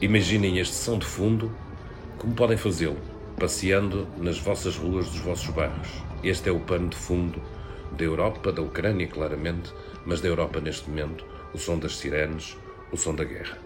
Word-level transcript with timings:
Imaginem 0.00 0.58
este 0.58 0.74
som 0.74 0.98
de 0.98 1.06
fundo. 1.06 1.50
Como 2.18 2.34
podem 2.34 2.58
fazê-lo? 2.58 2.98
Passeando 3.40 4.06
nas 4.18 4.38
vossas 4.38 4.76
ruas 4.76 5.08
dos 5.08 5.20
vossos 5.20 5.48
bairros. 5.48 5.88
Este 6.22 6.50
é 6.50 6.52
o 6.52 6.60
pano 6.60 6.90
de 6.90 6.96
fundo 6.96 7.40
da 7.96 8.04
Europa, 8.04 8.52
da 8.52 8.60
Ucrânia, 8.60 9.06
claramente, 9.06 9.72
mas 10.04 10.20
da 10.20 10.28
Europa 10.28 10.60
neste 10.60 10.90
momento. 10.90 11.24
O 11.54 11.58
som 11.58 11.78
das 11.78 11.96
sirenes, 11.96 12.58
o 12.92 12.96
som 12.98 13.14
da 13.14 13.24
guerra. 13.24 13.56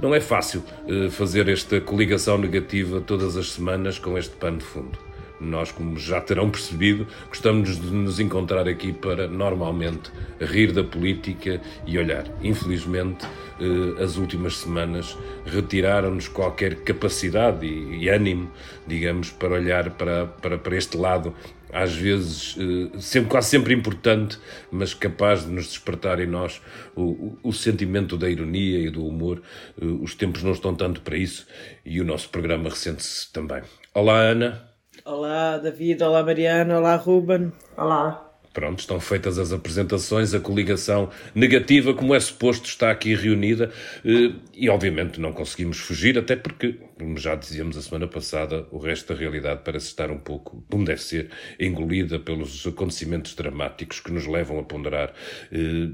Não 0.00 0.14
é 0.14 0.20
fácil 0.20 0.62
uh, 0.88 1.10
fazer 1.10 1.50
esta 1.50 1.78
coligação 1.82 2.38
negativa 2.38 3.02
todas 3.02 3.36
as 3.36 3.52
semanas 3.52 3.98
com 3.98 4.16
este 4.16 4.34
pano 4.36 4.58
de 4.58 4.64
fundo. 4.64 4.98
Nós, 5.44 5.70
como 5.70 5.98
já 5.98 6.20
terão 6.20 6.50
percebido, 6.50 7.06
gostamos 7.28 7.80
de 7.80 7.90
nos 7.90 8.18
encontrar 8.18 8.66
aqui 8.66 8.92
para, 8.92 9.28
normalmente, 9.28 10.10
rir 10.40 10.72
da 10.72 10.82
política 10.82 11.60
e 11.86 11.98
olhar. 11.98 12.24
Infelizmente, 12.42 13.26
eh, 13.60 14.02
as 14.02 14.16
últimas 14.16 14.56
semanas 14.56 15.16
retiraram-nos 15.44 16.28
qualquer 16.28 16.76
capacidade 16.76 17.66
e, 17.66 18.08
ânimo, 18.08 18.50
digamos, 18.86 19.30
para 19.30 19.54
olhar 19.54 19.90
para, 19.90 20.26
para, 20.26 20.58
para 20.58 20.76
este 20.76 20.96
lado 20.96 21.34
às 21.74 21.92
vezes, 21.92 22.56
eh, 22.56 22.98
sempre, 23.00 23.28
quase 23.28 23.48
sempre 23.48 23.74
importante, 23.74 24.38
mas 24.70 24.94
capaz 24.94 25.44
de 25.44 25.50
nos 25.50 25.66
despertar 25.66 26.20
em 26.20 26.26
nós 26.26 26.62
o, 26.94 27.36
o, 27.42 27.52
sentimento 27.52 28.16
da 28.16 28.30
ironia 28.30 28.78
e 28.78 28.90
do 28.90 29.04
humor. 29.04 29.42
Eh, 29.80 29.84
os 29.84 30.14
tempos 30.14 30.44
não 30.44 30.52
estão 30.52 30.72
tanto 30.72 31.00
para 31.00 31.16
isso 31.16 31.46
e 31.84 32.00
o 32.00 32.04
nosso 32.04 32.28
programa 32.28 32.70
ressente-se 32.70 33.30
também. 33.32 33.62
Olá, 33.92 34.20
Ana. 34.20 34.73
Olá, 35.06 35.58
David. 35.58 36.02
Olá, 36.02 36.22
Mariana. 36.22 36.78
Olá, 36.78 36.96
Ruben. 36.96 37.52
Olá. 37.76 38.32
Pronto, 38.54 38.78
estão 38.78 38.98
feitas 38.98 39.38
as 39.38 39.52
apresentações, 39.52 40.32
a 40.32 40.40
coligação 40.40 41.10
negativa, 41.34 41.92
como 41.92 42.14
é 42.14 42.20
suposto, 42.20 42.66
está 42.66 42.90
aqui 42.90 43.14
reunida 43.14 43.70
eh, 44.02 44.32
e, 44.54 44.70
obviamente, 44.70 45.20
não 45.20 45.30
conseguimos 45.32 45.78
fugir, 45.78 46.16
até 46.16 46.36
porque, 46.36 46.80
como 46.98 47.18
já 47.18 47.34
dizíamos 47.34 47.76
a 47.76 47.82
semana 47.82 48.06
passada, 48.06 48.66
o 48.70 48.78
resto 48.78 49.12
da 49.12 49.20
realidade 49.20 49.60
parece 49.62 49.88
estar 49.88 50.10
um 50.10 50.18
pouco, 50.18 50.64
como 50.70 50.86
deve 50.86 51.02
ser, 51.02 51.30
engolida 51.60 52.18
pelos 52.18 52.66
acontecimentos 52.66 53.34
dramáticos 53.34 54.00
que 54.00 54.10
nos 54.10 54.26
levam 54.26 54.58
a 54.58 54.62
ponderar 54.62 55.12
eh, 55.52 55.90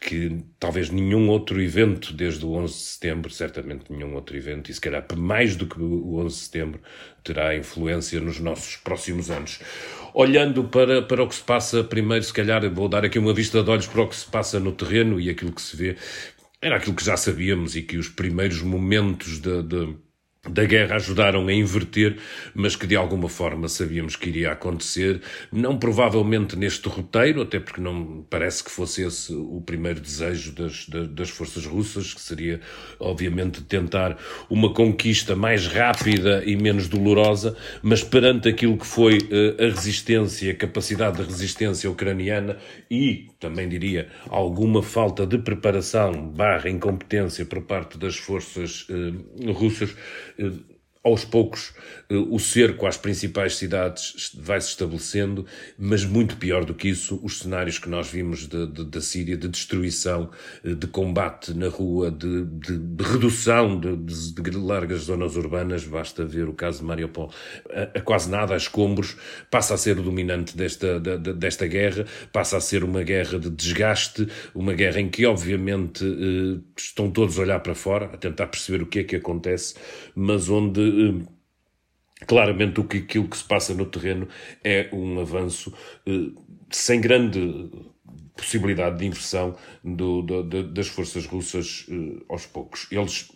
que 0.00 0.44
talvez 0.60 0.90
nenhum 0.90 1.28
outro 1.28 1.60
evento 1.60 2.12
desde 2.12 2.44
o 2.46 2.52
11 2.52 2.72
de 2.72 2.80
setembro, 2.80 3.30
certamente 3.30 3.90
nenhum 3.90 4.14
outro 4.14 4.36
evento, 4.36 4.70
e 4.70 4.74
se 4.74 4.80
calhar 4.80 5.04
mais 5.16 5.56
do 5.56 5.66
que 5.66 5.80
o 5.80 6.16
11 6.18 6.36
de 6.36 6.42
setembro, 6.42 6.80
terá 7.24 7.56
influência 7.56 8.20
nos 8.20 8.38
nossos 8.38 8.76
próximos 8.76 9.30
anos. 9.30 9.58
Olhando 10.14 10.64
para, 10.64 11.02
para 11.02 11.22
o 11.22 11.28
que 11.28 11.34
se 11.34 11.42
passa, 11.42 11.82
primeiro, 11.82 12.24
se 12.24 12.32
calhar, 12.32 12.68
vou 12.72 12.88
dar 12.88 13.04
aqui 13.04 13.18
uma 13.18 13.34
vista 13.34 13.62
de 13.62 13.70
olhos 13.70 13.86
para 13.86 14.02
o 14.02 14.08
que 14.08 14.16
se 14.16 14.26
passa 14.26 14.60
no 14.60 14.72
terreno 14.72 15.20
e 15.20 15.28
aquilo 15.28 15.52
que 15.52 15.62
se 15.62 15.76
vê. 15.76 15.96
Era 16.62 16.76
aquilo 16.76 16.94
que 16.94 17.04
já 17.04 17.16
sabíamos 17.16 17.74
e 17.76 17.82
que 17.82 17.96
os 17.98 18.08
primeiros 18.08 18.62
momentos 18.62 19.40
de, 19.40 19.62
de 19.62 19.96
da 20.50 20.64
guerra 20.64 20.96
ajudaram 20.96 21.46
a 21.46 21.52
inverter, 21.52 22.16
mas 22.54 22.76
que 22.76 22.86
de 22.86 22.96
alguma 22.96 23.28
forma 23.28 23.68
sabíamos 23.68 24.16
que 24.16 24.28
iria 24.28 24.52
acontecer, 24.52 25.20
não 25.52 25.78
provavelmente 25.78 26.56
neste 26.56 26.88
roteiro, 26.88 27.42
até 27.42 27.60
porque 27.60 27.80
não 27.80 28.24
parece 28.28 28.64
que 28.64 28.70
fosse 28.70 29.02
esse 29.02 29.32
o 29.32 29.62
primeiro 29.64 30.00
desejo 30.00 30.52
das, 30.52 30.86
das 31.10 31.30
forças 31.30 31.66
russas, 31.66 32.14
que 32.14 32.20
seria, 32.20 32.60
obviamente, 32.98 33.62
tentar 33.62 34.16
uma 34.48 34.72
conquista 34.72 35.36
mais 35.36 35.66
rápida 35.66 36.42
e 36.44 36.56
menos 36.56 36.88
dolorosa, 36.88 37.56
mas 37.82 38.02
perante 38.02 38.48
aquilo 38.48 38.76
que 38.76 38.86
foi 38.86 39.18
eh, 39.30 39.66
a 39.66 39.68
resistência, 39.68 40.52
a 40.52 40.54
capacidade 40.54 41.18
de 41.18 41.22
resistência 41.24 41.90
ucraniana 41.90 42.56
e, 42.90 43.28
também 43.38 43.68
diria, 43.68 44.10
alguma 44.28 44.82
falta 44.82 45.26
de 45.26 45.38
preparação 45.38 46.28
barra 46.28 46.68
incompetência 46.68 47.44
por 47.46 47.62
parte 47.62 47.96
das 47.98 48.16
forças 48.16 48.86
eh, 48.90 49.52
russas, 49.52 49.96
eh, 50.38 50.50
aos 51.04 51.24
poucos 51.24 51.72
o 52.10 52.38
cerco 52.38 52.86
às 52.86 52.96
principais 52.96 53.56
cidades 53.56 54.32
vai 54.34 54.58
se 54.60 54.68
estabelecendo, 54.68 55.44
mas 55.78 56.06
muito 56.06 56.38
pior 56.38 56.64
do 56.64 56.74
que 56.74 56.88
isso, 56.88 57.20
os 57.22 57.40
cenários 57.40 57.78
que 57.78 57.88
nós 57.88 58.10
vimos 58.10 58.46
de, 58.46 58.66
de, 58.66 58.84
da 58.86 59.00
Síria, 59.00 59.36
de 59.36 59.46
destruição, 59.46 60.30
eh, 60.64 60.72
de 60.72 60.86
combate 60.86 61.52
na 61.52 61.68
rua, 61.68 62.10
de, 62.10 62.46
de 62.46 63.04
redução 63.04 63.78
de, 63.78 64.50
largas 64.56 65.02
zonas 65.02 65.36
urbanas, 65.36 65.84
basta 65.84 66.24
ver 66.24 66.48
o 66.48 66.54
caso 66.54 66.78
de 66.78 66.84
Mariupol, 66.86 67.30
a, 67.70 67.98
a, 67.98 68.00
quase 68.00 68.30
nada, 68.30 68.54
a 68.54 68.56
escombros, 68.56 69.16
passa 69.50 69.74
a 69.74 69.76
ser 69.76 69.98
o 69.98 70.02
dominante 70.02 70.56
desta, 70.56 70.98
de, 70.98 71.34
desta 71.34 71.66
guerra, 71.66 72.06
passa 72.32 72.56
a 72.56 72.60
ser 72.60 72.84
uma 72.84 73.02
guerra 73.02 73.38
de 73.38 73.50
desgaste, 73.50 74.26
uma 74.54 74.72
guerra 74.72 75.00
em 75.00 75.10
que, 75.10 75.26
obviamente, 75.26 76.04
eh, 76.04 76.58
estão 76.74 77.10
todos 77.10 77.38
a 77.38 77.42
olhar 77.42 77.60
para 77.60 77.74
fora, 77.74 78.06
a 78.06 78.16
tentar 78.16 78.46
perceber 78.46 78.82
o 78.82 78.86
que 78.86 79.00
é 79.00 79.04
que 79.04 79.16
acontece, 79.16 79.74
mas 80.14 80.48
onde 80.48 80.80
eh, 80.80 81.37
claramente 82.26 82.80
o 82.80 82.84
que, 82.84 82.98
aquilo 82.98 83.28
que 83.28 83.36
se 83.36 83.44
passa 83.44 83.74
no 83.74 83.86
terreno 83.86 84.28
é 84.64 84.88
um 84.92 85.20
avanço 85.20 85.72
eh, 86.06 86.30
sem 86.70 87.00
grande 87.00 87.70
possibilidade 88.36 88.98
de 88.98 89.06
inversão 89.06 89.56
do, 89.82 90.22
do, 90.22 90.62
das 90.72 90.88
forças 90.88 91.26
russas 91.26 91.86
eh, 91.90 92.22
aos 92.28 92.46
poucos. 92.46 92.86
Eles, 92.90 93.30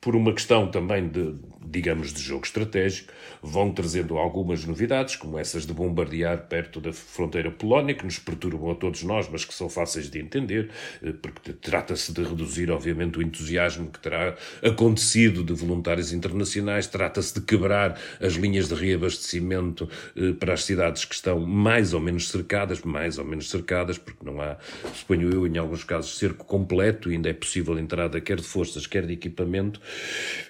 por 0.00 0.16
uma 0.16 0.32
questão 0.32 0.70
também 0.70 1.08
de 1.08 1.34
digamos, 1.70 2.12
de 2.12 2.20
jogo 2.20 2.44
estratégico, 2.44 3.12
vão 3.42 3.72
trazendo 3.72 4.18
algumas 4.18 4.64
novidades, 4.64 5.16
como 5.16 5.38
essas 5.38 5.66
de 5.66 5.72
bombardear 5.72 6.46
perto 6.48 6.80
da 6.80 6.92
fronteira 6.92 7.50
polónia, 7.50 7.94
que 7.94 8.04
nos 8.04 8.18
perturbam 8.18 8.70
a 8.70 8.74
todos 8.74 9.02
nós, 9.02 9.28
mas 9.30 9.44
que 9.44 9.54
são 9.54 9.68
fáceis 9.68 10.10
de 10.10 10.18
entender, 10.18 10.70
eh, 11.02 11.12
porque 11.20 11.52
trata-se 11.52 12.12
de 12.12 12.22
reduzir, 12.22 12.70
obviamente, 12.70 13.18
o 13.18 13.22
entusiasmo 13.22 13.90
que 13.90 13.98
terá 13.98 14.34
acontecido 14.62 15.42
de 15.44 15.52
voluntários 15.52 16.12
internacionais, 16.12 16.86
trata-se 16.86 17.34
de 17.34 17.40
quebrar 17.40 17.98
as 18.20 18.34
linhas 18.34 18.68
de 18.68 18.74
reabastecimento 18.74 19.88
eh, 20.16 20.32
para 20.32 20.54
as 20.54 20.64
cidades 20.64 21.04
que 21.04 21.14
estão 21.14 21.40
mais 21.40 21.92
ou 21.94 22.00
menos 22.00 22.28
cercadas, 22.28 22.82
mais 22.82 23.18
ou 23.18 23.24
menos 23.24 23.50
cercadas, 23.50 23.98
porque 23.98 24.24
não 24.24 24.40
há, 24.40 24.56
suponho 24.94 25.30
eu, 25.32 25.46
em 25.46 25.58
alguns 25.58 25.84
casos, 25.84 26.18
cerco 26.18 26.44
completo, 26.44 27.10
ainda 27.10 27.28
é 27.28 27.34
possível 27.34 27.74
a 27.74 27.80
entrada 27.80 28.20
quer 28.20 28.36
de 28.36 28.46
forças, 28.46 28.86
quer 28.86 29.06
de 29.06 29.12
equipamento, 29.12 29.80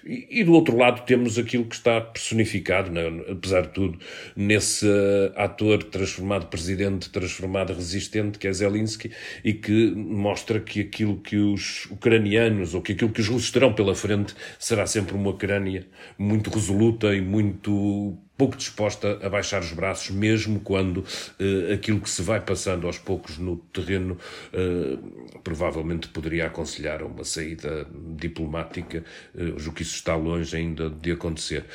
e, 0.05 0.39
e 0.41 0.43
do 0.43 0.53
outro 0.53 0.77
lado 0.77 1.03
temos 1.09 1.39
aquilo 1.39 1.65
que 1.65 1.73
está 1.73 1.99
personificado, 1.99 2.91
né, 2.91 3.01
apesar 3.31 3.63
de 3.63 3.69
tudo, 3.69 3.97
nesse 4.35 4.85
uh, 4.85 5.33
ator 5.35 5.81
transformado 5.81 6.45
presidente, 6.45 7.09
transformado 7.09 7.73
resistente, 7.73 8.37
que 8.37 8.47
é 8.47 8.53
Zelensky, 8.53 9.09
e 9.43 9.51
que 9.51 9.89
mostra 9.95 10.59
que 10.59 10.81
aquilo 10.81 11.19
que 11.19 11.35
os 11.35 11.87
ucranianos, 11.89 12.75
ou 12.75 12.83
que 12.83 12.91
aquilo 12.91 13.09
que 13.09 13.21
os 13.21 13.27
russos 13.27 13.49
terão 13.49 13.73
pela 13.73 13.95
frente, 13.95 14.35
será 14.59 14.85
sempre 14.85 15.15
uma 15.15 15.31
Ucrânia 15.31 15.87
muito 16.15 16.51
resoluta 16.51 17.15
e 17.15 17.21
muito 17.21 18.15
pouco 18.39 18.55
disposta 18.55 19.19
a 19.21 19.27
baixar 19.27 19.61
os 19.61 19.73
braços, 19.73 20.11
mesmo 20.11 20.61
quando 20.61 20.99
uh, 20.99 21.73
aquilo 21.73 21.99
que 21.99 22.09
se 22.09 22.21
vai 22.21 22.39
passando 22.39 22.87
aos 22.87 22.97
poucos 22.97 23.37
no 23.37 23.57
terreno 23.57 24.17
uh, 24.53 25.39
provavelmente 25.43 26.07
poderia 26.07 26.45
aconselhar 26.47 27.03
uma 27.03 27.25
saída 27.25 27.85
diplomática, 28.15 29.03
uh, 29.35 29.69
o 29.69 29.73
que 29.73 29.81
isso 29.81 29.95
está 29.95 30.15
longe 30.15 30.55
ainda 30.55 30.89
de 30.89 31.11
acontecer. 31.11 31.65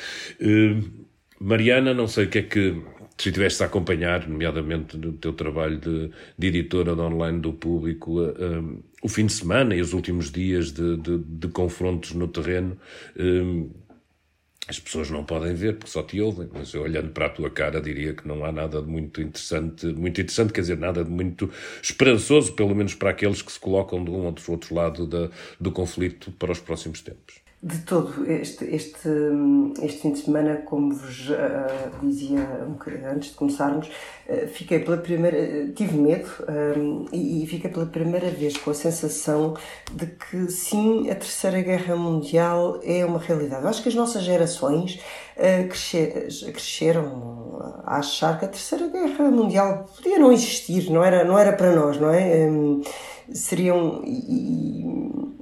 Mariana, 1.39 1.93
não 1.93 2.07
sei 2.07 2.25
o 2.25 2.29
que 2.29 2.39
é 2.39 2.41
que 2.41 2.81
se 3.15 3.29
estiveste 3.29 3.61
a 3.61 3.67
acompanhar, 3.67 4.27
nomeadamente 4.27 4.97
no 4.97 5.13
teu 5.13 5.33
trabalho 5.33 5.77
de, 5.77 6.09
de 6.37 6.47
editora 6.47 6.95
de 6.95 7.01
online 7.01 7.39
do 7.39 7.53
público, 7.53 8.19
o 9.03 9.07
fim 9.07 9.27
de 9.27 9.33
semana 9.33 9.75
e 9.75 9.81
os 9.81 9.93
últimos 9.93 10.31
dias 10.31 10.71
de, 10.71 10.97
de, 10.97 11.17
de 11.19 11.47
confrontos 11.49 12.13
no 12.13 12.27
terreno, 12.27 12.77
as 14.67 14.79
pessoas 14.79 15.09
não 15.09 15.23
podem 15.23 15.53
ver 15.53 15.77
porque 15.77 15.91
só 15.91 16.01
te 16.01 16.19
ouvem, 16.19 16.49
mas 16.51 16.73
eu 16.73 16.81
olhando 16.81 17.09
para 17.11 17.27
a 17.27 17.29
tua 17.29 17.49
cara 17.49 17.79
diria 17.79 18.13
que 18.13 18.27
não 18.27 18.43
há 18.43 18.51
nada 18.51 18.81
de 18.81 18.87
muito 18.87 19.21
interessante, 19.21 19.85
muito 19.87 20.19
interessante, 20.19 20.53
quer 20.53 20.61
dizer, 20.61 20.77
nada 20.77 21.03
de 21.03 21.09
muito 21.09 21.51
esperançoso, 21.81 22.53
pelo 22.53 22.73
menos 22.75 22.95
para 22.95 23.11
aqueles 23.11 23.41
que 23.41 23.51
se 23.51 23.59
colocam 23.59 24.03
de 24.03 24.09
um 24.09 24.25
ou 24.25 24.31
do 24.31 24.41
outro 24.51 24.73
lado 24.73 25.05
da, 25.05 25.29
do 25.59 25.71
conflito 25.71 26.31
para 26.31 26.51
os 26.51 26.59
próximos 26.59 27.01
tempos. 27.01 27.44
De 27.65 27.79
todo, 27.79 28.31
este, 28.31 28.63
este, 28.65 29.09
este 29.81 29.99
fim 29.99 30.11
de 30.11 30.19
semana, 30.19 30.57
como 30.67 30.93
vos 30.93 31.31
uh, 31.31 32.05
dizia 32.05 32.47
um 32.63 32.77
antes 33.09 33.31
de 33.31 33.35
começarmos, 33.35 33.87
uh, 33.87 34.47
fiquei 34.49 34.81
pela 34.81 34.97
primeira, 34.97 35.35
uh, 35.35 35.73
tive 35.73 35.97
medo 35.97 36.29
e, 37.11 37.43
e 37.43 37.47
fiquei 37.47 37.71
pela 37.71 37.87
primeira 37.87 38.29
vez 38.29 38.55
com 38.55 38.69
a 38.69 38.73
sensação 38.75 39.55
de 39.91 40.05
que 40.05 40.51
sim, 40.51 41.09
a 41.09 41.15
Terceira 41.15 41.59
Guerra 41.59 41.95
Mundial 41.95 42.79
é 42.83 43.03
uma 43.03 43.17
realidade. 43.17 43.63
Eu 43.63 43.69
acho 43.69 43.81
que 43.81 43.89
as 43.89 43.95
nossas 43.95 44.21
gerações 44.21 44.99
crescer, 45.67 46.27
cresceram 46.53 47.81
a 47.83 47.97
achar 47.97 48.37
que 48.37 48.45
a 48.45 48.47
Terceira 48.47 48.87
Guerra 48.89 49.31
Mundial 49.31 49.89
podia 49.95 50.19
não 50.19 50.31
existir, 50.31 50.91
não 50.91 51.03
era, 51.03 51.23
não 51.23 51.39
era 51.39 51.51
para 51.51 51.75
nós, 51.75 51.99
não 51.99 52.11
é? 52.11 52.47
Um, 52.47 52.83
seriam. 53.33 54.03
E, 54.05 55.34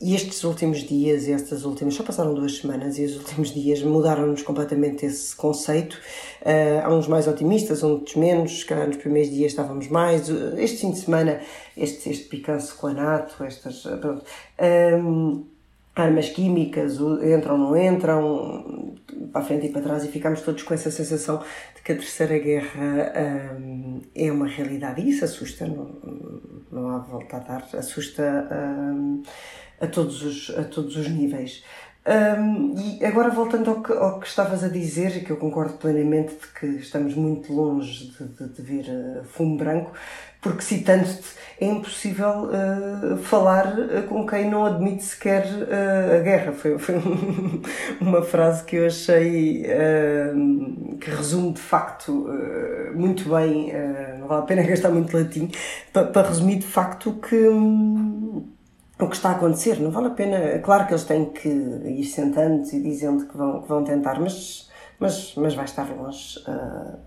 e 0.00 0.14
estes 0.14 0.44
últimos 0.44 0.78
dias, 0.78 1.28
estas 1.28 1.64
últimas, 1.64 1.94
só 1.94 2.04
passaram 2.04 2.32
duas 2.32 2.58
semanas 2.58 2.98
e 2.98 3.04
os 3.04 3.16
últimos 3.16 3.52
dias 3.52 3.82
mudaram-nos 3.82 4.42
completamente 4.42 5.04
esse 5.04 5.34
conceito. 5.34 5.94
Uh, 6.42 6.84
há 6.84 6.94
uns 6.94 7.08
mais 7.08 7.26
otimistas, 7.26 7.82
outros 7.82 8.14
menos, 8.14 8.62
calhar 8.62 8.86
nos 8.86 8.96
primeiros 8.96 9.30
dias 9.30 9.52
estávamos 9.52 9.88
mais. 9.88 10.28
Este 10.56 10.82
fim 10.82 10.92
de 10.92 10.98
semana, 11.00 11.40
este, 11.76 12.10
este 12.10 12.28
picanço 12.28 12.76
com 12.76 12.88
NATO, 12.90 13.42
estas. 13.42 13.82
Pronto. 13.82 14.24
Um, 14.60 15.44
armas 15.96 16.28
químicas, 16.28 16.98
entram 17.22 17.54
ou 17.54 17.58
não 17.58 17.76
entram, 17.76 18.94
para 19.32 19.40
a 19.40 19.44
frente 19.44 19.66
e 19.66 19.68
para 19.70 19.82
trás, 19.82 20.04
e 20.04 20.08
ficamos 20.08 20.40
todos 20.42 20.62
com 20.62 20.72
essa 20.72 20.92
sensação 20.92 21.42
de 21.74 21.82
que 21.82 21.90
a 21.90 21.96
Terceira 21.96 22.38
Guerra 22.38 23.12
um, 23.58 24.00
é 24.14 24.30
uma 24.30 24.46
realidade. 24.46 25.00
E 25.00 25.10
isso 25.10 25.24
assusta, 25.24 25.66
não, 25.66 25.90
não 26.70 26.90
há 26.90 26.98
volta 26.98 27.36
a 27.36 27.40
dar, 27.40 27.68
assusta 27.74 28.48
um, 28.52 29.22
a, 29.80 29.86
todos 29.86 30.22
os, 30.22 30.58
a 30.58 30.64
todos 30.64 30.96
os 30.96 31.08
níveis. 31.08 31.62
Um, 32.08 32.74
e 32.78 33.04
agora 33.04 33.28
voltando 33.28 33.68
ao 33.68 33.82
que, 33.82 33.92
ao 33.92 34.18
que 34.18 34.26
estavas 34.26 34.64
a 34.64 34.68
dizer, 34.68 35.14
e 35.18 35.20
que 35.20 35.30
eu 35.30 35.36
concordo 35.36 35.74
plenamente 35.74 36.32
de 36.36 36.46
que 36.58 36.66
estamos 36.80 37.14
muito 37.14 37.52
longe 37.52 38.06
de, 38.06 38.24
de, 38.28 38.48
de 38.48 38.62
ver 38.62 38.86
uh, 38.88 39.24
fumo 39.24 39.58
branco, 39.58 39.92
porque 40.40 40.62
citando-te 40.62 41.36
é 41.60 41.66
impossível 41.66 42.48
uh, 42.48 43.18
falar 43.18 43.78
uh, 43.78 44.02
com 44.08 44.26
quem 44.26 44.48
não 44.48 44.64
admite 44.64 45.04
sequer 45.04 45.44
a 45.44 46.22
guerra. 46.22 46.52
Foi, 46.52 46.78
foi 46.78 46.94
uma 48.00 48.22
frase 48.22 48.64
que 48.64 48.76
eu 48.76 48.86
achei 48.86 49.64
que 50.98 51.10
resume 51.10 51.52
de 51.52 51.60
facto 51.60 52.26
muito 52.94 53.28
bem, 53.28 53.70
não 54.18 54.28
vale 54.28 54.42
a 54.42 54.46
pena 54.46 54.62
gastar 54.66 54.88
muito 54.88 55.14
latim, 55.14 55.50
para, 55.92 56.06
para 56.06 56.28
resumir 56.28 56.56
de 56.56 56.66
facto 56.66 57.12
que. 57.20 57.36
Um, 57.36 58.57
o 59.00 59.08
que 59.08 59.16
está 59.16 59.30
a 59.30 59.32
acontecer. 59.32 59.80
Não 59.80 59.90
vale 59.90 60.08
a 60.08 60.10
pena. 60.10 60.58
Claro 60.60 60.86
que 60.86 60.92
eles 60.92 61.04
têm 61.04 61.26
que 61.26 61.48
ir 61.48 62.04
sentando 62.04 62.66
e 62.72 62.82
dizendo 62.82 63.26
que 63.26 63.36
vão, 63.36 63.62
que 63.62 63.68
vão 63.68 63.84
tentar, 63.84 64.20
mas, 64.20 64.68
mas, 64.98 65.34
mas 65.36 65.54
vai 65.54 65.64
estar 65.64 65.88
longe. 65.96 66.38
Uh, 66.40 66.98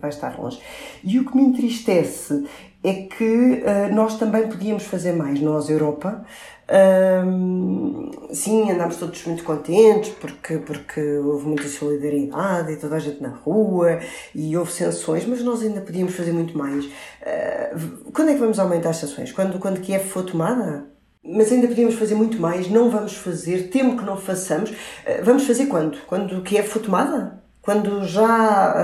vai 0.00 0.10
estar 0.10 0.38
longe. 0.38 0.60
E 1.02 1.18
o 1.18 1.24
que 1.24 1.36
me 1.36 1.42
entristece 1.42 2.46
é 2.82 2.94
que 2.94 3.24
uh, 3.62 3.94
nós 3.94 4.18
também 4.18 4.48
podíamos 4.48 4.84
fazer 4.84 5.12
mais, 5.12 5.40
nós, 5.40 5.68
Europa. 5.68 6.24
Uh, 6.70 8.32
sim, 8.32 8.70
andámos 8.70 8.96
todos 8.96 9.24
muito 9.26 9.42
contentes 9.42 10.10
porque, 10.20 10.58
porque 10.58 11.00
houve 11.18 11.46
muita 11.46 11.66
solidariedade 11.66 12.72
e 12.72 12.76
toda 12.76 12.94
a 12.94 12.98
gente 13.00 13.20
na 13.20 13.30
rua 13.30 13.98
e 14.32 14.56
houve 14.56 14.70
sanções, 14.70 15.26
mas 15.26 15.42
nós 15.42 15.62
ainda 15.62 15.80
podíamos 15.80 16.14
fazer 16.14 16.32
muito 16.32 16.56
mais. 16.56 16.84
Uh, 16.84 18.12
quando 18.12 18.30
é 18.30 18.34
que 18.34 18.40
vamos 18.40 18.58
aumentar 18.58 18.90
as 18.90 18.98
sanções? 18.98 19.32
Quando, 19.32 19.58
quando 19.58 19.80
Kiev 19.80 20.04
for 20.04 20.24
tomada? 20.24 20.99
Mas 21.22 21.52
ainda 21.52 21.68
podíamos 21.68 21.96
fazer 21.96 22.14
muito 22.14 22.40
mais, 22.40 22.68
não 22.70 22.90
vamos 22.90 23.14
fazer, 23.14 23.68
temo 23.68 23.96
que 23.96 24.04
não 24.04 24.16
façamos. 24.16 24.72
Eh, 25.04 25.20
vamos 25.22 25.46
fazer 25.46 25.66
quando? 25.66 25.98
Quando 26.06 26.42
Kiev 26.42 26.66
for 26.68 26.80
tomada? 26.80 27.40
Quando 27.60 28.04
já. 28.06 28.74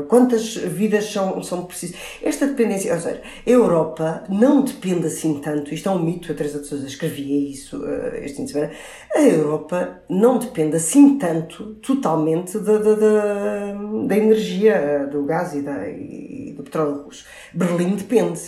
Uh, 0.00 0.02
quantas 0.06 0.56
vidas 0.56 1.12
são, 1.12 1.40
são 1.42 1.64
precisas? 1.64 1.96
Esta 2.22 2.46
dependência, 2.46 2.92
ou 2.92 3.00
seja, 3.00 3.22
a 3.46 3.50
Europa 3.50 4.24
não 4.28 4.62
depende 4.62 5.06
assim 5.06 5.40
tanto, 5.40 5.72
isto 5.72 5.88
é 5.88 5.92
um 5.92 5.98
mito, 6.02 6.32
a 6.32 6.34
Teresa 6.34 6.60
de 6.60 6.66
Sousa 6.66 6.86
escrevia 6.86 7.50
isso 7.50 7.78
uh, 7.78 8.16
este 8.16 8.38
fim 8.38 8.44
de 8.44 8.50
semana. 8.52 8.72
A 9.14 9.22
Europa 9.22 10.02
não 10.08 10.38
depende 10.38 10.76
assim 10.76 11.18
tanto, 11.18 11.74
totalmente, 11.76 12.58
da, 12.58 12.78
da, 12.78 12.94
da, 12.94 13.74
da 14.06 14.16
energia, 14.16 15.08
do 15.10 15.24
gás 15.24 15.54
e, 15.54 15.62
da, 15.62 15.88
e 15.88 16.54
do 16.56 16.64
petróleo 16.64 17.04
russo. 17.04 17.24
Berlim 17.54 17.94
depende. 17.94 18.40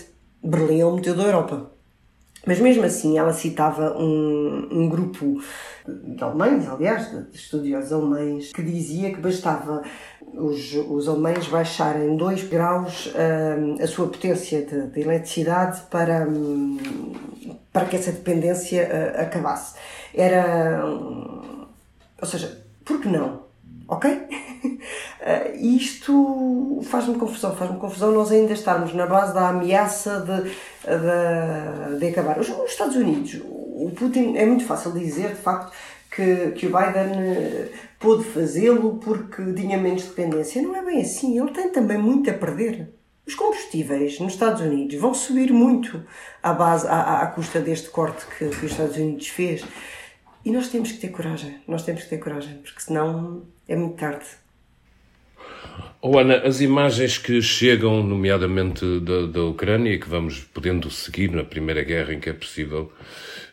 Berlim 0.42 0.80
é 0.80 0.86
o 0.86 0.90
motor 0.90 1.14
da 1.14 1.22
Europa. 1.22 1.79
Mas 2.46 2.58
mesmo 2.58 2.84
assim, 2.84 3.18
ela 3.18 3.32
citava 3.32 3.96
um, 3.98 4.68
um 4.70 4.88
grupo 4.88 5.42
de 5.86 6.22
alemães, 6.22 6.68
aliás, 6.68 7.10
de 7.10 7.36
estudiosos 7.36 7.92
alemães, 7.92 8.52
que 8.52 8.62
dizia 8.62 9.12
que 9.12 9.20
bastava 9.20 9.82
os, 10.34 10.72
os 10.88 11.08
alemães 11.08 11.46
baixarem 11.48 12.16
2 12.16 12.44
graus 12.44 13.12
um, 13.14 13.82
a 13.82 13.86
sua 13.86 14.06
potência 14.06 14.62
de, 14.64 14.86
de 14.88 15.00
eletricidade 15.00 15.82
para, 15.90 16.26
um, 16.26 16.78
para 17.72 17.84
que 17.84 17.96
essa 17.96 18.12
dependência 18.12 18.88
uh, 18.88 19.20
acabasse. 19.20 19.76
Era. 20.14 20.86
Um, 20.86 21.66
ou 22.20 22.28
seja, 22.28 22.64
por 22.84 23.00
que 23.00 23.08
não? 23.08 23.49
Ok? 23.90 24.08
Uh, 24.08 25.56
isto 25.58 26.80
faz-me 26.84 27.18
confusão, 27.18 27.56
faz-me 27.56 27.78
confusão 27.78 28.12
nós 28.12 28.30
ainda 28.30 28.52
estarmos 28.52 28.94
na 28.94 29.04
base 29.04 29.34
da 29.34 29.48
ameaça 29.48 30.20
de, 30.20 30.50
de, 30.84 31.98
de 31.98 32.06
acabar. 32.06 32.38
Os, 32.38 32.48
os, 32.48 32.70
Estados 32.70 32.94
Unidos, 32.94 33.40
o 33.44 33.90
Putin, 33.96 34.36
é 34.36 34.46
muito 34.46 34.64
fácil 34.64 34.92
dizer 34.92 35.30
de 35.30 35.42
facto 35.42 35.72
que, 36.08 36.52
que 36.52 36.66
o 36.66 36.70
Biden 36.70 37.18
eh, 37.18 37.68
pôde 37.98 38.24
fazê-lo 38.24 38.98
porque 38.98 39.52
tinha 39.54 39.76
menos 39.76 40.04
dependência. 40.04 40.62
Não 40.62 40.76
é 40.76 40.84
bem 40.84 41.00
assim, 41.00 41.40
ele 41.40 41.50
tem 41.50 41.70
também 41.70 41.98
muito 41.98 42.30
a 42.30 42.34
perder. 42.34 42.94
Os 43.26 43.34
combustíveis 43.34 44.20
nos 44.20 44.34
Estados 44.34 44.60
Unidos 44.60 45.00
vão 45.00 45.14
subir 45.14 45.52
muito 45.52 46.04
à, 46.42 46.52
base, 46.52 46.86
à, 46.86 47.22
à 47.22 47.26
custa 47.26 47.60
deste 47.60 47.90
corte 47.90 48.24
que, 48.26 48.48
que 48.48 48.66
os 48.66 48.72
Estados 48.72 48.96
Unidos 48.96 49.28
fez. 49.28 49.64
E 50.44 50.50
nós 50.50 50.68
temos 50.68 50.92
que 50.92 50.98
ter 50.98 51.08
coragem, 51.08 51.60
nós 51.68 51.84
temos 51.84 52.04
que 52.04 52.10
ter 52.10 52.18
coragem, 52.18 52.54
porque 52.58 52.80
senão 52.80 53.42
é 53.68 53.76
muito 53.76 53.96
tarde. 53.96 54.24
Oh, 56.02 56.18
Ana, 56.18 56.36
as 56.38 56.62
imagens 56.62 57.18
que 57.18 57.42
chegam, 57.42 58.02
nomeadamente 58.02 59.00
da, 59.00 59.26
da 59.26 59.44
Ucrânia, 59.44 59.98
que 59.98 60.08
vamos 60.08 60.40
podendo 60.40 60.90
seguir 60.90 61.30
na 61.30 61.44
Primeira 61.44 61.82
Guerra, 61.82 62.14
em 62.14 62.20
que 62.20 62.30
é 62.30 62.32
possível 62.32 62.90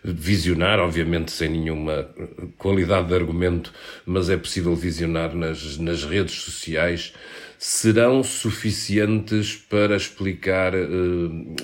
visionar, 0.01 0.80
obviamente 0.80 1.30
sem 1.30 1.50
nenhuma 1.50 2.10
qualidade 2.57 3.10
de 3.10 3.16
argumento, 3.16 3.74
mas 4.06 4.30
é 4.30 4.38
possível 4.38 4.74
visionar 4.75 5.36
nas, 5.36 5.78
nas 5.78 6.06
redes 6.06 6.36
sociais, 6.36 7.13
serão 7.60 8.24
suficientes 8.24 9.56
para 9.56 9.98
explicar, 9.98 10.74
eh, 10.74 10.88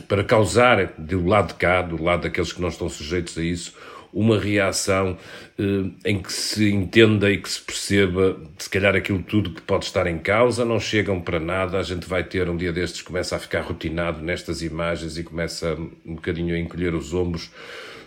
para 0.10 0.24
causar 0.24 0.94
do 0.98 1.26
lado 1.26 1.50
de 1.50 1.54
cá, 1.54 1.82
do 1.82 2.02
lado 2.04 2.24
daqueles 2.24 2.52
que 2.52 2.62
não 2.62 2.68
estão 2.68 2.90
sujeitos 2.90 3.38
a 3.38 3.44
isso, 3.44 3.74
uma 4.14 4.40
reação 4.40 5.18
eh, 5.58 5.90
em 6.06 6.22
que 6.22 6.32
se 6.32 6.72
entenda 6.72 7.32
e 7.32 7.38
que 7.38 7.50
se 7.50 7.62
perceba, 7.62 8.40
se 8.58 8.70
calhar, 8.70 8.96
aquilo 8.96 9.24
tudo 9.24 9.50
que 9.52 9.62
pode 9.62 9.86
estar 9.86 10.06
em 10.08 10.20
causa, 10.20 10.64
não 10.64 10.80
chegam 10.80 11.20
para 11.20 11.40
nada. 11.40 11.80
A 11.80 11.84
gente 11.84 12.08
vai 12.08 12.24
ter 12.24 12.48
um 12.50 12.56
dia 12.56 12.72
destes, 12.72 13.02
começa 13.02 13.36
a 13.36 13.40
ficar 13.40 13.62
rotinado 13.62 14.22
nestas 14.22 14.62
imagens 14.62 15.18
e 15.18 15.24
começa 15.24 15.76
um 16.06 16.16
bocadinho 16.16 16.56
a 16.56 16.60
encolher 16.60 16.94
os 16.94 17.14
ombros 17.14 17.50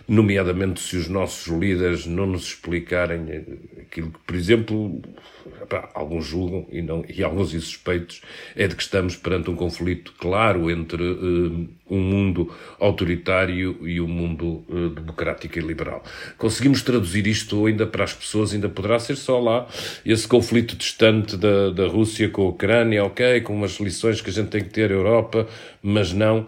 nomeadamente 0.07 0.79
se 0.79 0.95
os 0.95 1.07
nossos 1.07 1.47
líderes 1.47 2.05
não 2.05 2.25
nos 2.25 2.43
explicarem 2.43 3.45
aquilo 3.81 4.11
que, 4.11 4.19
por 4.25 4.35
exemplo, 4.35 5.01
alguns 5.93 6.25
julgam 6.25 6.65
e, 6.71 6.81
não, 6.81 7.03
e 7.07 7.23
alguns 7.23 7.53
insuspeitos, 7.53 8.21
é 8.55 8.67
de 8.67 8.75
que 8.75 8.81
estamos 8.81 9.15
perante 9.15 9.49
um 9.49 9.55
conflito 9.55 10.13
claro 10.17 10.69
entre 10.71 11.03
uh, 11.03 11.69
um 11.89 11.99
mundo 11.99 12.53
autoritário 12.79 13.87
e 13.87 13.99
um 13.99 14.07
mundo 14.07 14.63
uh, 14.69 14.89
democrático 14.89 15.57
e 15.57 15.61
liberal. 15.61 16.03
Conseguimos 16.37 16.81
traduzir 16.81 17.27
isto 17.27 17.65
ainda 17.65 17.85
para 17.85 18.03
as 18.03 18.13
pessoas, 18.13 18.53
ainda 18.53 18.69
poderá 18.69 18.99
ser 18.99 19.15
só 19.15 19.39
lá 19.39 19.67
esse 20.05 20.27
conflito 20.27 20.75
distante 20.75 21.35
da, 21.35 21.69
da 21.71 21.87
Rússia 21.87 22.29
com 22.29 22.43
a 22.43 22.49
Ucrânia, 22.49 23.03
ok, 23.03 23.41
com 23.41 23.53
umas 23.53 23.79
lições 23.79 24.21
que 24.21 24.29
a 24.29 24.33
gente 24.33 24.49
tem 24.49 24.63
que 24.63 24.69
ter 24.69 24.91
Europa, 24.91 25.47
mas 25.81 26.13
não, 26.13 26.47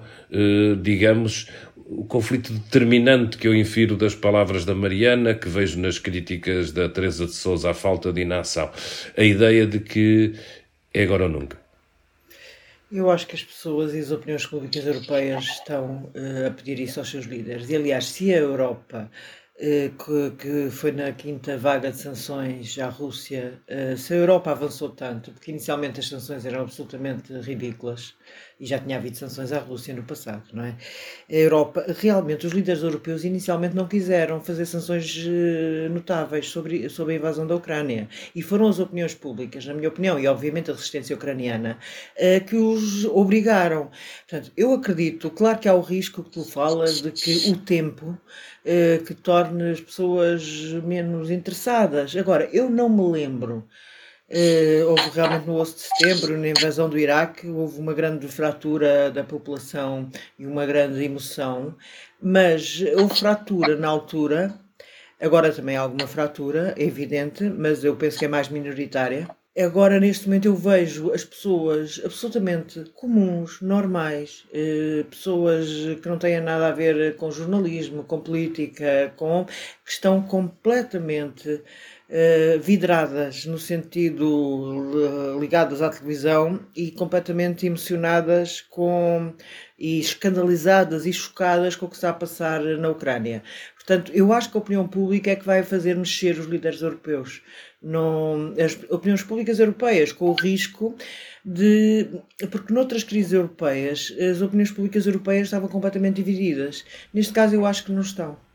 digamos, 0.81 1.47
o 1.89 2.05
conflito 2.05 2.53
determinante 2.53 3.35
que 3.35 3.47
eu 3.47 3.55
infiro 3.55 3.97
das 3.97 4.13
palavras 4.13 4.63
da 4.63 4.75
Mariana, 4.75 5.33
que 5.33 5.49
vejo 5.49 5.79
nas 5.79 5.97
críticas 5.97 6.71
da 6.71 6.87
Teresa 6.87 7.25
de 7.25 7.33
Souza 7.33 7.71
à 7.71 7.73
falta 7.73 8.13
de 8.13 8.21
inação. 8.21 8.71
A 9.17 9.23
ideia 9.23 9.65
de 9.65 9.79
que 9.79 10.33
é 10.93 11.03
agora 11.03 11.23
ou 11.23 11.29
nunca. 11.29 11.57
Eu 12.91 13.09
acho 13.09 13.25
que 13.25 13.35
as 13.35 13.43
pessoas 13.43 13.93
e 13.95 13.99
as 13.99 14.11
opiniões 14.11 14.45
públicas 14.45 14.85
europeias 14.85 15.45
estão 15.45 16.11
uh, 16.15 16.47
a 16.47 16.51
pedir 16.51 16.79
isso 16.79 16.99
aos 16.99 17.09
seus 17.09 17.25
líderes. 17.25 17.69
E, 17.69 17.75
aliás, 17.75 18.05
se 18.05 18.33
a 18.33 18.37
Europa 18.37 19.09
eh, 19.61 19.91
que, 19.97 20.31
que, 20.37 20.69
foi 20.69 20.91
na 20.93 21.11
quinta 21.11 21.57
vaga 21.57 21.91
de 21.91 21.97
sanções 21.97 22.79
à 22.79 22.87
Rússia, 22.87 23.61
eh, 23.67 23.95
se 23.97 24.13
a 24.13 24.17
Europa 24.17 24.51
avançou 24.51 24.89
tanto, 24.89 25.31
porque 25.31 25.51
inicialmente 25.51 25.99
as 25.99 26.07
sanções 26.07 26.45
eram 26.45 26.61
absolutamente 26.61 27.33
ridículas 27.41 28.15
e 28.59 28.65
já 28.65 28.77
tinha 28.77 28.97
havido 28.97 29.17
sanções 29.17 29.51
à 29.51 29.59
Rússia 29.59 29.93
no 29.93 30.03
passado, 30.03 30.43
não 30.53 30.63
é? 30.63 30.75
A 31.29 31.33
Europa, 31.33 31.85
realmente, 31.99 32.45
os 32.45 32.53
líderes 32.53 32.83
europeus 32.83 33.23
inicialmente 33.23 33.75
não 33.75 33.87
quiseram 33.87 34.41
fazer 34.41 34.65
sanções 34.65 35.25
eh, 35.27 35.89
notáveis 35.89 36.49
sobre, 36.49 36.89
sobre 36.89 37.13
a 37.13 37.17
invasão 37.17 37.47
da 37.47 37.55
Ucrânia 37.55 38.09
e 38.35 38.41
foram 38.41 38.67
as 38.67 38.79
opiniões 38.79 39.13
públicas, 39.13 39.65
na 39.65 39.73
minha 39.73 39.87
opinião, 39.89 40.19
e 40.19 40.27
obviamente 40.27 40.71
a 40.71 40.73
resistência 40.73 41.15
ucraniana, 41.15 41.77
que 42.47 42.55
os 42.55 43.05
obrigaram. 43.05 43.89
Portanto, 44.27 44.51
eu 44.57 44.73
acredito, 44.73 45.29
claro 45.29 45.59
que 45.59 45.67
há 45.67 45.73
o 45.73 45.81
risco 45.81 46.23
que 46.23 46.31
tu 46.31 46.43
falas 46.43 47.01
de 47.01 47.11
que 47.11 47.49
o 47.49 47.57
tempo 47.57 48.17
eh, 48.65 49.01
que 49.05 49.13
torne 49.13 49.71
as 49.71 49.81
pessoas 49.81 50.43
menos 50.83 51.31
interessadas. 51.31 52.15
Agora, 52.15 52.49
eu 52.51 52.69
não 52.69 52.89
me 52.89 53.09
lembro. 53.11 53.67
Uh, 54.31 54.85
houve 54.87 55.09
realmente 55.09 55.47
no 55.47 55.59
11 55.59 55.73
de 55.73 55.81
setembro, 55.81 56.37
na 56.37 56.49
invasão 56.49 56.87
do 56.87 56.99
Iraque, 56.99 57.47
houve 57.47 57.79
uma 57.79 57.95
grande 57.95 58.27
fratura 58.27 59.09
da 59.09 59.23
população 59.23 60.07
e 60.37 60.45
uma 60.45 60.67
grande 60.67 61.03
emoção, 61.03 61.75
mas 62.21 62.79
houve 62.95 63.15
fratura 63.15 63.75
na 63.75 63.87
altura, 63.87 64.53
agora 65.19 65.51
também 65.51 65.77
há 65.77 65.81
alguma 65.81 66.05
fratura, 66.05 66.75
é 66.77 66.83
evidente, 66.83 67.43
mas 67.43 67.83
eu 67.83 67.95
penso 67.95 68.19
que 68.19 68.25
é 68.25 68.27
mais 68.27 68.49
minoritária. 68.49 69.27
Agora, 69.57 69.99
neste 69.99 70.27
momento, 70.27 70.45
eu 70.45 70.55
vejo 70.55 71.11
as 71.11 71.25
pessoas 71.25 71.99
absolutamente 72.05 72.85
comuns, 72.93 73.59
normais, 73.61 74.45
eh, 74.53 75.03
pessoas 75.09 75.67
que 76.01 76.07
não 76.07 76.17
têm 76.19 76.39
nada 76.39 76.67
a 76.67 76.71
ver 76.71 77.15
com 77.17 77.31
jornalismo, 77.31 78.03
com 78.03 78.21
política, 78.21 79.11
com, 79.17 79.45
que 79.45 79.91
estão 79.91 80.21
completamente 80.21 81.61
eh, 82.11 82.57
vidradas 82.59 83.45
no 83.45 83.59
sentido 83.59 85.37
ligadas 85.39 85.79
à 85.79 85.89
televisão 85.89 86.59
e 86.75 86.89
completamente 86.89 87.67
emocionadas 87.67 88.61
com 88.61 89.31
e 89.77 89.99
escandalizadas 89.99 91.05
e 91.05 91.13
chocadas 91.13 91.75
com 91.75 91.85
o 91.85 91.89
que 91.89 91.95
está 91.95 92.09
a 92.09 92.13
passar 92.13 92.61
na 92.61 92.89
Ucrânia. 92.89 93.43
Portanto, 93.75 94.11
eu 94.13 94.33
acho 94.33 94.49
que 94.51 94.57
a 94.57 94.59
opinião 94.59 94.87
pública 94.87 95.31
é 95.31 95.35
que 95.35 95.45
vai 95.45 95.61
fazer 95.61 95.95
mexer 95.95 96.37
os 96.39 96.47
líderes 96.47 96.81
europeus. 96.81 97.43
Não, 97.81 98.53
as 98.59 98.77
opiniões 98.89 99.23
públicas 99.23 99.59
europeias, 99.59 100.11
com 100.11 100.29
o 100.29 100.33
risco 100.33 100.95
de. 101.45 102.07
Porque 102.51 102.73
noutras 102.73 103.03
crises 103.03 103.33
europeias, 103.33 104.11
as 104.19 104.41
opiniões 104.41 104.71
públicas 104.71 105.05
europeias 105.05 105.47
estavam 105.47 105.69
completamente 105.69 106.15
divididas. 106.15 106.83
Neste 107.13 107.33
caso, 107.33 107.55
eu 107.55 107.65
acho 107.65 107.85
que 107.85 107.91
não 107.91 108.01
estão. 108.01 108.48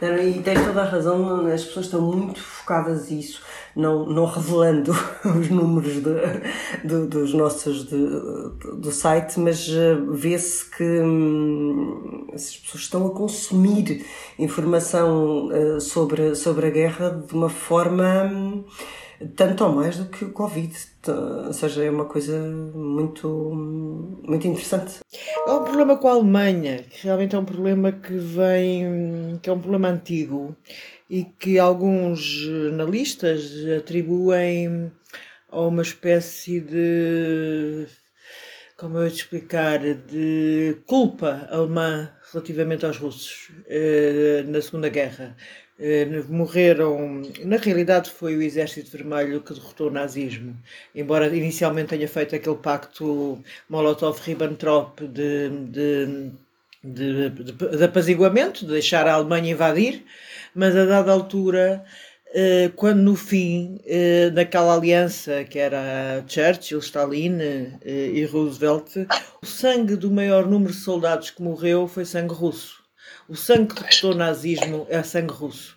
E 0.00 0.40
tens 0.42 0.64
toda 0.64 0.82
a 0.82 0.84
razão, 0.84 1.46
as 1.46 1.64
pessoas 1.64 1.86
estão 1.86 2.00
muito 2.00 2.42
focadas 2.42 3.08
nisso, 3.08 3.40
não, 3.74 4.04
não 4.04 4.26
revelando 4.26 4.92
os 5.24 5.48
números 5.48 5.94
de, 5.94 6.88
de, 6.88 7.06
dos 7.06 7.32
nossos 7.32 7.84
de, 7.84 7.96
do 8.78 8.90
site, 8.90 9.38
mas 9.38 9.68
eh, 9.68 9.96
vê-se 10.10 10.68
que 10.70 10.82
hum, 10.82 12.26
as 12.34 12.56
pessoas 12.56 12.82
estão 12.82 13.06
a 13.06 13.10
consumir 13.10 14.04
informação 14.38 15.48
uh, 15.48 15.80
sobre, 15.80 16.34
sobre 16.34 16.66
a 16.66 16.70
guerra 16.70 17.10
de 17.10 17.34
uma 17.34 17.48
forma. 17.48 18.24
Hum, 18.24 18.64
tanto 19.36 19.64
ou 19.64 19.72
mais 19.72 19.98
do 19.98 20.06
que 20.06 20.24
o 20.24 20.32
Covid. 20.32 20.74
Ou 21.46 21.52
seja, 21.52 21.84
é 21.84 21.90
uma 21.90 22.04
coisa 22.04 22.38
muito, 22.40 23.28
muito 24.26 24.46
interessante. 24.46 25.00
Há 25.46 25.56
um 25.56 25.64
problema 25.64 25.96
com 25.96 26.08
a 26.08 26.12
Alemanha, 26.12 26.82
que 26.82 27.04
realmente 27.04 27.34
é 27.34 27.38
um 27.38 27.44
problema 27.44 27.92
que 27.92 28.14
vem, 28.14 29.38
que 29.42 29.50
é 29.50 29.52
um 29.52 29.60
problema 29.60 29.88
antigo 29.88 30.56
e 31.10 31.24
que 31.24 31.58
alguns 31.58 32.20
jornalistas 32.20 33.50
atribuem 33.78 34.92
a 35.50 35.60
uma 35.60 35.82
espécie 35.82 36.60
de 36.60 37.86
como 38.82 38.98
eu 38.98 39.04
ia 39.04 39.10
te 39.10 39.22
explicar, 39.22 39.78
de 39.78 40.76
culpa 40.88 41.46
alemã 41.52 42.10
relativamente 42.32 42.84
aos 42.84 42.96
russos 42.96 43.52
eh, 43.68 44.42
na 44.48 44.60
Segunda 44.60 44.88
Guerra. 44.88 45.36
Eh, 45.84 46.06
morreram. 46.28 47.22
Na 47.44 47.56
realidade, 47.56 48.08
foi 48.08 48.36
o 48.36 48.42
Exército 48.42 48.96
Vermelho 48.96 49.40
que 49.40 49.52
derrotou 49.52 49.88
o 49.88 49.90
nazismo, 49.90 50.56
embora 50.94 51.26
inicialmente 51.26 51.88
tenha 51.88 52.06
feito 52.06 52.36
aquele 52.36 52.54
pacto 52.54 53.42
Molotov-Ribbentrop 53.68 55.00
de, 55.00 55.48
de, 55.50 56.30
de, 56.84 57.30
de, 57.30 57.84
apaziguamento, 57.84 58.64
de 58.64 58.70
deixar 58.70 59.08
a 59.08 59.14
Alemanha 59.14 59.50
invadir, 59.50 60.04
mas 60.54 60.76
a 60.76 60.84
dada 60.84 61.10
altura. 61.10 61.84
Eh, 62.34 62.70
quando 62.76 63.00
no 63.02 63.16
fim 63.16 63.80
eh, 63.84 64.30
daquela 64.30 64.74
aliança 64.74 65.44
que 65.44 65.58
era 65.58 66.24
Churchill, 66.28 66.78
Stalin 66.78 67.38
e 67.84 68.24
Roosevelt, 68.24 68.88
o 69.42 69.46
sangue 69.46 69.96
do 69.96 70.10
maior 70.10 70.46
número 70.46 70.72
de 70.72 70.78
soldados 70.78 71.30
que 71.30 71.42
morreu 71.42 71.88
foi 71.88 72.04
sangue 72.04 72.32
russo. 72.32 72.81
O 73.32 73.34
sangue 73.34 73.74
que 73.74 73.82
derrotou 73.82 74.12
o 74.12 74.14
nazismo 74.14 74.86
é 74.90 75.02
sangue 75.02 75.32
russo. 75.32 75.74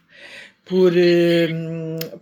Por, 0.65 0.91
eh, 0.93 1.47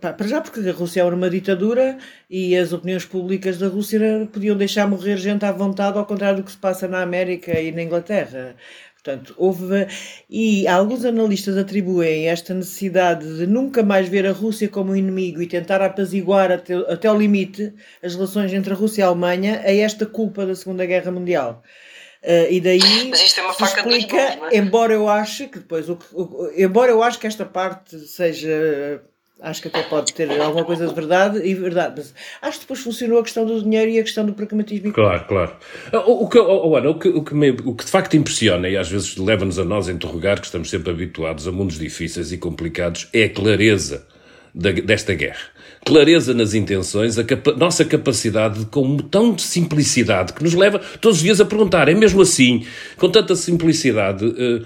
pá, 0.00 0.12
para 0.12 0.28
já 0.28 0.40
porque 0.40 0.60
a 0.60 0.72
Rússia 0.72 1.02
era 1.02 1.12
uma 1.12 1.28
ditadura 1.28 1.98
e 2.30 2.56
as 2.56 2.72
opiniões 2.72 3.04
públicas 3.04 3.58
da 3.58 3.66
Rússia 3.66 4.28
podiam 4.32 4.56
deixar 4.56 4.86
morrer 4.86 5.16
gente 5.16 5.44
à 5.44 5.50
vontade, 5.50 5.98
ao 5.98 6.06
contrário 6.06 6.36
do 6.36 6.44
que 6.44 6.52
se 6.52 6.56
passa 6.56 6.86
na 6.86 7.02
América 7.02 7.58
e 7.58 7.72
na 7.72 7.82
Inglaterra. 7.82 8.54
Portanto, 8.94 9.34
houve. 9.36 9.88
E 10.30 10.68
alguns 10.68 11.04
analistas 11.04 11.58
atribuem 11.58 12.28
esta 12.28 12.54
necessidade 12.54 13.26
de 13.36 13.44
nunca 13.44 13.82
mais 13.82 14.08
ver 14.08 14.26
a 14.28 14.32
Rússia 14.32 14.68
como 14.68 14.92
um 14.92 14.96
inimigo 14.96 15.42
e 15.42 15.48
tentar 15.48 15.82
apaziguar 15.82 16.52
até, 16.52 16.76
até 16.76 17.10
o 17.10 17.18
limite 17.18 17.74
as 18.00 18.14
relações 18.14 18.52
entre 18.52 18.72
a 18.72 18.76
Rússia 18.76 19.02
e 19.02 19.04
a 19.04 19.08
Alemanha 19.08 19.62
a 19.64 19.74
esta 19.74 20.06
culpa 20.06 20.46
da 20.46 20.54
Segunda 20.54 20.86
Guerra 20.86 21.10
Mundial. 21.10 21.60
Uh, 22.24 22.48
e 22.50 22.58
daí 22.58 22.80
Mas 23.10 23.22
isto 23.22 23.40
é 23.40 23.42
uma 23.42 23.52
faca 23.52 23.80
explica, 23.80 24.30
de 24.30 24.36
dois 24.38 24.52
é? 24.54 24.56
embora 24.56 24.94
eu 24.94 25.10
ache 25.10 25.46
que 25.46 25.58
depois 25.58 25.90
o, 25.90 25.98
o, 26.14 26.50
embora 26.56 26.90
eu 26.90 27.02
ache 27.02 27.18
que 27.18 27.26
esta 27.26 27.44
parte 27.44 27.98
seja 27.98 29.02
acho 29.42 29.60
que 29.60 29.68
até 29.68 29.82
pode 29.82 30.14
ter 30.14 30.30
alguma 30.40 30.64
coisa 30.64 30.86
de 30.86 30.94
verdade 30.94 31.46
e 31.46 31.54
verdade, 31.54 31.94
mas 31.98 32.14
acho 32.40 32.60
que 32.60 32.64
depois 32.64 32.80
funcionou 32.80 33.18
a 33.18 33.22
questão 33.22 33.44
do 33.44 33.62
dinheiro 33.62 33.90
e 33.90 33.98
a 33.98 34.02
questão 34.02 34.24
do 34.24 34.32
pragmatismo. 34.32 34.90
Claro, 34.92 35.26
claro. 35.26 35.56
O, 35.92 36.24
o, 36.24 36.28
que, 36.30 36.38
oh, 36.38 36.74
Ana, 36.74 36.88
o, 36.88 36.98
que, 36.98 37.08
o, 37.08 37.22
que 37.22 37.34
me, 37.34 37.50
o 37.50 37.74
que 37.74 37.84
de 37.84 37.90
facto 37.90 38.16
impressiona 38.16 38.70
e 38.70 38.76
às 38.78 38.88
vezes 38.88 39.18
leva-nos 39.18 39.58
a 39.58 39.64
nós 39.64 39.86
a 39.86 39.92
interrogar, 39.92 40.40
que 40.40 40.46
estamos 40.46 40.70
sempre 40.70 40.90
habituados 40.90 41.46
a 41.46 41.52
mundos 41.52 41.78
difíceis 41.78 42.32
e 42.32 42.38
complicados, 42.38 43.08
é 43.12 43.24
a 43.24 43.30
clareza 43.30 44.06
da, 44.54 44.70
desta 44.72 45.12
guerra 45.12 45.53
clareza 45.84 46.32
nas 46.32 46.54
intenções, 46.54 47.18
a 47.18 47.24
capa 47.24 47.52
nossa 47.52 47.84
capacidade 47.84 48.64
com 48.66 48.96
tão 48.96 49.34
de 49.34 49.42
simplicidade 49.42 50.32
que 50.32 50.42
nos 50.42 50.54
leva 50.54 50.80
todos 51.00 51.18
os 51.18 51.22
dias 51.22 51.40
a 51.40 51.44
perguntar, 51.44 51.88
é 51.88 51.94
mesmo 51.94 52.22
assim, 52.22 52.64
com 52.96 53.08
tanta 53.10 53.36
simplicidade, 53.36 54.24
uh, 54.24 54.64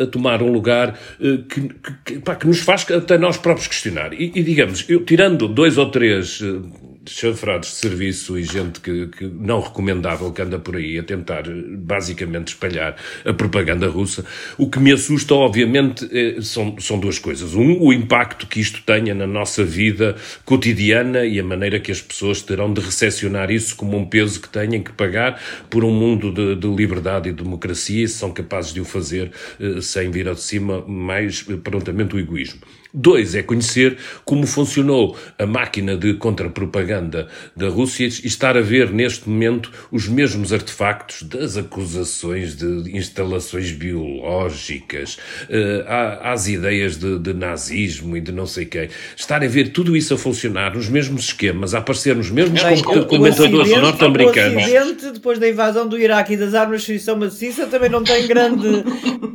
a, 0.00 0.04
a, 0.04 0.06
tomar 0.06 0.42
um 0.42 0.52
lugar 0.52 0.98
uh, 1.20 1.38
que, 1.44 1.70
que, 2.04 2.18
pá, 2.20 2.36
que, 2.36 2.46
nos 2.46 2.60
faz 2.60 2.88
até 2.90 3.18
nós 3.18 3.36
próprios 3.36 3.66
questionar. 3.66 4.12
E, 4.12 4.32
e 4.34 4.42
digamos, 4.42 4.84
eu 4.88 5.04
tirando 5.04 5.48
dois 5.48 5.76
ou 5.76 5.90
três 5.90 6.40
uh, 6.40 6.62
chanfrados 7.10 7.70
de 7.70 7.74
serviço 7.76 8.38
e 8.38 8.42
gente 8.42 8.80
que, 8.80 9.06
que, 9.08 9.24
não 9.24 9.60
recomendável 9.60 10.32
que 10.32 10.42
anda 10.42 10.58
por 10.58 10.76
aí 10.76 10.98
a 10.98 11.02
tentar 11.02 11.44
basicamente 11.78 12.48
espalhar 12.48 12.96
a 13.24 13.32
propaganda 13.32 13.88
russa. 13.88 14.24
O 14.58 14.68
que 14.68 14.78
me 14.78 14.92
assusta, 14.92 15.34
obviamente, 15.34 16.08
é, 16.12 16.40
são, 16.40 16.78
são 16.78 16.98
duas 16.98 17.18
coisas. 17.18 17.54
Um, 17.54 17.80
o 17.80 17.92
impacto 17.92 18.46
que 18.46 18.60
isto 18.60 18.82
tenha 18.82 19.14
na 19.14 19.26
nossa 19.26 19.64
vida 19.64 20.16
cotidiana 20.44 21.24
e 21.24 21.38
a 21.40 21.44
maneira 21.44 21.80
que 21.80 21.92
as 21.92 22.00
pessoas 22.00 22.42
terão 22.42 22.72
de 22.72 22.80
recepcionar 22.80 23.50
isso 23.50 23.76
como 23.76 23.96
um 23.96 24.04
peso 24.04 24.40
que 24.40 24.48
têm 24.48 24.82
que 24.82 24.92
pagar 24.92 25.40
por 25.70 25.84
um 25.84 25.90
mundo 25.90 26.32
de, 26.32 26.56
de 26.56 26.66
liberdade 26.66 27.28
e 27.28 27.32
democracia 27.32 28.04
e 28.04 28.08
se 28.08 28.18
são 28.18 28.32
capazes 28.32 28.72
de 28.72 28.80
o 28.80 28.84
fazer 28.84 29.30
eh, 29.60 29.80
sem 29.80 30.10
vir 30.10 30.32
de 30.34 30.40
cima 30.40 30.84
mais 30.86 31.44
eh, 31.48 31.56
prontamente 31.56 32.16
o 32.16 32.18
egoísmo. 32.18 32.60
Dois, 32.92 33.34
é 33.34 33.42
conhecer 33.42 33.96
como 34.24 34.46
funcionou 34.46 35.16
a 35.38 35.46
máquina 35.46 35.96
de 35.96 36.14
contra-propaganda 36.14 37.28
da 37.54 37.68
Rússia 37.68 38.06
e 38.06 38.26
estar 38.26 38.56
a 38.56 38.60
ver 38.60 38.90
neste 38.90 39.28
momento 39.28 39.70
os 39.90 40.08
mesmos 40.08 40.52
artefactos 40.52 41.22
das 41.22 41.56
acusações 41.56 42.56
de 42.56 42.96
instalações 42.96 43.72
biológicas, 43.72 45.18
uh, 45.44 46.22
às 46.22 46.48
ideias 46.48 46.96
de, 46.96 47.18
de, 47.18 47.34
nazismo 47.34 48.16
e 48.16 48.20
de 48.20 48.32
não 48.32 48.46
sei 48.46 48.64
quem. 48.64 48.88
Estar 49.16 49.42
a 49.42 49.48
ver 49.48 49.70
tudo 49.70 49.96
isso 49.96 50.14
a 50.14 50.18
funcionar 50.18 50.74
nos 50.74 50.88
mesmos 50.88 51.26
esquemas, 51.26 51.74
a 51.74 51.78
aparecer 51.78 52.16
nos 52.16 52.30
mesmos 52.30 52.62
Bem, 52.62 52.82
comentadores 52.82 53.70
norte-americanos. 53.70 54.62
O 54.62 54.66
Ocidente, 54.66 55.10
depois 55.12 55.38
da 55.38 55.48
invasão 55.48 55.88
do 55.88 55.98
Iraque 55.98 56.34
e 56.34 56.36
das 56.36 56.54
armas 56.54 56.82
de 56.82 56.92
destruição 56.92 57.16
maciça, 57.16 57.66
também 57.66 57.90
não 57.90 58.02
tem 58.02 58.26
grande. 58.26 58.84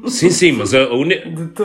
Sim, 0.07 0.29
sim, 0.29 0.51
mas 0.51 0.73
a, 0.73 0.83
a 0.83 0.95
uni... 0.95 1.15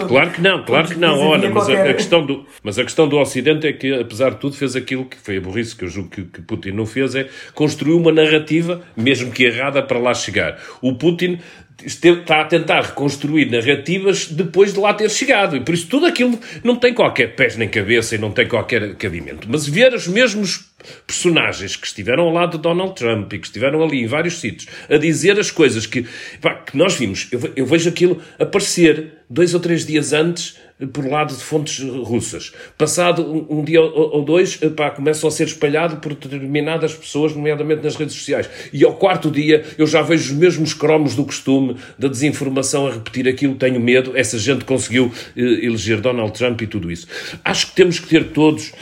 claro 0.09 0.31
que 0.31 0.40
não, 0.40 0.64
claro 0.64 0.88
que 0.88 0.99
não. 0.99 1.19
Olha, 1.19 1.50
mas 1.50 1.69
a, 1.69 1.86
a 1.90 1.95
questão 1.95 2.25
do, 2.25 2.47
mas 2.62 2.78
a 2.78 2.85
questão 2.85 3.09
do 3.09 3.19
Ocidente 3.19 3.66
é 3.66 3.73
que, 3.73 3.93
apesar 3.93 4.31
de 4.31 4.37
tudo, 4.37 4.57
fez 4.57 4.76
aquilo 4.76 5.05
que 5.05 5.16
foi 5.16 5.38
a 5.38 5.40
burrice 5.40 5.75
que 5.75 5.85
eu 5.85 5.88
julgo 5.88 6.11
que, 6.11 6.23
que 6.25 6.43
Putin 6.43 6.71
não 6.73 6.87
fez, 6.87 7.14
é 7.14 7.28
construir 7.55 7.95
uma 7.95 8.12
narrativa, 8.12 8.83
mesmo 8.97 9.31
que 9.31 9.45
errada, 9.45 9.83
para 9.83 9.99
lá 9.99 10.14
chegar. 10.14 10.61
O 10.81 10.95
Putin 10.95 11.38
está 11.85 12.40
a 12.40 12.45
tentar 12.45 12.80
reconstruir 12.83 13.50
narrativas 13.50 14.26
depois 14.26 14.73
de 14.73 14.80
lá 14.80 14.95
ter 14.95 15.11
chegado. 15.11 15.56
E 15.56 15.61
por 15.61 15.75
isso 15.75 15.87
tudo 15.88 16.06
aquilo 16.06 16.38
não 16.64 16.76
tem 16.76 16.95
qualquer 16.95 17.35
pés 17.35 17.56
nem 17.56 17.68
cabeça 17.68 18.14
e 18.14 18.18
não 18.18 18.30
tem 18.30 18.49
qualquer 18.49 18.95
cabimento. 18.95 19.47
Mas 19.50 19.68
ver 19.68 19.92
os 19.92 20.06
mesmos 20.09 20.71
personagens 21.06 21.76
que 21.76 21.87
estiveram 21.87 22.25
ao 22.25 22.33
lado 22.33 22.56
de 22.56 22.62
Donald 22.62 22.95
Trump 22.95 23.33
e 23.33 23.38
que 23.38 23.47
estiveram 23.47 23.83
ali 23.83 24.02
em 24.02 24.06
vários 24.06 24.40
sítios 24.40 24.68
a 24.88 24.97
dizer 24.97 25.38
as 25.38 25.50
coisas 25.50 25.87
que, 25.87 26.06
pá, 26.40 26.54
que 26.54 26.76
nós 26.76 26.95
vimos, 26.95 27.28
eu, 27.33 27.40
eu 27.56 27.66
vejo 27.66 27.88
aquilo 27.88 28.23
aparecer 28.38 29.12
dois 29.28 29.54
ou 29.54 29.61
três 29.61 29.85
dias 29.85 30.12
antes 30.12 30.56
por 30.92 31.06
lado 31.06 31.35
de 31.35 31.42
fontes 31.42 31.80
russas. 31.80 32.52
Passado 32.76 33.23
um, 33.23 33.61
um 33.61 33.64
dia 33.64 33.80
ou, 33.80 34.16
ou 34.16 34.25
dois, 34.25 34.56
pá, 34.76 34.90
começam 34.90 35.26
a 35.26 35.30
ser 35.30 35.45
espalhado 35.45 35.97
por 35.97 36.14
determinadas 36.14 36.95
pessoas, 36.95 37.35
nomeadamente 37.35 37.83
nas 37.83 37.97
redes 37.97 38.14
sociais. 38.14 38.49
E 38.73 38.85
ao 38.85 38.95
quarto 38.95 39.30
dia 39.30 39.64
eu 39.78 39.87
já 39.87 40.02
vejo 40.02 40.33
os 40.33 40.38
mesmos 40.38 40.75
cromos 40.75 41.14
do 41.14 41.25
costume 41.25 41.65
da 41.99 42.08
desinformação 42.08 42.87
a 42.87 42.92
repetir 42.92 43.28
aquilo, 43.28 43.54
tenho 43.54 43.80
medo. 43.80 44.16
Essa 44.16 44.38
gente 44.38 44.64
conseguiu 44.64 45.12
eh, 45.37 45.40
eleger 45.40 46.00
Donald 46.00 46.32
Trump 46.32 46.61
e 46.62 46.66
tudo 46.66 46.90
isso. 46.90 47.06
Acho 47.44 47.68
que 47.68 47.75
temos 47.75 47.99
que 47.99 48.08
ter 48.08 48.28
todos 48.28 48.73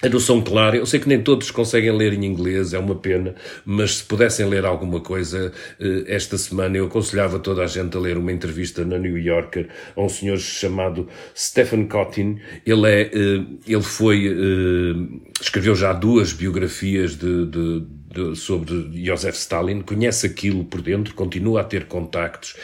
a 0.00 0.08
noção 0.08 0.40
clara. 0.40 0.76
Eu 0.76 0.86
sei 0.86 1.00
que 1.00 1.08
nem 1.08 1.20
todos 1.20 1.50
conseguem 1.50 1.90
ler 1.90 2.12
em 2.12 2.24
inglês, 2.24 2.72
é 2.72 2.78
uma 2.78 2.94
pena, 2.94 3.34
mas 3.64 3.96
se 3.96 4.04
pudessem 4.04 4.46
ler 4.48 4.64
alguma 4.64 5.00
coisa 5.00 5.52
eh, 5.80 6.04
esta 6.06 6.38
semana, 6.38 6.76
eu 6.76 6.86
aconselhava 6.86 7.38
toda 7.38 7.62
a 7.62 7.66
gente 7.66 7.96
a 7.96 8.00
ler 8.00 8.16
uma 8.16 8.30
entrevista 8.30 8.84
na 8.84 8.96
New 8.98 9.18
Yorker 9.18 9.68
a 9.96 10.00
um 10.00 10.08
senhor 10.08 10.38
chamado 10.38 11.08
Stephen 11.36 11.86
Cottin. 11.86 12.38
Ele 12.64 12.88
é, 12.88 13.02
eh, 13.02 13.44
ele 13.66 13.82
foi, 13.82 14.32
escreveu 15.40 15.74
já 15.74 15.92
duas 15.92 16.32
biografias 16.32 17.16
de, 17.16 17.46
de 17.46 17.97
de, 18.10 18.34
sobre 18.36 19.04
Joseph 19.04 19.36
Stalin, 19.36 19.82
conhece 19.82 20.26
aquilo 20.26 20.64
por 20.64 20.80
dentro, 20.80 21.14
continua 21.14 21.60
a 21.60 21.64
ter 21.64 21.84
contactos 21.84 22.54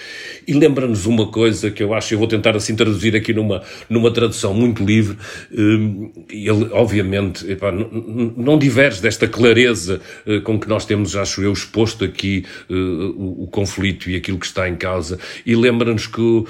e 0.46 0.54
lembra-nos 0.54 1.06
uma 1.06 1.26
coisa 1.30 1.70
que 1.70 1.82
eu 1.82 1.92
acho, 1.92 2.14
eu 2.14 2.18
vou 2.18 2.26
tentar 2.26 2.56
assim 2.56 2.74
traduzir 2.74 3.14
aqui 3.14 3.32
numa, 3.32 3.62
numa 3.88 4.10
tradução 4.12 4.54
muito 4.54 4.84
livre. 4.84 5.16
Hum, 5.52 6.10
ele, 6.30 6.68
obviamente, 6.72 7.50
epá, 7.50 7.70
não 7.72 8.58
diverge 8.58 9.02
desta 9.02 9.28
clareza 9.28 10.00
eh, 10.26 10.40
com 10.40 10.58
que 10.58 10.68
nós 10.68 10.86
temos, 10.86 11.14
acho 11.16 11.42
eu, 11.42 11.52
exposto 11.52 12.04
aqui 12.04 12.44
eh, 12.70 12.74
o, 12.74 13.44
o 13.44 13.46
conflito 13.48 14.10
e 14.10 14.16
aquilo 14.16 14.38
que 14.38 14.46
está 14.46 14.68
em 14.68 14.76
causa 14.76 15.18
e 15.44 15.54
lembra-nos 15.54 16.06
que 16.06 16.44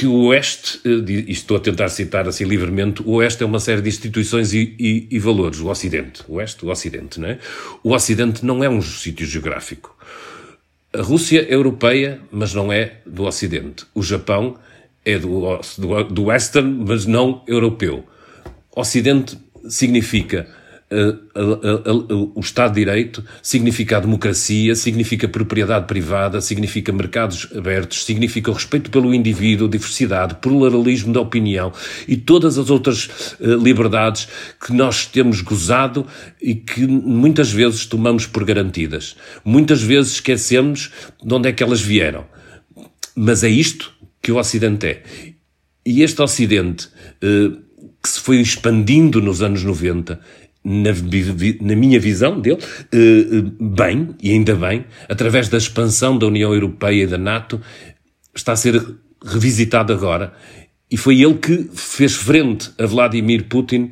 que 0.00 0.06
o 0.06 0.28
Oeste, 0.28 0.80
eh, 0.86 1.28
e 1.28 1.30
estou 1.30 1.58
a 1.58 1.60
tentar 1.60 1.90
citar 1.90 2.26
assim 2.26 2.44
livremente, 2.44 3.02
o 3.02 3.16
Oeste 3.16 3.42
é 3.42 3.46
uma 3.46 3.60
série 3.60 3.82
de 3.82 3.90
instituições 3.90 4.54
e, 4.54 4.74
e, 4.78 5.06
e 5.10 5.18
valores. 5.18 5.60
O 5.60 5.68
Ocidente, 5.68 6.22
o 6.26 6.36
Oeste, 6.36 6.64
o 6.64 6.70
Ocidente, 6.70 7.20
não 7.20 7.28
é? 7.28 7.38
O 7.84 7.92
Ocidente 7.92 8.42
não 8.42 8.64
é 8.64 8.68
um 8.70 8.80
sítio 8.80 9.26
geográfico. 9.26 9.94
A 10.94 11.02
Rússia 11.02 11.46
é 11.46 11.54
europeia, 11.54 12.18
mas 12.32 12.54
não 12.54 12.72
é 12.72 12.94
do 13.04 13.24
Ocidente. 13.24 13.84
O 13.94 14.02
Japão 14.02 14.56
é 15.04 15.18
do, 15.18 15.60
do, 15.76 16.04
do 16.04 16.24
Western, 16.24 16.82
mas 16.88 17.04
não 17.04 17.44
europeu. 17.46 18.02
Ocidente 18.74 19.36
significa 19.68 20.48
o 22.34 22.40
Estado 22.40 22.74
de 22.74 22.80
Direito 22.80 23.24
significa 23.40 23.96
a 23.96 24.00
democracia, 24.00 24.74
significa 24.74 25.28
propriedade 25.28 25.86
privada, 25.86 26.40
significa 26.40 26.92
mercados 26.92 27.48
abertos, 27.56 28.04
significa 28.04 28.50
o 28.50 28.54
respeito 28.54 28.90
pelo 28.90 29.14
indivíduo, 29.14 29.68
diversidade, 29.68 30.36
pluralismo 30.36 31.12
da 31.12 31.20
opinião 31.20 31.72
e 32.08 32.16
todas 32.16 32.58
as 32.58 32.70
outras 32.70 33.36
eh, 33.40 33.46
liberdades 33.54 34.26
que 34.64 34.72
nós 34.72 35.06
temos 35.06 35.40
gozado 35.42 36.04
e 36.42 36.56
que 36.56 36.84
muitas 36.86 37.52
vezes 37.52 37.86
tomamos 37.86 38.26
por 38.26 38.44
garantidas. 38.44 39.16
Muitas 39.44 39.82
vezes 39.82 40.14
esquecemos 40.14 40.90
de 41.22 41.32
onde 41.32 41.48
é 41.48 41.52
que 41.52 41.62
elas 41.62 41.80
vieram. 41.80 42.26
Mas 43.14 43.44
é 43.44 43.48
isto 43.48 43.92
que 44.20 44.32
o 44.32 44.38
Ocidente 44.38 44.86
é. 44.86 45.02
E 45.86 46.02
este 46.02 46.20
Ocidente, 46.20 46.88
eh, 47.22 47.50
que 48.02 48.08
se 48.08 48.20
foi 48.20 48.40
expandindo 48.40 49.20
nos 49.20 49.40
anos 49.40 49.62
90, 49.62 50.18
na, 50.64 50.90
na, 51.60 51.76
minha 51.76 51.98
visão 51.98 52.38
dele, 52.38 52.58
eh, 52.92 52.96
eh, 52.98 53.42
bem, 53.60 54.14
e 54.22 54.30
ainda 54.30 54.54
bem, 54.54 54.84
através 55.08 55.48
da 55.48 55.56
expansão 55.56 56.18
da 56.18 56.26
União 56.26 56.52
Europeia 56.52 57.04
e 57.04 57.06
da 57.06 57.18
NATO, 57.18 57.60
está 58.34 58.52
a 58.52 58.56
ser 58.56 58.82
revisitado 59.24 59.92
agora. 59.92 60.32
E 60.90 60.96
foi 60.96 61.22
ele 61.22 61.34
que 61.34 61.70
fez 61.74 62.14
frente 62.14 62.70
a 62.78 62.84
Vladimir 62.84 63.44
Putin 63.44 63.90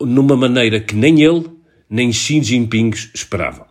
numa 0.00 0.36
maneira 0.36 0.78
que 0.78 0.94
nem 0.94 1.22
ele, 1.22 1.44
nem 1.88 2.12
Xi 2.12 2.42
Jinping 2.42 2.90
esperavam. 3.14 3.66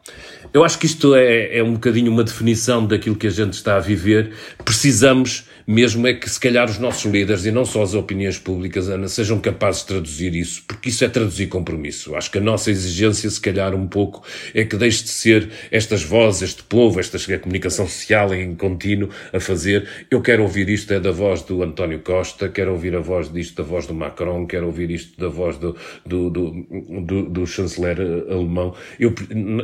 Eu 0.54 0.64
acho 0.64 0.78
que 0.78 0.86
isto 0.86 1.16
é, 1.16 1.58
é 1.58 1.64
um 1.64 1.74
bocadinho 1.74 2.12
uma 2.12 2.24
definição 2.24 2.86
daquilo 2.86 3.16
que 3.16 3.28
a 3.28 3.32
gente 3.32 3.54
está 3.54 3.78
a 3.78 3.80
viver. 3.80 4.34
Precisamos 4.64 5.46
mesmo 5.66 6.08
é 6.08 6.14
que 6.14 6.30
se 6.30 6.40
calhar 6.40 6.70
os 6.70 6.78
nossos 6.78 7.12
líderes, 7.12 7.46
e 7.46 7.52
não 7.52 7.66
só 7.66 7.82
as 7.82 7.94
opiniões 7.94 8.38
públicas, 8.38 8.90
Ana, 8.90 9.08
sejam 9.08 9.40
capazes 9.40 9.82
de 9.82 9.88
traduzir 9.88 10.36
isso, 10.36 10.64
porque 10.68 10.90
isso 10.90 11.04
é 11.04 11.10
traduzir 11.10 11.48
compromisso. 11.48 12.16
Acho 12.16 12.32
que 12.32 12.38
a 12.38 12.42
nossa 12.42 12.70
exigência, 12.72 13.30
se 13.30 13.40
calhar 13.40 13.74
um 13.74 13.88
pouco, 13.88 14.24
é 14.54 14.66
que 14.66 14.76
deixe 14.76 15.04
de 15.04 15.10
ser 15.10 15.50
estas 15.72 16.04
vozes, 16.04 16.42
este 16.42 16.64
povo, 16.64 17.00
esta 17.00 17.18
comunicação 17.40 17.88
social 17.88 18.34
em 18.34 18.56
contínuo 18.56 19.10
a 19.32 19.40
fazer. 19.40 19.88
Eu 20.10 20.22
quero 20.22 20.44
ouvir 20.44 20.70
isto 20.70 20.94
é 20.94 21.00
da 21.00 21.12
voz 21.12 21.42
do 21.42 21.64
António 21.64 22.00
Costa, 22.00 22.50
quero 22.50 22.72
ouvir 22.72 22.96
a 22.96 23.00
voz 23.00 23.32
disto 23.32 23.56
da 23.62 23.64
voz 23.64 23.88
do 23.88 23.94
Macron, 23.94 24.46
quero 24.46 24.66
ouvir 24.66 24.92
isto 24.92 25.20
da 25.20 25.30
voz 25.30 25.58
do, 25.58 25.76
do, 26.06 26.30
do, 26.30 26.52
do, 27.02 27.30
do 27.30 27.48
chanceler 27.48 28.00
alemão. 28.30 28.74
Eu, 29.00 29.14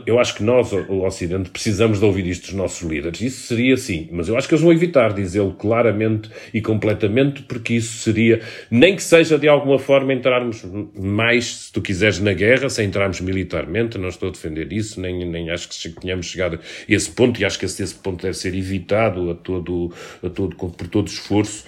eu 0.06 0.20
acho 0.20 0.36
que 0.36 0.44
nós, 0.44 0.72
o 0.72 1.06
Ocidente, 1.06 1.50
precisamos 1.50 2.00
de 2.00 2.06
ouvir 2.06 2.26
isto 2.28 2.48
dos 2.48 2.54
nossos 2.54 2.88
líderes. 2.88 3.22
Isso 3.22 3.48
seria 3.48 3.76
sim, 3.78 4.08
mas 4.12 4.28
eu 4.28 4.38
acho 4.38 4.48
que 4.48 4.54
eles 4.54 4.64
vão 4.64 4.72
evitar 4.72 5.14
dizê-lo 5.14 5.54
claramente 5.54 5.89
claramente 5.90 6.30
e 6.54 6.62
completamente, 6.62 7.42
porque 7.44 7.74
isso 7.74 7.98
seria, 8.00 8.42
nem 8.70 8.96
que 8.96 9.04
seja 9.04 9.38
de 9.38 9.48
alguma 9.48 9.80
forma 9.80 10.14
entrarmos 10.14 10.64
mais, 10.96 11.46
se 11.46 11.72
tu 11.72 11.82
quiseres, 11.82 12.20
na 12.20 12.34
guerra, 12.34 12.70
sem 12.70 12.88
entrarmos 12.88 13.22
militarmente, 13.22 13.98
não 13.98 14.10
estou 14.10 14.30
a 14.30 14.32
defender 14.32 14.72
isso, 14.72 15.00
nem, 15.02 15.26
nem 15.26 15.50
acho 15.50 15.70
que 15.70 15.90
tenhamos 15.90 16.28
chegado 16.28 16.58
a 16.58 16.60
esse 16.88 17.10
ponto, 17.12 17.40
e 17.42 17.46
acho 17.46 17.58
que 17.58 17.66
esse, 17.66 17.82
esse 17.82 17.96
ponto 17.96 18.22
deve 18.22 18.38
ser 18.38 18.54
evitado 18.56 19.32
a 19.32 19.36
todo, 19.36 19.92
a 20.24 20.30
todo, 20.30 20.56
por 20.56 20.88
todo 20.88 21.08
esforço. 21.08 21.66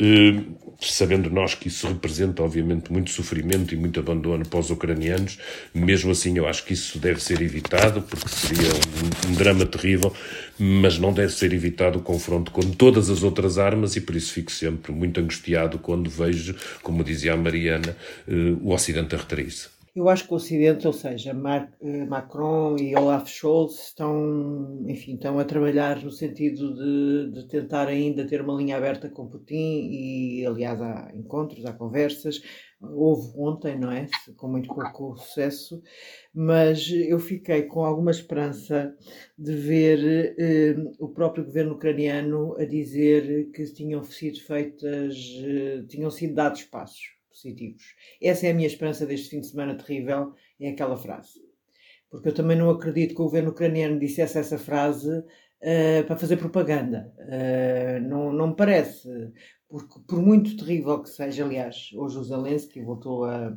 Uh, 0.00 0.64
sabendo 0.80 1.30
nós 1.30 1.54
que 1.54 1.68
isso 1.68 1.86
representa, 1.86 2.42
obviamente, 2.42 2.92
muito 2.92 3.10
sofrimento 3.10 3.74
e 3.74 3.76
muito 3.76 3.98
abandono 4.00 4.46
para 4.46 4.58
os 4.58 4.70
ucranianos, 4.70 5.38
mesmo 5.72 6.10
assim 6.10 6.36
eu 6.36 6.46
acho 6.46 6.64
que 6.64 6.72
isso 6.72 6.98
deve 6.98 7.22
ser 7.22 7.40
evitado, 7.40 8.02
porque 8.02 8.28
seria 8.28 8.70
um, 8.72 9.30
um 9.30 9.34
drama 9.34 9.64
terrível, 9.66 10.12
mas 10.58 10.98
não 10.98 11.12
deve 11.12 11.32
ser 11.32 11.52
evitado 11.52 11.98
o 11.98 12.02
confronto 12.02 12.50
com 12.50 12.62
todas 12.62 13.10
as 13.10 13.22
outras 13.22 13.58
armas 13.58 13.96
e 13.96 14.00
por 14.00 14.14
isso 14.14 14.32
fico 14.32 14.52
sempre 14.52 14.92
muito 14.92 15.20
angustiado 15.20 15.78
quando 15.78 16.08
vejo, 16.10 16.54
como 16.82 17.04
dizia 17.04 17.34
a 17.34 17.36
Mariana, 17.36 17.96
eh, 18.28 18.56
o 18.62 18.72
Ocidente 18.72 19.14
a 19.14 19.18
retrair-se. 19.18 19.74
Eu 19.94 20.08
acho 20.08 20.26
que 20.26 20.32
o 20.32 20.36
Ocidente, 20.36 20.88
ou 20.88 20.92
seja, 20.92 21.30
eh, 21.30 22.04
Macron 22.04 22.76
e 22.76 22.96
Olaf 22.96 23.28
Scholz 23.28 23.86
estão, 23.86 24.84
enfim, 24.88 25.14
estão 25.14 25.38
a 25.38 25.44
trabalhar 25.44 26.02
no 26.02 26.10
sentido 26.10 26.74
de, 26.74 27.30
de, 27.30 27.48
tentar 27.48 27.86
ainda 27.86 28.26
ter 28.26 28.40
uma 28.40 28.54
linha 28.54 28.76
aberta 28.76 29.08
com 29.08 29.28
Putin 29.28 29.88
e, 29.88 30.44
aliás, 30.44 30.82
há 30.82 31.12
encontros, 31.14 31.64
há 31.64 31.72
conversas. 31.72 32.42
Houve 32.92 33.32
ontem, 33.36 33.78
não 33.78 33.90
é? 33.90 34.06
Com 34.36 34.48
muito 34.48 34.74
pouco 34.74 35.16
sucesso, 35.16 35.82
mas 36.34 36.90
eu 36.90 37.18
fiquei 37.18 37.62
com 37.62 37.84
alguma 37.84 38.10
esperança 38.10 38.94
de 39.38 39.54
ver 39.54 40.34
eh, 40.38 40.76
o 40.98 41.08
próprio 41.08 41.44
governo 41.44 41.74
ucraniano 41.74 42.56
a 42.58 42.64
dizer 42.64 43.50
que 43.52 43.64
tinham 43.72 44.02
sido 44.02 44.40
feitas, 44.40 45.14
eh, 45.44 45.84
tinham 45.88 46.10
sido 46.10 46.34
dados 46.34 46.64
passos 46.64 47.14
positivos. 47.30 47.82
Essa 48.22 48.46
é 48.46 48.50
a 48.50 48.54
minha 48.54 48.66
esperança 48.66 49.06
deste 49.06 49.30
fim 49.30 49.40
de 49.40 49.48
semana 49.48 49.76
terrível, 49.76 50.32
é 50.60 50.70
aquela 50.70 50.96
frase. 50.96 51.40
Porque 52.10 52.28
eu 52.28 52.34
também 52.34 52.56
não 52.56 52.70
acredito 52.70 53.14
que 53.14 53.20
o 53.20 53.24
governo 53.24 53.50
ucraniano 53.50 53.98
dissesse 53.98 54.38
essa 54.38 54.56
frase 54.56 55.10
uh, 55.64 56.06
para 56.06 56.16
fazer 56.16 56.36
propaganda. 56.36 57.12
Uh, 57.18 58.00
não, 58.08 58.32
não 58.32 58.48
me 58.48 58.56
parece. 58.56 59.08
Porque, 59.68 59.98
por 60.06 60.20
muito 60.20 60.56
terrível 60.56 61.02
que 61.02 61.08
seja, 61.08 61.44
aliás, 61.44 61.90
hoje 61.94 62.18
o 62.18 62.24
Zelensky 62.24 62.80
voltou 62.80 63.24
a, 63.24 63.56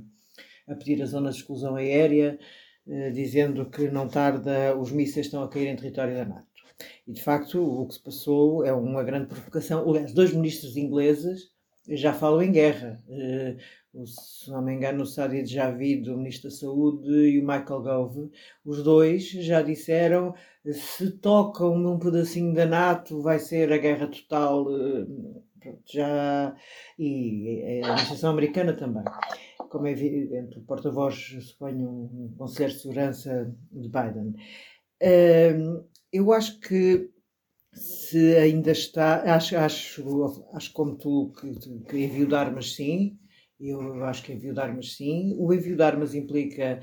a 0.68 0.76
pedir 0.76 1.02
a 1.02 1.06
zona 1.06 1.30
de 1.30 1.38
exclusão 1.38 1.76
aérea, 1.76 2.40
uh, 2.88 3.12
dizendo 3.12 3.70
que 3.70 3.90
não 3.90 4.08
tarda 4.08 4.76
os 4.78 4.92
mísseis 4.92 5.28
estão 5.28 5.44
a 5.44 5.50
cair 5.50 5.68
em 5.68 5.76
território 5.76 6.16
da 6.16 6.26
NATO. 6.26 6.48
E 7.08 7.12
de 7.12 7.24
facto, 7.24 7.62
o 7.62 7.88
que 7.88 7.96
se 7.96 8.04
passou 8.04 8.64
é 8.66 8.72
uma 8.72 9.04
grande 9.04 9.28
provocação. 9.28 9.88
Aliás, 9.90 10.14
dois 10.14 10.34
ministros 10.34 10.78
ingleses 10.78 11.52
já 11.90 12.14
falam 12.14 12.42
em 12.42 12.52
guerra. 12.52 13.04
Uh, 13.08 13.58
se 14.06 14.52
não 14.52 14.62
me 14.62 14.74
engano, 14.74 15.04
o 15.04 15.08
Sadid 15.08 15.52
Javid, 15.52 16.10
o 16.10 16.18
Ministro 16.18 16.50
da 16.50 16.56
Saúde, 16.56 17.10
e 17.10 17.40
o 17.40 17.42
Michael 17.42 17.82
Gove, 17.82 18.32
os 18.64 18.84
dois 18.84 19.30
já 19.30 19.62
disseram 19.62 20.36
se 20.74 21.12
tocam 21.12 21.78
num 21.78 21.98
pedacinho 21.98 22.54
da 22.54 22.66
NATO 22.66 23.22
vai 23.22 23.40
ser 23.40 23.72
a 23.72 23.78
guerra 23.78 24.08
total. 24.08 24.66
Uh, 25.70 25.80
já 25.86 26.56
e 26.98 27.82
a 27.84 27.88
administração 27.92 28.32
americana 28.32 28.74
também. 28.74 29.04
Como 29.70 29.88
é 29.88 29.92
evidente, 29.92 30.58
o 30.58 30.62
porta-voz, 30.62 31.36
suponho, 31.42 31.90
um 31.90 32.34
conselheiro 32.38 32.74
de 32.74 32.82
segurança 32.82 33.54
de 33.72 33.90
Biden. 33.90 34.34
Eu 36.12 36.32
acho 36.32 36.60
que 36.62 37.10
se 37.74 38.36
ainda 38.38 38.72
está, 38.72 39.36
acho, 39.36 39.58
acho, 39.58 40.48
acho 40.54 40.74
como 40.74 40.96
tu 40.96 41.34
que, 41.40 41.54
que 41.86 42.06
envio 42.06 42.28
de 42.28 42.36
armas 42.36 42.74
sim, 42.76 43.20
eu 43.60 44.04
acho 44.06 44.24
que 44.24 44.34
envio 44.34 44.54
de 44.54 44.60
armas 44.60 44.96
sim. 44.96 45.36
O 45.38 45.54
envio 45.54 45.76
de 45.76 45.84
armas 45.84 46.14
implica 46.16 46.82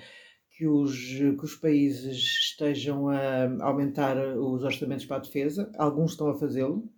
que 0.51 0.67
os, 0.67 0.97
que 0.97 1.45
os 1.45 1.57
países 1.57 2.17
estejam 2.17 3.09
a 3.09 3.65
aumentar 3.65 4.17
os 4.37 4.63
orçamentos 4.63 5.05
para 5.05 5.17
a 5.17 5.21
defesa, 5.21 5.71
alguns 5.77 6.13
estão 6.13 6.29
a 6.29 6.39
fazê-lo, 6.39 6.89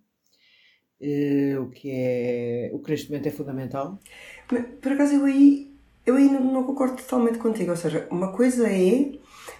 uh, 1.01 1.61
o 1.61 1.69
que 1.69 1.89
é 1.91 2.71
o 2.73 2.79
crescimento 2.79 3.27
é 3.27 3.31
fundamental. 3.31 3.99
Por 4.47 4.91
acaso 4.91 5.15
eu 5.15 5.25
aí, 5.25 5.71
eu 6.05 6.15
aí 6.15 6.29
não, 6.29 6.43
não 6.43 6.63
concordo 6.63 6.95
totalmente 6.95 7.37
contigo, 7.37 7.71
ou 7.71 7.77
seja, 7.77 8.07
uma 8.09 8.31
coisa 8.31 8.67
é 8.67 9.11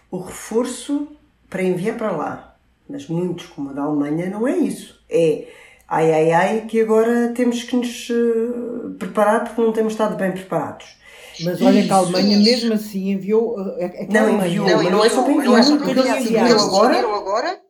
o 0.10 0.20
reforço 0.20 1.08
para 1.50 1.64
enviar 1.64 1.98
para 1.98 2.12
lá 2.12 2.58
mas 2.90 3.08
muitos, 3.08 3.48
como 3.48 3.70
a 3.70 3.74
da 3.74 3.84
Alemanha, 3.84 4.30
não 4.30 4.48
é 4.48 4.56
isso. 4.58 5.00
É 5.10 5.48
ai 5.88 6.12
ai 6.12 6.32
ai 6.32 6.66
que 6.68 6.82
agora 6.82 7.34
temos 7.36 7.64
que 7.64 7.76
nos 7.76 8.10
uh, 8.10 8.96
preparar 8.98 9.44
porque 9.46 9.62
não 9.62 9.72
temos 9.72 9.94
estado 9.94 10.16
bem 10.16 10.32
preparados. 10.32 10.98
Mas 11.44 11.62
olha 11.62 11.84
que 11.84 11.92
a 11.92 11.96
Alemanha 11.96 12.40
mesmo 12.40 12.74
assim 12.74 13.12
enviou. 13.12 13.60
É, 13.78 14.04
é 14.04 14.08
não, 14.08 14.30
enviou, 14.30 14.68
não, 14.68 14.90
não 14.90 15.06
é 15.06 15.10
só 15.10 15.24
para 15.24 15.34
enviar, 15.34 15.64
não 15.70 16.14
é 16.14 16.22
enviar. 16.22 16.52
agora. 16.52 17.00
agora 17.00 17.67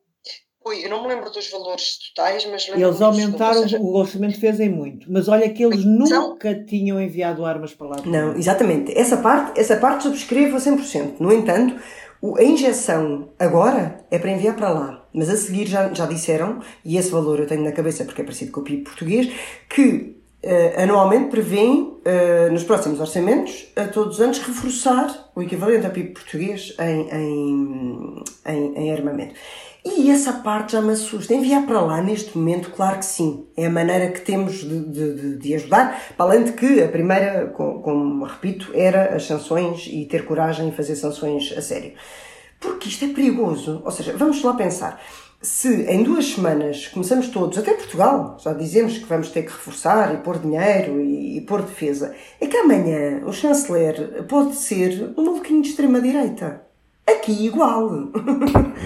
Ui, 0.67 0.83
eu 0.83 0.89
não 0.89 1.01
me 1.01 1.07
lembro 1.07 1.29
dos 1.31 1.49
valores 1.49 1.97
totais, 1.97 2.45
mas 2.45 2.67
Eles 2.67 3.01
aumentaram, 3.01 3.61
seja... 3.61 3.79
o 3.79 3.95
orçamento 3.95 4.33
defesa 4.33 4.65
em 4.65 4.69
muito, 4.69 5.09
mas 5.09 5.27
olha 5.29 5.49
que 5.49 5.63
eles 5.63 5.79
então, 5.85 6.31
nunca 6.31 6.53
tinham 6.65 6.99
enviado 6.99 7.45
armas 7.45 7.73
para 7.73 7.87
lá. 7.87 7.97
Não, 8.05 8.35
exatamente. 8.35 8.97
Essa 8.97 9.17
parte, 9.17 9.59
essa 9.59 9.77
parte 9.77 10.03
subscrevo 10.03 10.57
a 10.57 10.59
100%. 10.59 11.15
No 11.19 11.31
entanto, 11.31 11.75
a 12.37 12.43
injeção 12.43 13.29
agora 13.39 14.03
é 14.11 14.19
para 14.19 14.31
enviar 14.31 14.55
para 14.55 14.69
lá, 14.69 15.07
mas 15.13 15.29
a 15.29 15.37
seguir 15.37 15.67
já, 15.67 15.93
já 15.93 16.05
disseram, 16.05 16.59
e 16.83 16.97
esse 16.97 17.11
valor 17.11 17.39
eu 17.39 17.47
tenho 17.47 17.63
na 17.63 17.71
cabeça 17.71 18.03
porque 18.03 18.21
é 18.21 18.25
parecido 18.25 18.51
com 18.51 18.59
o 18.59 18.63
PIB 18.63 18.83
português, 18.83 19.31
que 19.69 20.17
uh, 20.43 20.81
anualmente 20.81 21.29
prevêem, 21.29 21.81
uh, 21.81 22.51
nos 22.51 22.63
próximos 22.63 22.99
orçamentos, 22.99 23.67
a 23.75 23.85
todos 23.87 24.15
os 24.15 24.21
anos, 24.21 24.39
reforçar 24.39 25.31
o 25.35 25.41
equivalente 25.41 25.85
ao 25.85 25.91
PIB 25.91 26.09
português 26.09 26.75
em, 26.79 27.09
em, 27.09 28.23
em, 28.47 28.73
em 28.75 28.91
armamento. 28.91 29.35
E 29.95 30.11
essa 30.11 30.33
parte 30.33 30.73
já 30.73 30.81
me 30.81 30.91
assusta. 30.91 31.33
Enviar 31.33 31.65
para 31.65 31.79
lá 31.79 32.01
neste 32.01 32.37
momento, 32.37 32.71
claro 32.71 32.99
que 32.99 33.05
sim. 33.05 33.47
É 33.55 33.67
a 33.67 33.69
maneira 33.69 34.11
que 34.11 34.19
temos 34.19 34.55
de, 34.55 34.83
de, 34.83 35.37
de 35.37 35.55
ajudar. 35.55 36.13
Para 36.17 36.25
além 36.25 36.43
de 36.43 36.51
que 36.51 36.83
a 36.83 36.89
primeira, 36.89 37.47
como, 37.47 37.81
como, 37.81 38.25
repito, 38.25 38.69
era 38.73 39.15
as 39.15 39.25
sanções 39.25 39.87
e 39.87 40.05
ter 40.05 40.25
coragem 40.25 40.67
em 40.67 40.71
fazer 40.73 40.97
sanções 40.97 41.53
a 41.57 41.61
sério. 41.61 41.93
Porque 42.59 42.89
isto 42.89 43.05
é 43.05 43.07
perigoso. 43.07 43.81
Ou 43.85 43.91
seja, 43.91 44.13
vamos 44.17 44.43
lá 44.43 44.53
pensar. 44.55 45.01
Se 45.41 45.83
em 45.83 46.03
duas 46.03 46.25
semanas 46.25 46.87
começamos 46.87 47.29
todos, 47.29 47.57
até 47.57 47.73
Portugal, 47.73 48.37
já 48.41 48.51
dizemos 48.53 48.97
que 48.97 49.05
vamos 49.05 49.29
ter 49.29 49.43
que 49.43 49.51
reforçar 49.51 50.13
e 50.13 50.17
pôr 50.17 50.37
dinheiro 50.39 50.99
e, 50.99 51.37
e 51.37 51.41
pôr 51.41 51.61
defesa, 51.61 52.13
é 52.41 52.47
que 52.47 52.57
amanhã 52.57 53.21
o 53.25 53.31
chanceler 53.31 54.25
pode 54.27 54.55
ser 54.55 55.13
um 55.15 55.23
maluquinho 55.23 55.61
de 55.61 55.69
extrema-direita. 55.69 56.66
Aqui 57.07 57.45
igual. 57.45 57.89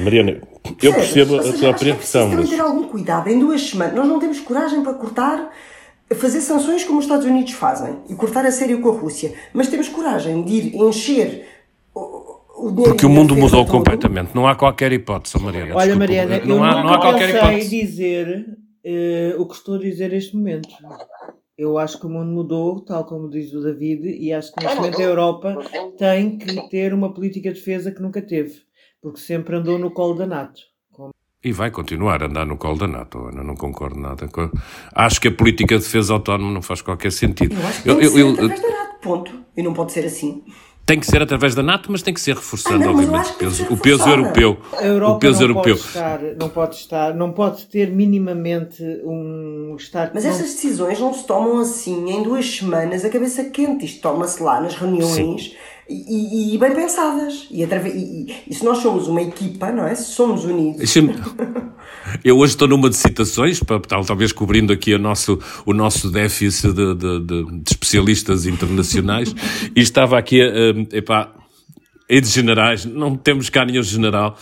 Mariana, 0.04 0.42
eu 0.82 0.94
percebo 0.94 1.38
a 1.38 1.54
tua 1.54 1.72
apreensão. 1.72 2.30
Mas... 2.30 2.50
ter 2.50 2.60
algum 2.60 2.84
cuidado. 2.84 3.28
Em 3.30 3.40
duas 3.40 3.62
semanas, 3.62 3.96
nós 3.96 4.08
não 4.08 4.20
temos 4.20 4.40
coragem 4.40 4.84
para 4.84 4.94
cortar, 4.94 5.50
fazer 6.14 6.42
sanções 6.42 6.84
como 6.84 7.00
os 7.00 7.06
Estados 7.06 7.26
Unidos 7.26 7.54
fazem 7.54 7.98
e 8.08 8.14
cortar 8.16 8.46
a 8.46 8.52
sério 8.52 8.80
com 8.80 8.90
a 8.90 8.94
Rússia. 8.94 9.34
Mas 9.54 9.68
temos 9.70 9.90
coragem 9.90 10.44
de 10.44 10.54
ir 10.54 10.76
encher 10.76 11.48
o. 11.96 12.32
Porque 12.84 13.08
o 13.08 13.10
mundo 13.10 13.36
mudou 13.36 13.66
todo. 13.66 13.72
completamente. 13.72 14.36
Não 14.36 14.48
há 14.48 14.56
qualquer 14.56 14.92
hipótese, 14.92 15.42
Mariana. 15.42 15.74
Olha, 15.74 15.96
Desculpa, 15.96 16.00
Mariana, 16.00 16.46
não 16.46 16.58
eu 16.58 16.64
há, 16.64 16.84
não 16.84 16.94
há 16.94 17.00
qualquer 17.00 17.30
hipótese. 17.30 17.70
dizer 17.70 18.46
uh, 18.86 19.42
o 19.42 19.48
que 19.48 19.56
estou 19.56 19.76
a 19.76 19.80
dizer 19.80 20.12
neste 20.12 20.36
momento. 20.36 20.70
Eu 21.58 21.78
acho 21.78 22.00
que 22.00 22.06
o 22.06 22.10
mundo 22.10 22.32
mudou, 22.32 22.80
tal 22.82 23.06
como 23.06 23.30
diz 23.30 23.54
o 23.54 23.62
David, 23.62 24.08
e 24.08 24.34
acho 24.34 24.52
que 24.54 24.64
neste 24.64 24.78
momento 24.78 25.00
a 25.00 25.04
Europa 25.04 25.58
tem 25.98 26.38
que 26.38 26.70
ter 26.70 26.94
uma 26.94 27.14
política 27.14 27.50
de 27.50 27.56
defesa 27.56 27.92
que 27.92 28.02
nunca 28.02 28.22
teve, 28.22 28.62
porque 29.02 29.20
sempre 29.20 29.56
andou 29.56 29.78
no 29.78 29.92
colo 29.92 30.16
da 30.16 30.26
NATO. 30.26 30.62
E 31.44 31.52
vai 31.52 31.72
continuar 31.72 32.22
a 32.22 32.28
andar 32.28 32.46
no 32.46 32.56
colo 32.56 32.78
da 32.78 32.88
NATO, 32.88 33.18
Ana, 33.18 33.44
não 33.44 33.56
concordo 33.56 34.00
nada. 34.00 34.28
Com... 34.28 34.52
Acho 34.94 35.20
que 35.20 35.28
a 35.28 35.32
política 35.32 35.76
de 35.76 35.84
defesa 35.84 36.14
autónoma 36.14 36.52
não 36.52 36.62
faz 36.62 36.84
qualquer 36.84 37.12
sentido. 37.12 37.56
Eu 37.56 37.68
acho 37.68 37.82
que 37.82 37.90
eu, 37.90 38.00
eu, 38.00 38.36
da 38.36 38.48
NATO, 38.48 39.00
ponto. 39.02 39.44
E 39.58 39.64
não 39.64 39.74
pode 39.74 39.92
ser 39.92 40.06
assim. 40.06 40.44
Tem 40.86 41.00
que 41.00 41.06
ser 41.06 41.22
através 41.22 41.56
da 41.56 41.64
NATO, 41.64 41.92
mas 41.92 42.02
tem 42.02 42.14
que 42.14 42.20
ser 42.20 42.36
reforçando, 42.36 42.84
ah, 42.84 42.88
não, 42.88 42.94
obviamente, 42.94 43.32
o 43.32 43.36
peso, 43.36 43.68
o 43.70 43.78
peso 43.78 44.10
europeu. 44.10 44.58
A 44.74 44.86
Europa 44.86 45.16
o 45.16 45.20
peso 45.20 45.40
não 45.40 45.48
europeu. 45.50 45.76
Pode 45.76 45.88
estar, 45.88 46.20
não 46.22 46.50
pode 46.50 46.76
estar, 46.76 47.16
não 47.16 47.32
pode 47.32 47.66
ter 47.68 47.92
minimamente 47.92 48.84
um 49.04 49.76
Estado. 49.78 50.12
Mas 50.14 50.26
essas 50.26 50.54
decisões 50.54 51.00
não 51.00 51.14
se 51.14 51.26
tomam 51.26 51.60
assim 51.60 52.10
em 52.12 52.24
duas 52.24 52.46
semanas, 52.46 53.06
a 53.06 53.10
cabeça 53.10 53.46
quente. 53.46 53.86
Isto 53.86 54.02
toma-se 54.02 54.42
lá 54.42 54.60
nas 54.60 54.76
reuniões. 54.76 55.56
E, 55.92 56.56
e, 56.56 56.58
bem 56.58 56.74
pensadas. 56.74 57.48
E, 57.52 57.64
e, 57.64 58.36
e, 58.48 58.54
se 58.54 58.64
nós 58.64 58.78
somos 58.78 59.08
uma 59.08 59.22
equipa, 59.22 59.72
não 59.72 59.86
é? 59.86 59.94
Se 59.94 60.14
somos 60.14 60.46
unidos. 60.46 60.96
Eu 62.24 62.38
hoje 62.38 62.54
estou 62.54 62.68
numa 62.68 62.90
de 62.90 62.96
citações, 62.96 63.62
para, 63.62 63.80
talvez 63.80 64.32
cobrindo 64.32 64.72
aqui 64.72 64.94
a 64.94 64.98
nosso, 64.98 65.40
o 65.66 65.74
nosso 65.74 66.10
déficit 66.10 66.74
de, 66.74 66.96
de, 66.96 67.20
de, 67.20 67.46
de 67.46 67.72
especialistas 67.72 68.46
internacionais, 68.46 69.34
e 69.76 69.80
estava 69.80 70.18
aqui, 70.18 70.42
uh, 70.42 70.88
epá, 70.96 71.34
e 72.10 72.20
de 72.20 72.28
generais, 72.28 72.86
não 72.86 73.16
temos 73.16 73.50
cá 73.50 73.66
nenhum 73.66 73.84
general, 73.84 74.38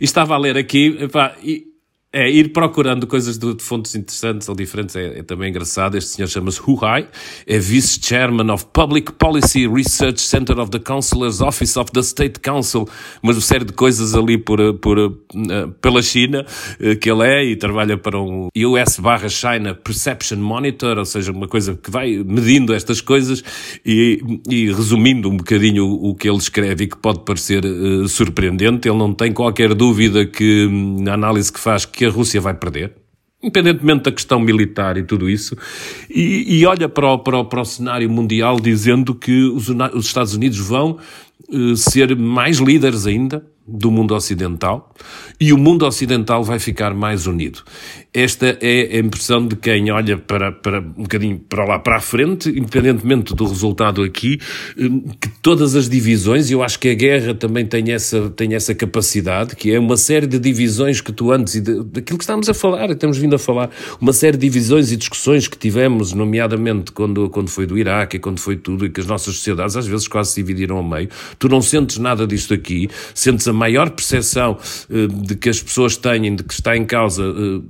e 0.00 0.04
estava 0.04 0.34
a 0.34 0.38
ler 0.38 0.56
aqui, 0.56 0.96
epá, 1.00 1.34
e, 1.42 1.64
é, 2.10 2.30
ir 2.30 2.54
procurando 2.54 3.06
coisas 3.06 3.36
de, 3.36 3.54
de, 3.54 3.62
fontes 3.62 3.94
interessantes 3.94 4.48
ou 4.48 4.54
diferentes 4.54 4.96
é, 4.96 5.18
é 5.18 5.22
também 5.22 5.50
engraçado. 5.50 5.94
Este 5.96 6.10
senhor 6.10 6.28
chama-se 6.28 6.58
Hu 6.66 6.82
Hai, 6.82 7.06
é 7.46 7.58
Vice-Chairman 7.58 8.50
of 8.50 8.64
Public 8.72 9.12
Policy 9.12 9.68
Research 9.68 10.22
Center 10.22 10.58
of 10.58 10.70
the 10.70 10.78
Counselor's 10.78 11.42
Office 11.42 11.76
of 11.76 11.92
the 11.92 12.00
State 12.00 12.40
Council, 12.40 12.88
uma 13.22 13.34
série 13.34 13.66
de 13.66 13.74
coisas 13.74 14.14
ali 14.14 14.38
por, 14.38 14.58
por, 14.78 14.98
uh, 14.98 15.10
pela 15.82 16.00
China 16.00 16.46
uh, 16.80 16.96
que 16.96 17.10
ele 17.10 17.26
é 17.26 17.44
e 17.44 17.56
trabalha 17.56 17.98
para 17.98 18.18
um 18.18 18.48
US 18.56 18.98
barra 18.98 19.28
China 19.28 19.74
Perception 19.74 20.38
Monitor, 20.38 20.96
ou 20.96 21.04
seja, 21.04 21.30
uma 21.30 21.46
coisa 21.46 21.74
que 21.74 21.90
vai 21.90 22.24
medindo 22.24 22.72
estas 22.72 23.02
coisas 23.02 23.44
e, 23.84 24.22
e 24.48 24.72
resumindo 24.72 25.28
um 25.28 25.36
bocadinho 25.36 25.84
o, 25.84 26.14
que 26.14 26.26
ele 26.26 26.38
escreve 26.38 26.84
e 26.84 26.86
que 26.86 26.96
pode 26.96 27.20
parecer 27.20 27.66
uh, 27.66 28.08
surpreendente. 28.08 28.88
Ele 28.88 28.96
não 28.96 29.12
tem 29.12 29.30
qualquer 29.30 29.74
dúvida 29.74 30.24
que 30.24 30.66
na 31.02 31.12
análise 31.12 31.52
que 31.52 31.60
faz 31.60 31.84
que 31.84 31.97
a 32.04 32.10
Rússia 32.10 32.40
vai 32.40 32.54
perder, 32.54 32.94
independentemente 33.42 34.04
da 34.04 34.12
questão 34.12 34.40
militar 34.40 34.96
e 34.96 35.02
tudo 35.02 35.28
isso, 35.28 35.56
e, 36.10 36.58
e 36.58 36.66
olha 36.66 36.88
para 36.88 37.12
o, 37.12 37.18
para, 37.18 37.38
o, 37.38 37.44
para 37.44 37.60
o 37.60 37.64
cenário 37.64 38.08
mundial 38.10 38.58
dizendo 38.60 39.14
que 39.14 39.44
os, 39.44 39.68
os 39.68 40.06
Estados 40.06 40.34
Unidos 40.34 40.58
vão 40.58 40.98
uh, 41.48 41.76
ser 41.76 42.16
mais 42.16 42.58
líderes 42.58 43.06
ainda 43.06 43.44
do 43.68 43.90
mundo 43.90 44.14
ocidental 44.14 44.94
e 45.38 45.52
o 45.52 45.58
mundo 45.58 45.86
ocidental 45.86 46.42
vai 46.42 46.58
ficar 46.58 46.94
mais 46.94 47.26
unido. 47.26 47.62
Esta 48.12 48.58
é 48.62 48.96
a 48.96 48.98
impressão 48.98 49.46
de 49.46 49.54
quem 49.54 49.90
olha 49.90 50.16
para, 50.16 50.50
para 50.50 50.80
um 50.80 51.02
bocadinho 51.02 51.38
para 51.38 51.64
lá 51.64 51.78
para 51.78 51.98
a 51.98 52.00
frente, 52.00 52.48
independentemente 52.48 53.34
do 53.34 53.46
resultado 53.46 54.02
aqui, 54.02 54.40
hum, 54.78 55.04
que 55.20 55.28
todas 55.42 55.76
as 55.76 55.88
divisões, 55.88 56.48
e 56.48 56.54
eu 56.54 56.62
acho 56.62 56.78
que 56.78 56.88
a 56.88 56.94
guerra 56.94 57.34
também 57.34 57.66
tem 57.66 57.92
essa, 57.92 58.30
tem 58.30 58.54
essa 58.54 58.74
capacidade, 58.74 59.54
que 59.54 59.70
é 59.70 59.78
uma 59.78 59.96
série 59.96 60.26
de 60.26 60.38
divisões 60.38 61.02
que 61.02 61.12
tu 61.12 61.30
antes, 61.30 61.56
e 61.56 61.60
de, 61.60 61.84
daquilo 61.84 62.18
que 62.18 62.24
estamos 62.24 62.48
a 62.48 62.54
falar, 62.54 62.90
estamos 62.90 63.18
vindo 63.18 63.36
a 63.36 63.38
falar, 63.38 63.70
uma 64.00 64.12
série 64.12 64.38
de 64.38 64.48
divisões 64.48 64.90
e 64.90 64.96
discussões 64.96 65.46
que 65.46 65.58
tivemos, 65.58 66.12
nomeadamente 66.14 66.90
quando, 66.92 67.28
quando 67.28 67.50
foi 67.50 67.66
do 67.66 67.76
Iraque 67.76 68.16
e 68.16 68.20
quando 68.20 68.40
foi 68.40 68.56
tudo, 68.56 68.86
e 68.86 68.90
que 68.90 69.00
as 69.00 69.06
nossas 69.06 69.36
sociedades 69.36 69.76
às 69.76 69.86
vezes 69.86 70.08
quase 70.08 70.30
se 70.30 70.42
dividiram 70.42 70.78
ao 70.78 70.82
meio. 70.82 71.08
Tu 71.38 71.48
não 71.48 71.60
sentes 71.60 71.98
nada 71.98 72.26
disto 72.26 72.54
aqui, 72.54 72.88
sentes 73.14 73.46
a 73.46 73.52
maior 73.58 73.90
percepção 73.90 74.56
uh, 74.88 75.08
de 75.08 75.34
que 75.34 75.48
as 75.48 75.60
pessoas 75.60 75.96
têm 75.96 76.34
de 76.34 76.42
que 76.42 76.54
está 76.54 76.76
em 76.76 76.84
causa 76.84 77.22
uh, 77.22 77.64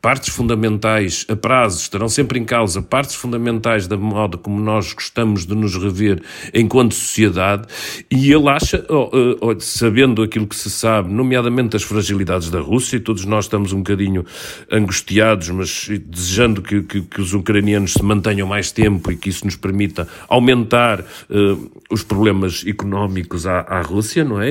partes 0.00 0.30
fundamentais 0.30 1.26
a 1.28 1.36
prazo, 1.36 1.80
estarão 1.80 2.08
sempre 2.08 2.38
em 2.38 2.44
causa 2.44 2.82
partes 2.82 3.14
fundamentais 3.14 3.86
da 3.86 3.96
moda 3.96 4.38
como 4.38 4.60
nós 4.60 4.92
gostamos 4.92 5.46
de 5.46 5.54
nos 5.54 5.76
rever 5.76 6.22
enquanto 6.54 6.94
sociedade, 6.94 7.66
e 8.10 8.32
ele 8.32 8.48
acha, 8.48 8.84
oh, 8.88 9.10
oh, 9.40 9.60
sabendo 9.60 10.22
aquilo 10.22 10.46
que 10.46 10.56
se 10.56 10.70
sabe, 10.70 11.12
nomeadamente 11.12 11.76
as 11.76 11.82
fragilidades 11.82 12.50
da 12.50 12.60
Rússia, 12.60 12.96
e 12.96 13.00
todos 13.00 13.24
nós 13.24 13.44
estamos 13.44 13.72
um 13.72 13.78
bocadinho 13.78 14.24
angustiados, 14.70 15.50
mas 15.50 15.88
desejando 16.06 16.62
que, 16.62 16.82
que, 16.82 17.02
que 17.02 17.20
os 17.20 17.34
ucranianos 17.34 17.92
se 17.92 18.02
mantenham 18.02 18.46
mais 18.46 18.72
tempo 18.72 19.12
e 19.12 19.16
que 19.16 19.28
isso 19.28 19.44
nos 19.44 19.56
permita 19.56 20.08
aumentar 20.28 21.00
uh, 21.00 21.70
os 21.90 22.02
problemas 22.02 22.64
económicos 22.66 23.46
à, 23.46 23.60
à 23.60 23.82
Rússia, 23.82 24.24
não 24.24 24.40
é? 24.40 24.50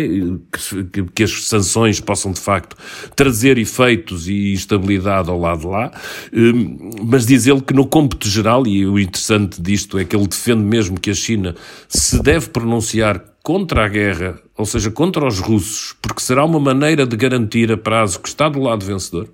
Que, 0.91 1.03
que, 1.03 1.23
as 1.23 1.47
sanções 1.47 1.99
possam 1.99 2.31
de 2.31 2.39
facto 2.39 2.75
trazer 3.15 3.57
efeitos 3.57 4.27
e 4.27 4.53
estabilidade 4.53 5.29
ao 5.29 5.39
lado 5.39 5.61
de 5.61 5.67
lá, 5.67 5.91
hum, 6.33 6.89
mas 7.03 7.25
diz 7.25 7.47
ele 7.47 7.61
que 7.61 7.73
no 7.73 7.85
cômputo 7.85 8.27
geral, 8.27 8.67
e 8.67 8.85
o 8.85 8.99
interessante 8.99 9.61
disto 9.61 9.97
é 9.97 10.05
que 10.05 10.15
ele 10.15 10.27
defende 10.27 10.63
mesmo 10.63 10.99
que 10.99 11.09
a 11.09 11.13
China 11.13 11.55
se 11.87 12.21
deve 12.21 12.49
pronunciar 12.49 13.23
contra 13.41 13.85
a 13.85 13.87
guerra, 13.87 14.39
ou 14.57 14.65
seja, 14.65 14.91
contra 14.91 15.25
os 15.25 15.39
russos, 15.39 15.95
porque 16.01 16.21
será 16.21 16.43
uma 16.45 16.59
maneira 16.59 17.05
de 17.07 17.15
garantir 17.15 17.71
a 17.71 17.77
prazo 17.77 18.19
que 18.19 18.27
está 18.27 18.49
do 18.49 18.59
lado 18.59 18.85
vencedor 18.85 19.29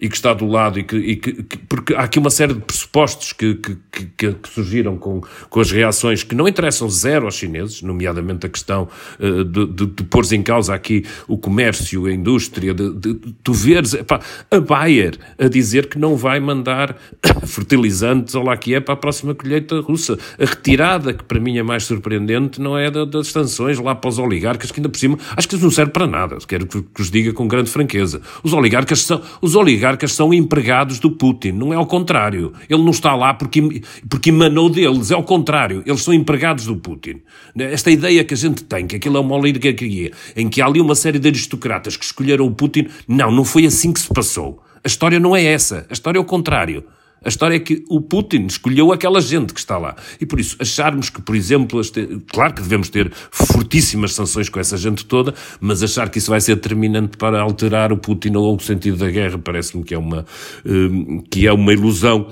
e 0.00 0.08
que 0.08 0.16
está 0.16 0.32
do 0.32 0.46
lado 0.46 0.78
e 0.78 0.84
que, 0.84 0.96
e 0.96 1.16
que, 1.16 1.42
que 1.42 1.58
porque 1.58 1.94
há 1.94 2.00
aqui 2.00 2.18
uma 2.18 2.30
série 2.30 2.54
de 2.54 2.60
pressupostos 2.60 3.32
que, 3.32 3.54
que, 3.54 3.76
que, 4.16 4.36
surgiram 4.48 4.96
com, 4.96 5.20
com 5.50 5.60
as 5.60 5.70
reações 5.70 6.22
que 6.22 6.34
não 6.34 6.48
interessam 6.48 6.88
zero 6.88 7.26
aos 7.26 7.34
chineses, 7.34 7.82
nomeadamente 7.82 8.46
a 8.46 8.48
questão 8.48 8.88
uh, 9.18 9.44
de, 9.44 9.66
de, 9.66 9.86
de 9.86 10.02
pôr 10.04 10.20
em 10.32 10.42
causa 10.42 10.74
aqui 10.74 11.04
o 11.26 11.36
comércio, 11.36 12.06
a 12.06 12.12
indústria, 12.12 12.72
de, 12.72 12.92
de, 12.94 13.14
de 13.14 13.32
tu 13.42 13.52
veres 13.52 13.94
epá, 13.94 14.20
a 14.50 14.60
Bayer 14.60 15.18
a 15.38 15.48
dizer 15.48 15.88
que 15.88 15.98
não 15.98 16.16
vai 16.16 16.40
mandar 16.40 16.96
fertilizantes 17.46 18.34
ou 18.34 18.44
lá 18.44 18.56
que 18.56 18.74
é 18.74 18.80
para 18.80 18.94
a 18.94 18.96
próxima 18.96 19.34
colheita 19.34 19.80
russa. 19.80 20.18
A 20.38 20.44
retirada, 20.44 21.12
que 21.12 21.24
para 21.24 21.40
mim 21.40 21.58
é 21.58 21.62
mais 21.62 21.84
surpreendente, 21.84 22.60
não 22.60 22.76
é 22.76 22.90
das 22.90 23.28
sanções 23.28 23.78
lá 23.78 23.94
para 23.94 24.08
os 24.08 24.18
oligarcas, 24.18 24.70
que 24.70 24.80
ainda 24.80 24.88
por 24.88 24.98
cima 24.98 25.18
acho 25.36 25.48
que 25.48 25.54
isso 25.54 25.64
não 25.64 25.70
serve 25.70 25.92
para 25.92 26.06
nada, 26.06 26.38
quero 26.46 26.66
que, 26.66 26.82
que 26.82 27.02
os 27.02 27.10
diga 27.10 27.32
com 27.32 27.46
grande 27.48 27.70
franqueza. 27.70 28.20
Os 28.42 28.52
oligarcas 28.52 29.02
são, 29.02 29.20
os 29.40 29.54
oligarcas 29.54 29.89
oligarcas 29.90 30.12
são 30.12 30.32
empregados 30.32 30.98
do 30.98 31.10
Putin, 31.10 31.52
não 31.52 31.72
é 31.72 31.76
ao 31.76 31.86
contrário. 31.86 32.52
Ele 32.68 32.82
não 32.82 32.90
está 32.90 33.14
lá 33.14 33.34
porque, 33.34 33.82
porque 34.08 34.30
emanou 34.30 34.70
deles, 34.70 35.10
é 35.10 35.14
ao 35.14 35.24
contrário, 35.24 35.82
eles 35.84 36.02
são 36.02 36.14
empregados 36.14 36.66
do 36.66 36.76
Putin. 36.76 37.20
Esta 37.56 37.90
ideia 37.90 38.24
que 38.24 38.34
a 38.34 38.36
gente 38.36 38.62
tem, 38.64 38.86
que 38.86 38.96
aquilo 38.96 39.16
é 39.16 39.20
uma 39.20 39.36
oligarquia, 39.36 40.12
em 40.36 40.48
que 40.48 40.62
há 40.62 40.66
ali 40.66 40.80
uma 40.80 40.94
série 40.94 41.18
de 41.18 41.28
aristocratas 41.28 41.96
que 41.96 42.04
escolheram 42.04 42.46
o 42.46 42.50
Putin, 42.52 42.86
não, 43.06 43.30
não 43.30 43.44
foi 43.44 43.66
assim 43.66 43.92
que 43.92 44.00
se 44.00 44.08
passou. 44.08 44.62
A 44.82 44.86
história 44.86 45.18
não 45.18 45.34
é 45.34 45.44
essa, 45.44 45.86
a 45.90 45.92
história 45.92 46.18
é 46.18 46.20
o 46.20 46.24
contrário. 46.24 46.84
A 47.24 47.28
história 47.28 47.56
é 47.56 47.60
que 47.60 47.84
o 47.88 48.00
Putin 48.00 48.46
escolheu 48.46 48.92
aquela 48.92 49.20
gente 49.20 49.52
que 49.52 49.60
está 49.60 49.76
lá. 49.76 49.94
E 50.20 50.26
por 50.26 50.40
isso, 50.40 50.56
acharmos 50.58 51.10
que, 51.10 51.20
por 51.20 51.34
exemplo, 51.34 51.80
este... 51.80 52.20
claro 52.28 52.54
que 52.54 52.62
devemos 52.62 52.88
ter 52.88 53.12
fortíssimas 53.30 54.14
sanções 54.14 54.48
com 54.48 54.58
essa 54.58 54.76
gente 54.76 55.04
toda, 55.04 55.34
mas 55.60 55.82
achar 55.82 56.08
que 56.08 56.18
isso 56.18 56.30
vai 56.30 56.40
ser 56.40 56.54
determinante 56.54 57.16
para 57.16 57.40
alterar 57.40 57.92
o 57.92 57.96
Putin 57.96 58.34
ou 58.36 58.56
o 58.56 58.60
sentido 58.60 58.96
da 58.96 59.10
guerra 59.10 59.38
parece-me 59.38 59.84
que 59.84 59.94
é 59.94 59.98
uma, 59.98 60.24
hum, 60.64 61.22
que 61.30 61.46
é 61.46 61.52
uma 61.52 61.72
ilusão 61.72 62.28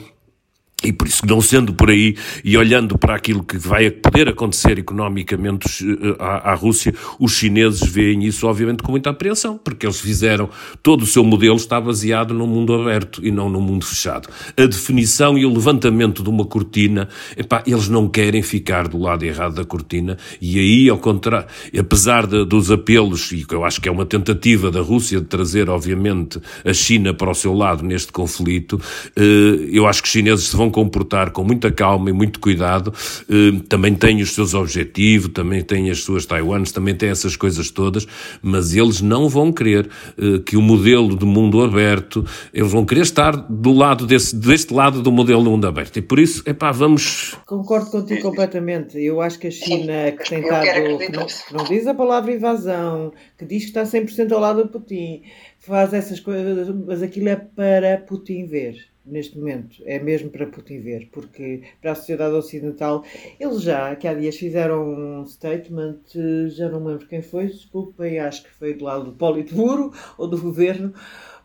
e 0.83 0.93
por 0.93 1.09
isso, 1.09 1.27
não 1.27 1.41
sendo 1.41 1.73
por 1.73 1.91
aí 1.91 2.15
e 2.45 2.57
olhando 2.57 2.97
para 2.97 3.17
aquilo 3.17 3.43
que 3.43 3.59
vai 3.59 3.91
poder 3.91 4.29
acontecer 4.29 4.79
economicamente 4.79 5.85
eh, 5.85 6.17
à, 6.21 6.53
à, 6.53 6.55
Rússia, 6.55 6.95
os 7.19 7.33
chineses 7.33 7.81
veem 7.81 8.25
isso, 8.25 8.47
obviamente, 8.47 8.85
com 8.85 8.93
muita 8.93 9.11
apreensão, 9.11 9.59
porque 9.59 9.85
eles 9.85 9.99
fizeram, 10.01 10.49
todo 10.81 11.03
o 11.03 11.07
seu 11.07 11.25
modelo 11.25 11.57
está 11.57 11.81
baseado 11.81 12.33
num 12.33 12.47
mundo 12.47 12.73
aberto 12.75 13.27
e 13.27 13.33
não 13.33 13.51
num 13.51 13.61
mundo 13.61 13.85
fechado. 13.85 14.29
A 14.57 14.67
definição 14.67 15.37
e 15.37 15.45
o 15.45 15.53
levantamento 15.53 16.23
de 16.23 16.29
uma 16.29 16.45
cortina, 16.45 17.09
epá, 17.37 17.61
eles 17.67 17.89
não 17.89 18.09
querem 18.09 18.41
ficar 18.41 18.87
do 18.87 18.99
lado 18.99 19.25
errado 19.25 19.57
da 19.57 19.65
cortina 19.65 20.17
e 20.41 20.61
aí, 20.61 20.89
ao 20.89 20.99
contrário, 20.99 21.49
apesar 21.77 22.25
de, 22.25 22.45
dos 22.45 22.71
apelos, 22.71 23.33
e 23.33 23.45
eu 23.51 23.65
acho 23.65 23.81
que 23.81 23.89
é 23.89 23.93
uma 23.93 24.07
tentativa 24.07 24.71
da 24.71 24.81
Rússia 24.81 25.21
de 25.21 25.27
trazer, 25.27 25.69
obviamente, 25.69 26.41
a 26.65 26.73
China 26.73 27.13
para 27.13 27.33
o 27.33 27.35
seu 27.35 27.53
lado 27.53 27.83
neste 27.83 28.13
conflito, 28.13 28.81
eh, 29.17 29.71
eu 29.73 29.85
acho 29.85 30.01
que 30.03 30.07
os 30.07 30.13
chineses 30.13 30.47
se 30.47 30.57
vão 30.57 30.68
vão 30.69 30.71
comportar 30.71 31.31
com 31.31 31.43
muita 31.43 31.73
calma 31.73 32.11
e 32.11 32.13
muito 32.13 32.39
cuidado, 32.39 32.93
eh, 33.29 33.61
também 33.69 33.95
têm 33.95 34.23
os 34.23 34.35
seus 34.35 34.55
objetivos, 34.55 35.33
também 35.33 35.63
têm 35.63 35.91
as 35.91 36.01
suas 36.01 36.27
Taiwans, 36.27 36.71
também 36.71 36.95
têm 36.95 37.09
essas 37.09 37.35
coisas 37.35 37.71
todas, 37.71 38.07
mas 38.43 38.75
eles 38.75 39.01
não 39.01 39.29
vão 39.29 39.53
querer 39.53 39.89
eh, 40.19 40.39
que 40.45 40.57
o 40.57 40.63
modelo 40.63 41.17
de 41.17 41.25
mundo 41.25 41.63
aberto, 41.63 42.25
eles 42.53 42.71
vão 42.71 42.85
querer 42.85 43.03
estar 43.03 43.35
do 43.49 43.73
lado 43.73 44.07
desse, 44.07 44.37
deste 44.37 44.73
lado 44.73 45.03
do 45.03 45.11
modelo 45.11 45.43
de 45.43 45.49
mundo 45.49 45.67
aberto. 45.67 45.97
E 45.99 46.03
por 46.03 46.19
isso, 46.19 46.43
epá, 46.47 46.71
vamos... 46.71 47.37
Concordo 47.47 47.91
contigo 47.91 48.23
completamente. 48.23 48.99
Eu 48.99 49.21
acho 49.21 49.39
que 49.39 49.49
a 49.49 49.51
China, 49.51 50.13
que 50.13 50.29
tem 50.29 50.41
estado, 50.41 50.99
que 50.99 51.13
não, 51.13 51.27
que 51.27 51.55
não 51.55 51.65
diz 51.65 51.87
a 51.87 51.95
palavra 51.95 52.33
invasão, 52.33 53.13
que 53.37 53.45
diz 53.45 53.65
que 53.65 53.71
está 53.71 53.83
100% 53.83 54.33
ao 54.33 54.41
lado 54.41 54.63
do 54.63 54.69
Putin, 54.69 55.23
faz 55.59 55.93
essas 55.93 56.21
coisas, 56.21 56.69
mas 56.87 57.03
aquilo 57.03 57.29
é 57.29 57.37
para 57.37 57.99
Putin 57.99 58.47
ver 58.47 58.89
neste 59.11 59.39
momento, 59.39 59.83
é 59.85 59.99
mesmo 59.99 60.31
para 60.31 60.47
Putin 60.47 60.81
ver, 60.81 61.09
porque 61.13 61.63
para 61.81 61.93
a 61.93 61.95
sociedade 61.95 62.35
ocidental, 62.35 63.05
eles 63.39 63.63
já, 63.63 63.95
que 63.97 64.07
há 64.07 64.15
dias 64.15 64.37
fizeram 64.37 65.21
um 65.21 65.27
statement, 65.27 66.01
já 66.49 66.69
não 66.69 66.85
lembro 66.85 67.07
quem 67.07 67.23
foi, 67.23 67.47
desculpem, 67.47 68.19
acho 68.19 68.45
que 68.45 68.51
foi 68.51 68.75
do 68.75 68.85
lado 68.85 69.05
do 69.05 69.13
Politburo 69.13 69.93
ou 70.17 70.27
do 70.27 70.41
governo, 70.41 70.93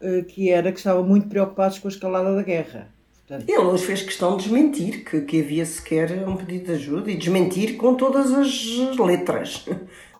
eh, 0.02 0.24
que 0.24 0.50
era 0.50 0.72
que 0.72 0.78
estavam 0.78 1.04
muito 1.04 1.28
preocupados 1.28 1.80
com 1.80 1.88
a 1.88 1.92
escalada 1.92 2.36
da 2.36 2.44
guerra. 2.44 2.90
Portanto, 3.28 3.50
Ele 3.50 3.64
nos 3.64 3.84
fez 3.84 4.02
questão 4.02 4.36
de 4.36 4.44
desmentir 4.44 5.06
que, 5.06 5.22
que 5.22 5.42
havia 5.42 5.66
sequer 5.66 6.28
um 6.28 6.36
pedido 6.36 6.66
de 6.66 6.72
ajuda 6.74 7.10
e 7.10 7.16
desmentir 7.16 7.78
com 7.78 7.96
todas 7.96 8.32
as 8.32 8.98
letras. 8.98 9.66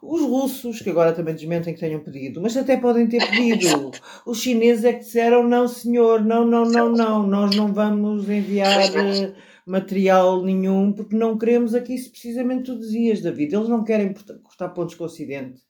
Os 0.06 0.22
russos, 0.22 0.82
que 0.82 0.90
agora 0.90 1.14
também 1.14 1.34
desmentem 1.34 1.74
que 1.74 1.80
tenham 1.80 2.02
pedido, 2.02 2.42
mas 2.42 2.58
até 2.58 2.76
podem 2.76 3.08
ter 3.08 3.26
pedido. 3.30 3.92
Os 4.26 4.42
chineses 4.42 4.84
é 4.84 4.92
que 4.94 5.00
disseram: 5.00 5.48
não, 5.48 5.66
senhor, 5.66 6.24
não, 6.24 6.46
não, 6.46 6.66
não, 6.66 6.90
não, 6.90 7.26
nós 7.26 7.56
não 7.56 7.72
vamos 7.74 8.30
enviar 8.30 8.82
eh, 8.96 9.34
material 9.66 10.44
nenhum 10.44 10.92
porque 10.92 11.16
não 11.16 11.38
queremos 11.38 11.74
aqui, 11.74 11.96
precisamente 12.10 12.66
tu 12.66 12.78
dizias, 12.78 13.22
David. 13.22 13.56
Eles 13.56 13.70
não 13.70 13.84
querem 13.84 14.14
cortar 14.44 14.70
pontos 14.70 14.96
com 14.96 15.04
o 15.04 15.08
Ocidente 15.08 15.62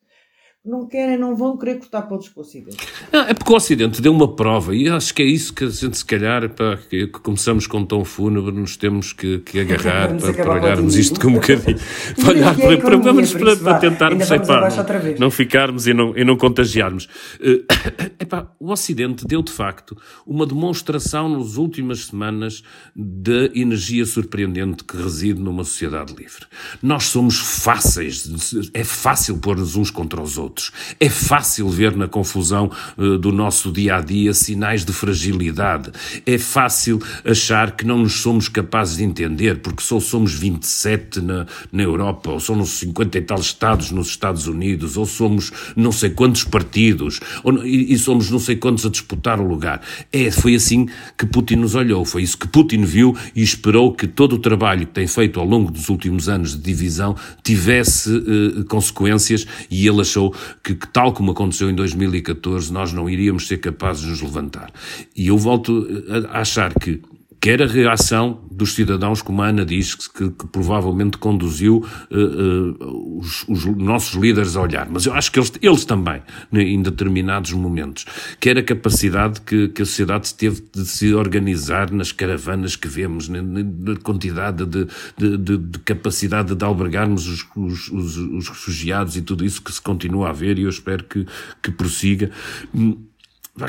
não 0.66 0.88
querem, 0.88 1.18
não 1.18 1.36
vão 1.36 1.58
querer 1.58 1.78
cortar 1.78 2.04
pontos 2.04 2.30
com 2.30 2.40
o 2.40 2.44
Ocidente. 2.44 2.78
Não, 3.12 3.20
é 3.24 3.34
porque 3.34 3.52
o 3.52 3.56
Ocidente 3.56 4.02
deu 4.02 4.14
uma 4.14 4.34
prova 4.34 4.74
e 4.74 4.88
acho 4.88 5.14
que 5.14 5.22
é 5.22 5.26
isso 5.26 5.54
que 5.54 5.66
a 5.66 5.70
gente, 5.70 5.98
se 5.98 6.06
calhar, 6.06 6.50
para 6.52 6.78
que, 6.78 7.06
começamos 7.08 7.68
com 7.68 7.86
tão 7.86 8.06
fúnebre, 8.06 8.54
nos 8.54 8.78
temos 8.78 9.12
que, 9.12 9.40
que 9.40 9.60
agarrar 9.60 10.16
para, 10.16 10.34
para 10.34 10.54
olharmos 10.54 10.96
isto 10.96 11.20
com 11.20 11.28
um 11.28 11.34
bocadinho. 11.34 11.78
para 12.16 12.30
olhar 12.30 12.56
para, 12.56 12.78
para, 12.78 12.98
vamos 12.98 13.34
para, 13.34 13.58
para 13.58 13.80
tentarmos 13.80 14.32
epá, 14.32 14.70
não, 14.70 15.16
não 15.20 15.32
ficarmos 15.32 15.86
e 15.86 15.94
não, 15.94 16.18
e 16.18 16.24
não 16.24 16.38
contagiarmos. 16.38 17.10
Uh, 17.42 17.66
epá, 18.18 18.50
o 18.58 18.72
Ocidente 18.72 19.28
deu, 19.28 19.42
de 19.42 19.52
facto, 19.52 19.98
uma 20.26 20.46
demonstração 20.46 21.28
nas 21.28 21.58
últimas 21.58 22.06
semanas 22.06 22.64
da 22.96 23.48
energia 23.54 24.06
surpreendente 24.06 24.86
que 24.86 24.96
reside 24.96 25.42
numa 25.42 25.66
sociedade 25.66 26.16
livre. 26.16 26.46
Nós 26.82 27.04
somos 27.04 27.38
fáceis, 27.38 28.72
é 28.74 28.86
fácil 28.86 29.38
pôr-nos 29.40 29.76
uns 29.76 29.92
contra 29.92 30.22
os 30.22 30.38
outros 30.38 30.53
outros. 30.54 30.72
É 31.00 31.10
fácil 31.10 31.68
ver 31.68 31.96
na 31.96 32.08
confusão 32.08 32.70
uh, 32.98 33.18
do 33.18 33.32
nosso 33.32 33.72
dia 33.72 33.98
a 33.98 34.02
dia 34.02 34.34
sinais 34.34 34.86
de 34.86 34.94
fragilidade. 34.94 35.92
É 36.26 36.38
fácil 36.38 37.02
achar 37.26 37.72
que 37.72 37.86
não 37.86 37.98
nos 37.98 38.22
somos 38.22 38.48
capazes 38.48 38.98
de 38.98 39.04
entender, 39.04 39.60
porque 39.60 39.82
só 39.82 40.00
somos 40.00 40.34
27 40.34 41.22
na, 41.22 41.48
na 41.72 41.84
Europa, 41.84 42.32
ou 42.32 42.40
somos 42.40 42.70
50 42.72 43.18
e 43.18 43.22
tal 43.22 43.40
Estados 43.40 43.92
nos 43.92 44.08
Estados 44.08 44.48
Unidos, 44.48 44.96
ou 44.96 45.06
somos 45.06 45.52
não 45.76 45.92
sei 45.92 46.12
quantos 46.12 46.44
partidos, 46.44 47.20
ou, 47.44 47.66
e, 47.66 47.94
e 47.94 47.98
somos 47.98 48.30
não 48.30 48.40
sei 48.40 48.56
quantos 48.56 48.86
a 48.86 48.90
disputar 48.90 49.40
o 49.40 49.48
lugar. 49.48 49.82
É, 50.12 50.30
foi 50.30 50.56
assim 50.56 50.88
que 51.18 51.26
Putin 51.26 51.56
nos 51.56 51.74
olhou, 51.74 52.06
foi 52.06 52.22
isso 52.22 52.38
que 52.38 52.48
Putin 52.48 52.84
viu 52.84 53.16
e 53.36 53.42
esperou 53.42 53.94
que 53.94 54.06
todo 54.06 54.34
o 54.34 54.40
trabalho 54.40 54.86
que 54.86 54.94
tem 54.94 55.08
feito 55.08 55.40
ao 55.40 55.46
longo 55.46 55.72
dos 55.72 55.90
últimos 55.90 56.30
anos 56.30 56.56
de 56.56 56.62
divisão 56.62 57.16
tivesse 57.44 58.10
uh, 58.10 58.66
consequências 58.66 59.48
e 59.70 59.88
ele 59.88 60.02
achou 60.02 60.34
que, 60.64 60.76
que, 60.76 60.88
tal 60.88 61.14
como 61.14 61.32
aconteceu 61.32 61.70
em 61.70 61.76
2014, 61.76 62.72
nós 62.72 62.94
não 62.94 63.10
iríamos 63.10 63.48
ser 63.48 63.58
capazes 63.58 64.04
de 64.04 64.10
nos 64.10 64.22
levantar. 64.22 64.72
E 65.16 65.28
eu 65.28 65.38
volto 65.38 65.88
a 66.30 66.42
achar 66.42 66.74
que 66.74 67.02
quer 67.44 67.62
a 67.62 67.68
reação 67.68 68.42
dos 68.50 68.74
cidadãos, 68.74 69.22
como 69.22 69.42
a 69.42 69.48
Ana 69.48 69.66
diz, 69.66 69.96
que, 69.96 70.30
que 70.30 70.48
provavelmente 70.48 71.18
conduziu 71.18 71.86
uh, 72.10 72.18
uh, 72.18 73.20
os, 73.20 73.44
os, 73.50 73.66
nossos 73.66 74.14
líderes 74.14 74.56
a 74.56 74.62
olhar, 74.62 74.88
mas 74.90 75.06
eu 75.06 75.14
acho 75.14 75.30
que 75.30 75.40
eles, 75.40 75.52
eles 75.62 75.84
também, 75.84 76.22
né, 76.50 76.64
em 76.64 76.82
determinados 76.82 77.52
momentos, 77.52 78.06
quer 78.40 78.58
a 78.58 78.64
capacidade 78.64 79.42
que, 79.42 79.68
que, 79.68 79.82
a 79.82 79.86
sociedade 79.86 80.34
teve 80.34 80.64
de 80.74 80.86
se 80.86 81.14
organizar 81.14 81.92
nas 81.92 82.14
caravanas 82.14 82.78
que 82.78 82.88
vemos, 82.88 83.28
na, 83.28 83.42
né, 83.42 83.62
na 83.62 83.98
quantidade 83.98 84.66
de, 84.66 84.88
de, 85.18 85.38
de, 85.38 85.58
de, 85.58 85.80
capacidade 85.80 86.56
de 86.56 86.64
albergarmos 86.64 87.28
os, 87.28 87.46
os, 87.58 87.90
os, 87.90 88.48
refugiados 88.48 89.18
e 89.18 89.22
tudo 89.22 89.44
isso 89.44 89.62
que 89.62 89.74
se 89.74 89.82
continua 89.82 90.30
a 90.30 90.32
ver 90.32 90.58
e 90.58 90.62
eu 90.62 90.70
espero 90.70 91.04
que, 91.04 91.28
que 91.62 91.72
prossiga 91.72 92.32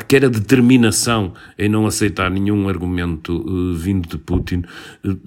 que 0.07 0.15
era 0.15 0.29
determinação 0.29 1.33
em 1.57 1.69
não 1.69 1.85
aceitar 1.85 2.29
nenhum 2.29 2.67
argumento 2.67 3.37
uh, 3.37 3.73
vindo 3.73 4.09
de 4.09 4.17
Putin, 4.17 4.63
uh, 5.03 5.19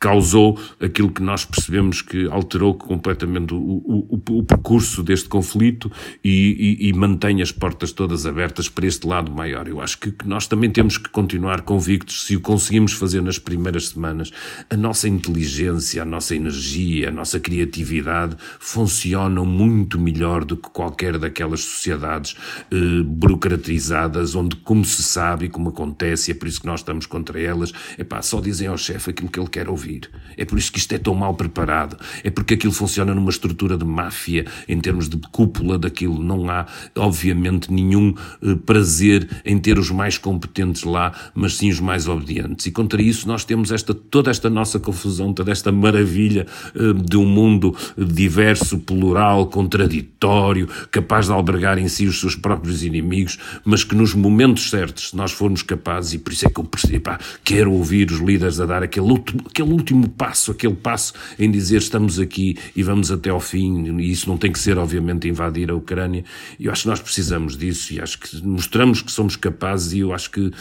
causou 0.00 0.58
aquilo 0.80 1.10
que 1.10 1.22
nós 1.22 1.44
percebemos 1.44 2.02
que 2.02 2.28
alterou 2.28 2.74
completamente 2.74 3.52
o, 3.52 3.58
o, 3.58 4.20
o 4.30 4.42
percurso 4.44 5.02
deste 5.02 5.28
conflito 5.28 5.90
e, 6.22 6.78
e, 6.80 6.88
e, 6.88 6.92
mantém 6.92 7.42
as 7.42 7.50
portas 7.50 7.90
todas 7.90 8.24
abertas 8.24 8.68
para 8.68 8.86
este 8.86 9.06
lado 9.06 9.30
maior. 9.30 9.66
Eu 9.66 9.80
acho 9.80 9.98
que, 9.98 10.14
nós 10.24 10.46
também 10.46 10.70
temos 10.70 10.98
que 10.98 11.08
continuar 11.08 11.62
convictos, 11.62 12.26
se 12.26 12.36
o 12.36 12.40
conseguimos 12.40 12.92
fazer 12.92 13.22
nas 13.22 13.38
primeiras 13.38 13.88
semanas, 13.88 14.30
a 14.70 14.76
nossa 14.76 15.08
inteligência, 15.08 16.02
a 16.02 16.04
nossa 16.04 16.34
energia, 16.34 17.08
a 17.08 17.12
nossa 17.12 17.40
criatividade 17.40 18.36
funcionam 18.60 19.44
muito 19.44 19.98
melhor 19.98 20.44
do 20.44 20.56
que 20.56 20.70
qualquer 20.70 21.18
daquelas 21.18 21.60
sociedades 21.60 22.36
eh, 22.70 23.02
burocratizadas, 23.04 24.34
onde, 24.34 24.54
como 24.56 24.84
se 24.84 25.02
sabe 25.02 25.46
e 25.46 25.48
como 25.48 25.70
acontece, 25.70 26.30
é 26.30 26.34
por 26.34 26.46
isso 26.46 26.60
que 26.60 26.66
nós 26.66 26.80
estamos 26.80 27.06
contra 27.06 27.40
elas, 27.40 27.72
epá, 27.98 28.22
só 28.22 28.40
dizem 28.40 28.68
ao 28.68 28.78
chefe 28.78 29.10
aquilo 29.10 29.28
que 29.28 29.40
ele 29.40 29.48
quer 29.48 29.68
ouvir 29.68 29.77
ouvir. 29.78 30.10
É 30.36 30.44
por 30.44 30.58
isso 30.58 30.72
que 30.72 30.78
isto 30.78 30.92
é 30.92 30.98
tão 30.98 31.14
mal 31.14 31.34
preparado. 31.34 31.96
É 32.24 32.30
porque 32.30 32.54
aquilo 32.54 32.72
funciona 32.72 33.14
numa 33.14 33.30
estrutura 33.30 33.76
de 33.76 33.84
máfia, 33.84 34.44
em 34.68 34.80
termos 34.80 35.08
de 35.08 35.16
cúpula 35.30 35.78
daquilo. 35.78 36.22
Não 36.22 36.50
há, 36.50 36.66
obviamente, 36.96 37.72
nenhum 37.72 38.14
eh, 38.42 38.54
prazer 38.66 39.28
em 39.44 39.58
ter 39.58 39.78
os 39.78 39.90
mais 39.90 40.18
competentes 40.18 40.82
lá, 40.82 41.12
mas 41.34 41.56
sim 41.56 41.70
os 41.70 41.80
mais 41.80 42.08
obedientes. 42.08 42.66
E 42.66 42.70
contra 42.70 43.00
isso 43.00 43.26
nós 43.26 43.44
temos 43.44 43.70
esta, 43.70 43.94
toda 43.94 44.30
esta 44.30 44.50
nossa 44.50 44.78
confusão, 44.78 45.32
toda 45.32 45.52
esta 45.52 45.70
maravilha 45.70 46.46
eh, 46.74 46.92
de 46.92 47.16
um 47.16 47.26
mundo 47.26 47.74
diverso, 47.96 48.78
plural, 48.78 49.46
contraditório, 49.46 50.68
capaz 50.90 51.26
de 51.26 51.32
albergar 51.32 51.78
em 51.78 51.88
si 51.88 52.06
os 52.06 52.20
seus 52.20 52.34
próprios 52.34 52.82
inimigos, 52.82 53.38
mas 53.64 53.84
que 53.84 53.94
nos 53.94 54.14
momentos 54.14 54.70
certos, 54.70 55.10
se 55.10 55.16
nós 55.16 55.32
formos 55.32 55.62
capazes, 55.62 56.14
e 56.14 56.18
por 56.18 56.32
isso 56.32 56.46
é 56.46 56.50
que 56.50 56.60
eu 56.60 56.68
epá, 56.92 57.18
quero 57.44 57.72
ouvir 57.72 58.10
os 58.10 58.18
líderes 58.18 58.60
a 58.60 58.66
dar 58.66 58.82
aquele 58.82 59.06
último, 59.06 59.42
aquele 59.58 59.72
último 59.72 60.08
passo, 60.08 60.52
aquele 60.52 60.74
passo 60.74 61.12
em 61.38 61.50
dizer 61.50 61.78
estamos 61.78 62.20
aqui 62.20 62.56
e 62.76 62.82
vamos 62.82 63.10
até 63.10 63.30
ao 63.30 63.40
fim, 63.40 63.98
e 64.00 64.10
isso 64.10 64.28
não 64.28 64.36
tem 64.36 64.52
que 64.52 64.58
ser, 64.58 64.78
obviamente, 64.78 65.26
invadir 65.26 65.70
a 65.70 65.74
Ucrânia. 65.74 66.24
Eu 66.60 66.70
acho 66.70 66.82
que 66.82 66.88
nós 66.88 67.00
precisamos 67.00 67.56
disso 67.56 67.92
e 67.92 68.00
acho 68.00 68.18
que 68.20 68.46
mostramos 68.46 69.02
que 69.02 69.10
somos 69.10 69.34
capazes 69.34 69.92
e 69.92 70.00
eu 70.00 70.12
acho 70.12 70.30
que, 70.30 70.52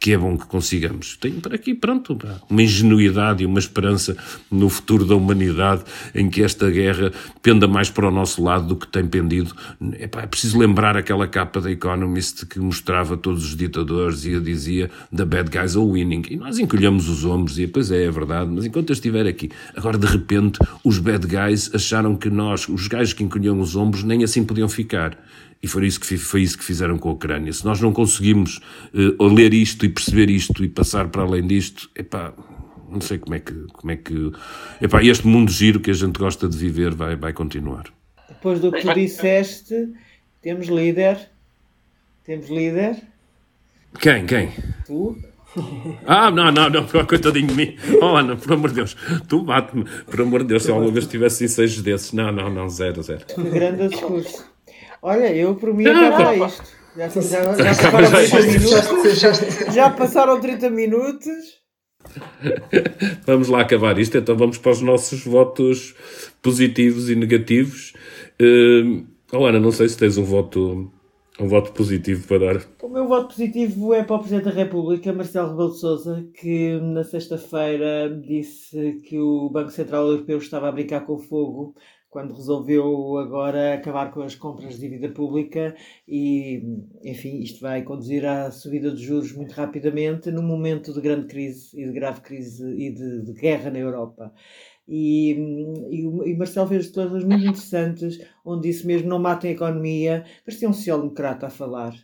que 0.00 0.12
é 0.12 0.18
bom 0.18 0.36
que 0.36 0.46
consigamos. 0.46 1.16
Tenho 1.16 1.40
para 1.40 1.54
aqui, 1.54 1.74
pronto, 1.74 2.18
uma 2.48 2.62
ingenuidade 2.62 3.44
e 3.44 3.46
uma 3.46 3.58
esperança 3.58 4.16
no 4.50 4.68
futuro 4.68 5.04
da 5.04 5.14
humanidade 5.14 5.84
em 6.14 6.28
que 6.28 6.42
esta 6.42 6.68
guerra 6.70 7.12
penda 7.42 7.68
mais 7.68 7.88
para 7.88 8.08
o 8.08 8.10
nosso 8.10 8.42
lado 8.42 8.66
do 8.66 8.76
que 8.76 8.88
tem 8.88 9.06
pendido. 9.06 9.54
Epá, 9.98 10.22
é 10.22 10.26
preciso 10.26 10.58
lembrar 10.58 10.96
aquela 10.96 11.28
capa 11.28 11.60
da 11.60 11.70
Economist 11.70 12.46
que 12.46 12.58
mostrava 12.58 13.16
todos 13.16 13.44
os 13.44 13.56
ditadores 13.56 14.24
e 14.24 14.40
dizia 14.40 14.90
The 15.14 15.24
bad 15.24 15.50
guys 15.50 15.76
are 15.76 15.86
winning. 15.86 16.22
E 16.30 16.36
nós 16.36 16.58
encolhemos 16.58 17.08
os 17.08 17.24
ombros 17.24 17.58
e, 17.58 17.66
pois 17.66 17.90
é, 17.90 18.04
é 18.04 18.10
verdade, 18.10 18.39
mas 18.44 18.64
enquanto 18.64 18.90
eu 18.90 18.94
estiver 18.94 19.26
aqui, 19.26 19.50
agora 19.76 19.98
de 19.98 20.06
repente 20.06 20.58
os 20.84 20.98
bad 20.98 21.26
guys 21.26 21.70
acharam 21.74 22.16
que 22.16 22.30
nós, 22.30 22.68
os 22.68 22.88
gajos 22.88 23.12
que 23.12 23.22
encolhiam 23.22 23.58
os 23.60 23.76
ombros, 23.76 24.02
nem 24.02 24.24
assim 24.24 24.44
podiam 24.44 24.68
ficar. 24.68 25.18
E 25.62 25.66
foi 25.66 25.86
isso 25.86 26.00
que, 26.00 26.16
foi 26.16 26.42
isso 26.42 26.56
que 26.56 26.64
fizeram 26.64 26.96
com 26.96 27.10
a 27.10 27.12
Ucrânia. 27.12 27.52
Se 27.52 27.64
nós 27.64 27.80
não 27.80 27.92
conseguimos 27.92 28.60
uh, 28.94 29.26
ler 29.26 29.52
isto 29.52 29.84
e 29.84 29.88
perceber 29.90 30.30
isto 30.30 30.64
e 30.64 30.68
passar 30.68 31.08
para 31.08 31.22
além 31.22 31.46
disto, 31.46 31.90
epá, 31.94 32.32
não 32.90 33.00
sei 33.00 33.18
como 33.18 33.34
é 33.34 33.40
que, 33.40 33.52
como 33.72 33.92
é 33.92 33.96
que 33.96 34.32
epá, 34.80 35.04
este 35.04 35.26
mundo 35.26 35.50
giro 35.50 35.78
que 35.78 35.90
a 35.90 35.94
gente 35.94 36.18
gosta 36.18 36.48
de 36.48 36.56
viver 36.56 36.94
vai, 36.94 37.14
vai 37.14 37.32
continuar. 37.32 37.84
Depois 38.28 38.58
do 38.58 38.72
que 38.72 38.80
tu 38.80 38.94
disseste, 38.94 39.92
temos 40.40 40.68
líder. 40.68 41.28
Temos 42.24 42.48
líder. 42.48 42.96
Quem? 43.98 44.24
Quem? 44.24 44.50
Tu? 44.86 45.18
Ah, 46.06 46.30
não, 46.30 46.50
não, 46.50 46.70
não, 46.70 46.86
coitadinho 47.06 47.48
de 47.48 47.54
mim. 47.54 47.76
Oh, 48.00 48.16
Ana, 48.16 48.36
por 48.36 48.52
amor 48.52 48.70
de 48.70 48.76
Deus, 48.76 48.96
tu 49.28 49.42
bate-me. 49.42 49.84
Por 49.84 50.20
amor 50.20 50.42
de 50.42 50.48
Deus, 50.48 50.62
se 50.62 50.70
alguma 50.70 50.90
vez 50.90 51.06
tivesse 51.06 51.44
ensejos 51.44 51.82
desses. 51.82 52.12
Não, 52.12 52.30
não, 52.32 52.50
não, 52.50 52.68
zero, 52.68 53.02
zero. 53.02 53.24
Que 53.26 53.42
grande 53.42 53.88
discurso. 53.88 54.44
Olha, 55.02 55.34
eu 55.34 55.54
por 55.54 55.72
mim 55.72 55.84
isto. 55.84 56.80
Já, 56.96 57.08
já, 57.08 57.72
já, 57.72 57.80
passaram 57.90 58.10
30 58.10 58.40
minutos. 58.40 59.74
Já 59.74 59.90
passaram 59.90 60.40
30 60.40 60.70
minutos. 60.70 61.60
Vamos 63.26 63.48
lá 63.48 63.60
acabar 63.60 63.98
isto, 63.98 64.16
então 64.16 64.36
vamos 64.36 64.58
para 64.58 64.72
os 64.72 64.80
nossos 64.80 65.24
votos 65.24 65.94
positivos 66.42 67.10
e 67.10 67.14
negativos. 67.14 67.92
Uh, 68.40 69.06
oh, 69.32 69.44
Ana, 69.44 69.60
não 69.60 69.70
sei 69.70 69.88
se 69.88 69.98
tens 69.98 70.16
um 70.16 70.24
voto, 70.24 70.90
um 71.40 71.48
voto 71.48 71.72
positivo 71.72 72.26
para 72.26 72.38
dar. 72.38 72.66
O 72.82 72.88
meu 72.88 73.08
voto 73.08 73.28
positivo 73.28 73.94
é 73.94 74.04
para 74.04 74.16
o 74.16 74.18
Presidente 74.18 74.44
da 74.44 74.50
República, 74.50 75.12
Marcelo 75.12 75.50
Rebelo 75.50 75.70
de 75.70 75.78
Sousa, 75.78 76.28
que 76.34 76.78
na 76.80 77.02
sexta-feira 77.02 78.10
disse 78.10 79.00
que 79.04 79.18
o 79.18 79.48
Banco 79.48 79.70
Central 79.70 80.06
Europeu 80.06 80.38
estava 80.38 80.68
a 80.68 80.72
brincar 80.72 81.00
com 81.06 81.18
fogo 81.18 81.74
quando 82.10 82.34
resolveu 82.34 83.18
agora 83.18 83.74
acabar 83.74 84.10
com 84.10 84.20
as 84.20 84.34
compras 84.34 84.74
de 84.74 84.80
dívida 84.80 85.08
pública 85.14 85.74
e, 86.08 86.60
enfim, 87.04 87.38
isto 87.38 87.60
vai 87.60 87.82
conduzir 87.82 88.26
à 88.26 88.50
subida 88.50 88.90
de 88.90 89.00
juros 89.00 89.32
muito 89.32 89.52
rapidamente 89.52 90.30
num 90.32 90.42
momento 90.42 90.92
de 90.92 91.00
grande 91.00 91.28
crise 91.28 91.80
e 91.80 91.86
de 91.86 91.92
grave 91.92 92.20
crise 92.20 92.64
e 92.66 92.92
de, 92.92 93.22
de 93.22 93.32
guerra 93.32 93.70
na 93.70 93.78
Europa. 93.78 94.32
E, 94.92 95.36
e, 95.88 96.30
e 96.30 96.36
Marcelo 96.36 96.66
fez 96.66 96.90
coisas 96.90 97.22
muito 97.22 97.44
interessantes, 97.44 98.18
onde 98.44 98.68
disse 98.68 98.84
mesmo 98.84 99.08
não 99.08 99.20
matem 99.20 99.52
a 99.52 99.54
economia, 99.54 100.24
parecia 100.44 100.68
um 100.68 100.72
social-democrata 100.72 101.46
a 101.46 101.50
falar. 101.50 101.94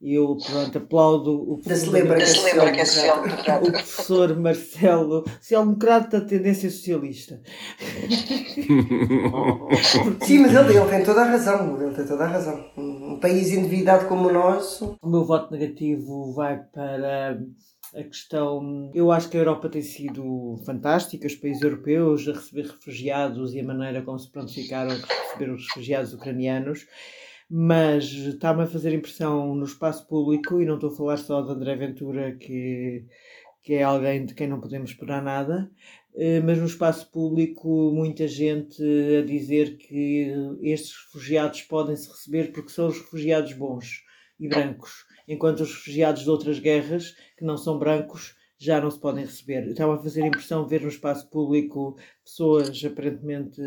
E 0.00 0.14
eu, 0.14 0.36
pronto, 0.36 0.78
aplaudo 0.78 1.32
o 1.32 1.58
professor, 1.58 1.90
lembra 1.90 2.18
que 2.18 2.22
é 2.22 2.84
social 2.84 3.24
o 3.62 3.72
professor 3.72 4.38
Marcelo, 4.38 5.24
social-democrata, 5.40 6.20
tendência 6.20 6.70
socialista. 6.70 7.40
Sim, 10.22 10.40
mas 10.40 10.54
ele, 10.54 10.76
ele 10.76 10.90
tem 10.90 11.02
toda 11.02 11.22
a 11.22 11.30
razão. 11.30 11.82
Ele 11.82 11.94
tem 11.94 12.06
toda 12.06 12.24
a 12.24 12.28
razão. 12.28 12.70
Um 12.76 13.18
país 13.18 13.50
endividado 13.50 14.06
como 14.06 14.28
o 14.28 14.32
nosso. 14.32 14.96
O 15.02 15.08
meu 15.08 15.24
voto 15.24 15.50
negativo 15.50 16.34
vai 16.34 16.58
para 16.58 17.40
a 17.96 18.04
questão. 18.04 18.90
Eu 18.94 19.10
acho 19.10 19.28
que 19.28 19.36
a 19.36 19.40
Europa 19.40 19.68
tem 19.68 19.82
sido 19.82 20.56
fantástica, 20.64 21.26
os 21.26 21.34
países 21.34 21.62
europeus 21.62 22.28
a 22.28 22.32
receber 22.32 22.66
refugiados 22.66 23.54
e 23.54 23.60
a 23.60 23.64
maneira 23.64 24.02
como 24.02 24.18
se 24.18 24.30
prontificaram 24.30 24.90
receber 24.90 25.50
os 25.50 25.66
refugiados 25.68 26.12
ucranianos 26.12 26.86
mas 27.48 28.04
está-me 28.04 28.62
a 28.62 28.66
fazer 28.66 28.92
impressão 28.92 29.54
no 29.54 29.64
espaço 29.64 30.06
público, 30.06 30.60
e 30.60 30.66
não 30.66 30.74
estou 30.74 30.90
a 30.90 30.96
falar 30.96 31.16
só 31.16 31.40
de 31.42 31.52
André 31.52 31.76
Ventura, 31.76 32.32
que, 32.36 33.04
que 33.62 33.74
é 33.74 33.82
alguém 33.82 34.26
de 34.26 34.34
quem 34.34 34.48
não 34.48 34.60
podemos 34.60 34.90
esperar 34.90 35.22
nada, 35.22 35.70
eh, 36.14 36.40
mas 36.40 36.58
no 36.58 36.66
espaço 36.66 37.10
público 37.10 37.92
muita 37.92 38.26
gente 38.26 38.82
a 39.18 39.24
dizer 39.24 39.76
que 39.76 40.32
estes 40.62 40.92
refugiados 41.04 41.62
podem-se 41.62 42.08
receber 42.08 42.52
porque 42.52 42.70
são 42.70 42.88
os 42.88 42.98
refugiados 42.98 43.52
bons 43.52 44.02
e 44.40 44.48
brancos, 44.48 45.06
enquanto 45.26 45.60
os 45.60 45.74
refugiados 45.74 46.22
de 46.22 46.30
outras 46.30 46.58
guerras, 46.58 47.16
que 47.36 47.44
não 47.44 47.56
são 47.56 47.78
brancos, 47.78 48.36
já 48.58 48.80
não 48.80 48.90
se 48.90 48.98
podem 48.98 49.24
receber. 49.24 49.66
Estava 49.68 49.96
a 49.96 50.02
fazer 50.02 50.24
impressão 50.24 50.66
ver 50.66 50.82
no 50.82 50.88
espaço 50.88 51.28
público 51.28 51.96
pessoas 52.24 52.82
aparentemente 52.84 53.60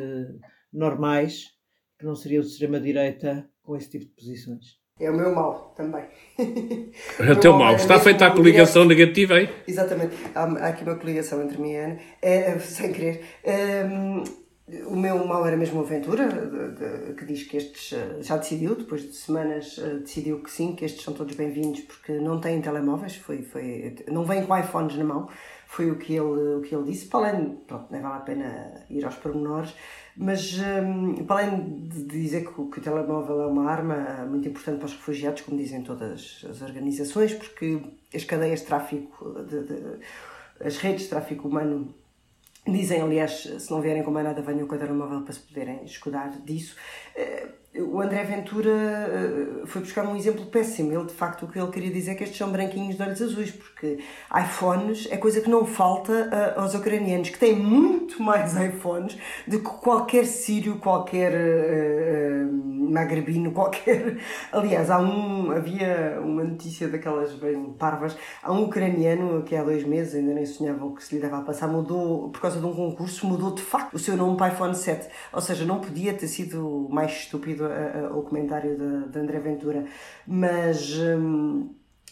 normais, 0.72 1.45
que 1.98 2.06
não 2.06 2.15
seriam 2.15 2.41
de 2.41 2.50
extrema-direita, 2.50 3.50
com 3.62 3.76
esse 3.76 3.89
tipo 3.89 4.06
de 4.06 4.12
posições. 4.12 4.80
É 5.00 5.10
o 5.10 5.15
meu 5.15 5.34
mal 5.34 5.74
também. 5.78 6.06
É 7.19 7.32
o 7.32 7.39
teu 7.39 7.54
mal. 7.54 7.76
Está 7.76 8.00
feita 8.00 8.26
a 8.26 8.32
coligação 8.32 8.86
negativa 8.86 9.36
aí? 9.36 9.50
Exatamente. 9.67 10.15
Há, 10.34 10.43
aqui 10.67 10.84
uma 10.84 10.95
coligação 10.95 11.41
entre 11.41 11.58
mim 11.58 11.72
e 11.72 11.78
a 11.78 11.84
Ana, 11.86 12.00
é, 12.22 12.36
é 12.52 12.60
sem 12.60 12.91
querer. 12.91 13.22
Um, 13.45 14.24
o 14.86 14.95
meu 14.95 15.25
mal 15.25 15.45
era 15.45 15.58
mesmo 15.58 15.82
Aventura, 15.82 16.27
de, 16.27 17.08
de, 17.08 17.13
que 17.13 17.25
diz 17.25 17.43
que 17.43 17.58
estes 17.58 17.93
eh, 17.93 18.21
já 18.21 18.38
decidiu, 18.38 18.75
depois 18.75 19.01
de 19.01 19.13
semanas 19.15 19.79
eh, 19.79 19.95
decidiu 19.95 20.41
que 20.41 20.51
sim, 20.51 20.75
que 20.75 20.86
estes 20.86 21.03
são 21.03 21.13
todos 21.13 21.36
bem-vindos 21.36 21.82
porque 21.82 22.13
não 22.13 22.39
têm 22.39 22.62
telemóveis, 22.62 23.15
foi, 23.15 23.41
foi, 23.41 23.95
não 24.08 24.23
vêm 24.23 24.45
com 24.45 24.58
iPhones 24.58 24.95
na 24.95 25.03
mão, 25.03 25.27
foi 25.67 25.89
o 25.89 25.97
que 25.97 26.13
ele, 26.13 26.55
o 26.55 26.62
que 26.62 26.75
ele 26.75 26.84
disse. 26.84 27.08
Para 27.08 27.29
além, 27.29 27.55
pronto, 27.67 27.88
nem 27.91 28.01
vale 28.01 28.15
a 28.15 28.19
pena 28.19 28.86
ir 28.89 29.03
aos 29.05 29.15
pormenores, 29.15 29.73
mas, 30.15 30.60
um, 30.60 31.23
para 31.25 31.47
além 31.47 31.88
de 31.88 32.03
dizer 32.03 32.45
que 32.45 32.53
que 32.53 32.79
o, 32.79 32.82
telemóvel 32.82 33.41
é 33.41 33.47
uma 33.47 33.69
arma 33.69 34.25
muito 34.29 34.47
importante 34.47 34.77
para 34.77 34.88
os 34.88 34.93
refugiados, 34.93 35.41
como 35.41 35.58
dizem 35.58 35.82
todas 35.84 36.45
as 36.49 36.62
organizações, 36.62 37.34
porque 37.34 37.82
as 38.13 38.23
cadeias 38.23 38.60
de 38.60 38.65
tráfico, 38.65 39.43
de, 39.43 39.99
as 40.65 40.77
redes 40.77 41.03
de 41.03 41.10
tráfico 41.10 41.47
humano 41.47 41.93
dizem, 42.71 43.01
aliás, 43.01 43.43
se 43.58 43.71
não 43.71 43.82
vierem 43.82 44.03
com 44.03 44.12
mais 44.12 44.25
nada, 44.25 44.41
venham 44.41 44.67
com 44.67 44.75
o 44.75 44.77
telemóvel 44.77 45.21
para 45.21 45.34
se 45.34 45.39
poderem 45.39 45.84
escudar 45.84 46.29
disso. 46.43 46.75
Eh, 47.15 47.47
o 47.75 48.01
André 48.01 48.23
Ventura 48.23 48.71
uh, 48.71 49.67
foi 49.67 49.82
buscar 49.82 50.05
um 50.05 50.15
exemplo 50.15 50.45
péssimo. 50.47 50.91
Ele, 50.91 51.05
de 51.05 51.13
facto, 51.13 51.45
o 51.45 51.47
que 51.47 51.60
ele 51.60 51.71
queria 51.71 51.91
dizer 51.91 52.12
é 52.12 52.15
que 52.15 52.23
estes 52.23 52.38
são 52.38 52.51
branquinhos 52.51 52.95
de 52.95 53.03
olhos 53.03 53.21
azuis, 53.21 53.51
porque 53.51 53.99
iPhones 54.36 55.08
é 55.12 55.17
coisa 55.17 55.39
que 55.39 55.49
não 55.49 55.65
falta 55.65 56.12
uh, 56.58 56.62
aos 56.62 56.73
ucranianos, 56.73 57.29
que 57.29 57.38
têm 57.38 57.55
muito 57.55 58.21
mais 58.23 58.55
iPhones 58.55 59.17
do 59.47 59.60
que 59.60 59.69
qualquer 59.69 60.25
sírio, 60.25 60.79
qualquer 60.79 61.32
uh, 61.32 62.79
magrebino, 63.00 63.52
qualquer. 63.52 64.18
Aliás, 64.52 64.90
há 64.90 65.00
um, 65.00 65.52
havia 65.52 66.20
uma 66.22 66.44
notícia 66.44 66.88
daquelas 66.88 67.34
bem 67.34 67.74
parvas. 67.74 68.18
Há 68.44 68.52
um 68.52 68.64
ucraniano 68.64 69.44
que 69.44 69.56
há 69.56 69.64
dois 69.64 69.84
meses, 69.84 70.16
ainda 70.16 70.34
nem 70.34 70.46
sonhava 70.46 70.86
o 70.86 70.94
que 70.94 71.04
se 71.04 71.16
lhe 71.16 71.22
dava 71.22 71.40
a 71.40 71.42
passar, 71.42 71.68
mudou, 71.68 72.30
por 72.30 72.42
causa 72.42 72.60
de 72.60 72.66
um 72.66 72.74
concurso, 72.74 73.26
mudou 73.26 73.54
de 73.54 73.62
facto 73.62 73.94
o 73.94 74.00
seu 74.00 74.16
nome 74.16 74.38
para 74.38 74.54
iPhone 74.54 74.76
7. 74.76 75.10
Ou 75.34 75.42
seja, 75.42 75.66
não 75.66 75.80
podia 75.80 76.14
ter 76.14 76.28
sido 76.28 76.88
mais 76.90 77.12
estúpido 77.12 77.66
o 78.12 78.22
comentário 78.24 78.78
de, 78.78 79.10
de, 79.10 79.20
André 79.20 79.40
Ventura, 79.40 79.86
mas. 80.28 80.98
Hum, 81.00 81.70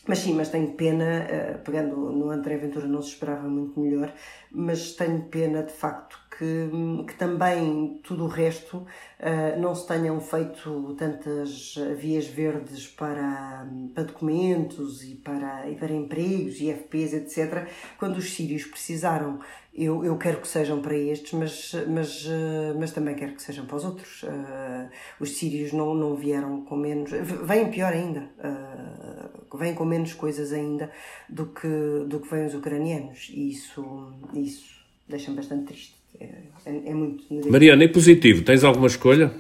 mas 0.07 0.19
sim, 0.19 0.33
mas 0.33 0.47
tenho 0.47 0.71
pena, 0.71 1.27
uh, 1.27 1.59
pegando 1.65 1.97
no 1.97 2.29
André 2.31 2.55
Ventura 2.55 2.87
não 2.87 3.01
se 3.01 3.09
esperava 3.09 3.45
muito 3.49 3.77
melhor, 3.77 4.13
mas 4.49 4.93
tenho 4.93 5.23
pena 5.23 5.63
de 5.63 5.73
facto 5.73 6.17
que, 6.37 6.69
que 7.07 7.15
também 7.15 7.99
tudo 8.03 8.25
o 8.25 8.27
resto 8.27 8.77
uh, 8.77 9.59
não 9.59 9.73
se 9.73 9.87
tenham 9.87 10.19
feito 10.19 10.95
tantas 10.97 11.75
vias 11.97 12.27
verdes 12.27 12.87
para, 12.87 13.67
para 13.93 14.03
documentos 14.03 15.03
e 15.03 15.15
para, 15.15 15.69
e 15.69 15.75
para 15.75 15.93
empregos 15.93 16.59
e 16.59 16.71
FPs, 16.71 17.13
etc., 17.13 17.67
quando 17.97 18.17
os 18.17 18.33
sírios 18.33 18.65
precisaram 18.65 19.39
eu, 19.77 20.03
eu 20.03 20.17
quero 20.17 20.41
que 20.41 20.47
sejam 20.47 20.81
para 20.81 20.97
estes, 20.97 21.33
mas, 21.33 21.71
mas, 21.87 22.25
eh, 22.25 22.73
mas 22.79 22.91
também 22.91 23.15
quero 23.15 23.35
que 23.35 23.43
sejam 23.43 23.67
para 23.67 23.75
os 23.75 23.85
outros. 23.85 24.23
Uh, 24.23 24.89
os 25.19 25.37
sírios 25.37 25.71
não, 25.71 25.93
não 25.93 26.15
vieram 26.15 26.63
com 26.65 26.75
menos. 26.75 27.11
Vêm 27.11 27.69
pior 27.69 27.93
ainda. 27.93 28.27
Uh, 28.39 29.55
vêm 29.55 29.75
com 29.75 29.85
menos 29.85 30.15
coisas 30.15 30.51
ainda 30.51 30.91
do 31.29 31.45
que, 31.53 31.67
do 32.07 32.19
que 32.19 32.27
vêm 32.27 32.47
os 32.47 32.55
ucranianos. 32.55 33.29
E 33.31 33.51
isso, 33.51 34.13
isso 34.33 34.83
deixa-me 35.07 35.37
bastante 35.37 35.67
triste. 35.67 35.96
É, 36.19 36.25
é, 36.65 36.89
é 36.89 36.93
muito. 36.93 37.23
Mariana, 37.49 37.83
é 37.83 37.87
positivo? 37.87 38.43
Tens 38.43 38.63
alguma 38.63 38.87
escolha? 38.87 39.31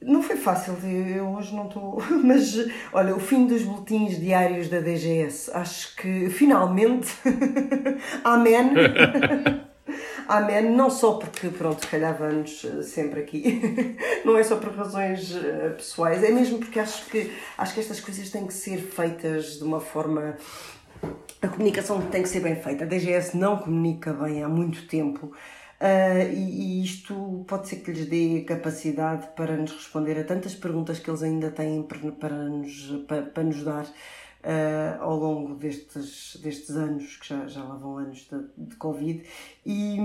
Não 0.00 0.22
foi 0.22 0.36
fácil, 0.36 0.74
eu 0.84 1.26
hoje 1.30 1.54
não 1.54 1.66
estou. 1.66 2.02
Mas 2.22 2.56
olha, 2.92 3.14
o 3.14 3.20
fim 3.20 3.46
dos 3.46 3.62
boletins 3.62 4.20
diários 4.20 4.68
da 4.68 4.80
DGS, 4.80 5.50
acho 5.52 5.96
que 5.96 6.28
finalmente. 6.30 7.08
Amém! 8.22 8.72
Amém, 10.28 10.70
não 10.70 10.90
só 10.90 11.14
porque, 11.14 11.48
pronto, 11.48 11.84
se 11.84 11.86
calhar 11.86 12.16
vamos 12.18 12.64
eh, 12.64 12.82
sempre 12.82 13.20
aqui, 13.20 13.96
não 14.24 14.36
é 14.36 14.42
só 14.42 14.56
por 14.56 14.72
razões 14.74 15.32
eh, 15.36 15.68
pessoais, 15.68 16.24
é 16.24 16.32
mesmo 16.32 16.58
porque 16.58 16.80
acho 16.80 17.06
que, 17.06 17.30
acho 17.56 17.74
que 17.74 17.78
estas 17.78 18.00
coisas 18.00 18.28
têm 18.28 18.44
que 18.44 18.52
ser 18.52 18.78
feitas 18.78 19.58
de 19.58 19.62
uma 19.62 19.78
forma. 19.78 20.36
A 21.40 21.46
comunicação 21.46 22.00
tem 22.10 22.22
que 22.22 22.28
ser 22.28 22.40
bem 22.40 22.56
feita. 22.56 22.82
A 22.82 22.86
DGS 22.88 23.36
não 23.36 23.58
comunica 23.58 24.12
bem 24.12 24.42
há 24.42 24.48
muito 24.48 24.88
tempo. 24.88 25.32
Uh, 25.78 26.32
e, 26.32 26.80
e, 26.80 26.84
isto 26.84 27.44
pode 27.46 27.68
ser 27.68 27.76
que 27.76 27.92
lhes 27.92 28.06
dê 28.08 28.40
capacidade 28.46 29.28
para 29.36 29.54
nos 29.58 29.72
responder 29.72 30.18
a 30.18 30.24
tantas 30.24 30.54
perguntas 30.54 30.98
que 30.98 31.10
eles 31.10 31.22
ainda 31.22 31.50
têm 31.50 31.82
para, 31.82 32.12
para, 32.12 32.48
nos, 32.48 33.04
para, 33.06 33.22
para 33.22 33.42
nos 33.42 33.62
dar 33.62 33.84
uh, 33.84 35.02
ao 35.02 35.16
longo 35.18 35.54
destes, 35.54 36.38
destes 36.42 36.70
anos, 36.70 37.16
que 37.16 37.28
já, 37.28 37.46
já 37.46 37.62
lá 37.62 37.76
vão 37.76 37.98
anos 37.98 38.26
de, 38.30 38.68
de 38.68 38.76
Covid, 38.76 39.22
e, 39.66 39.98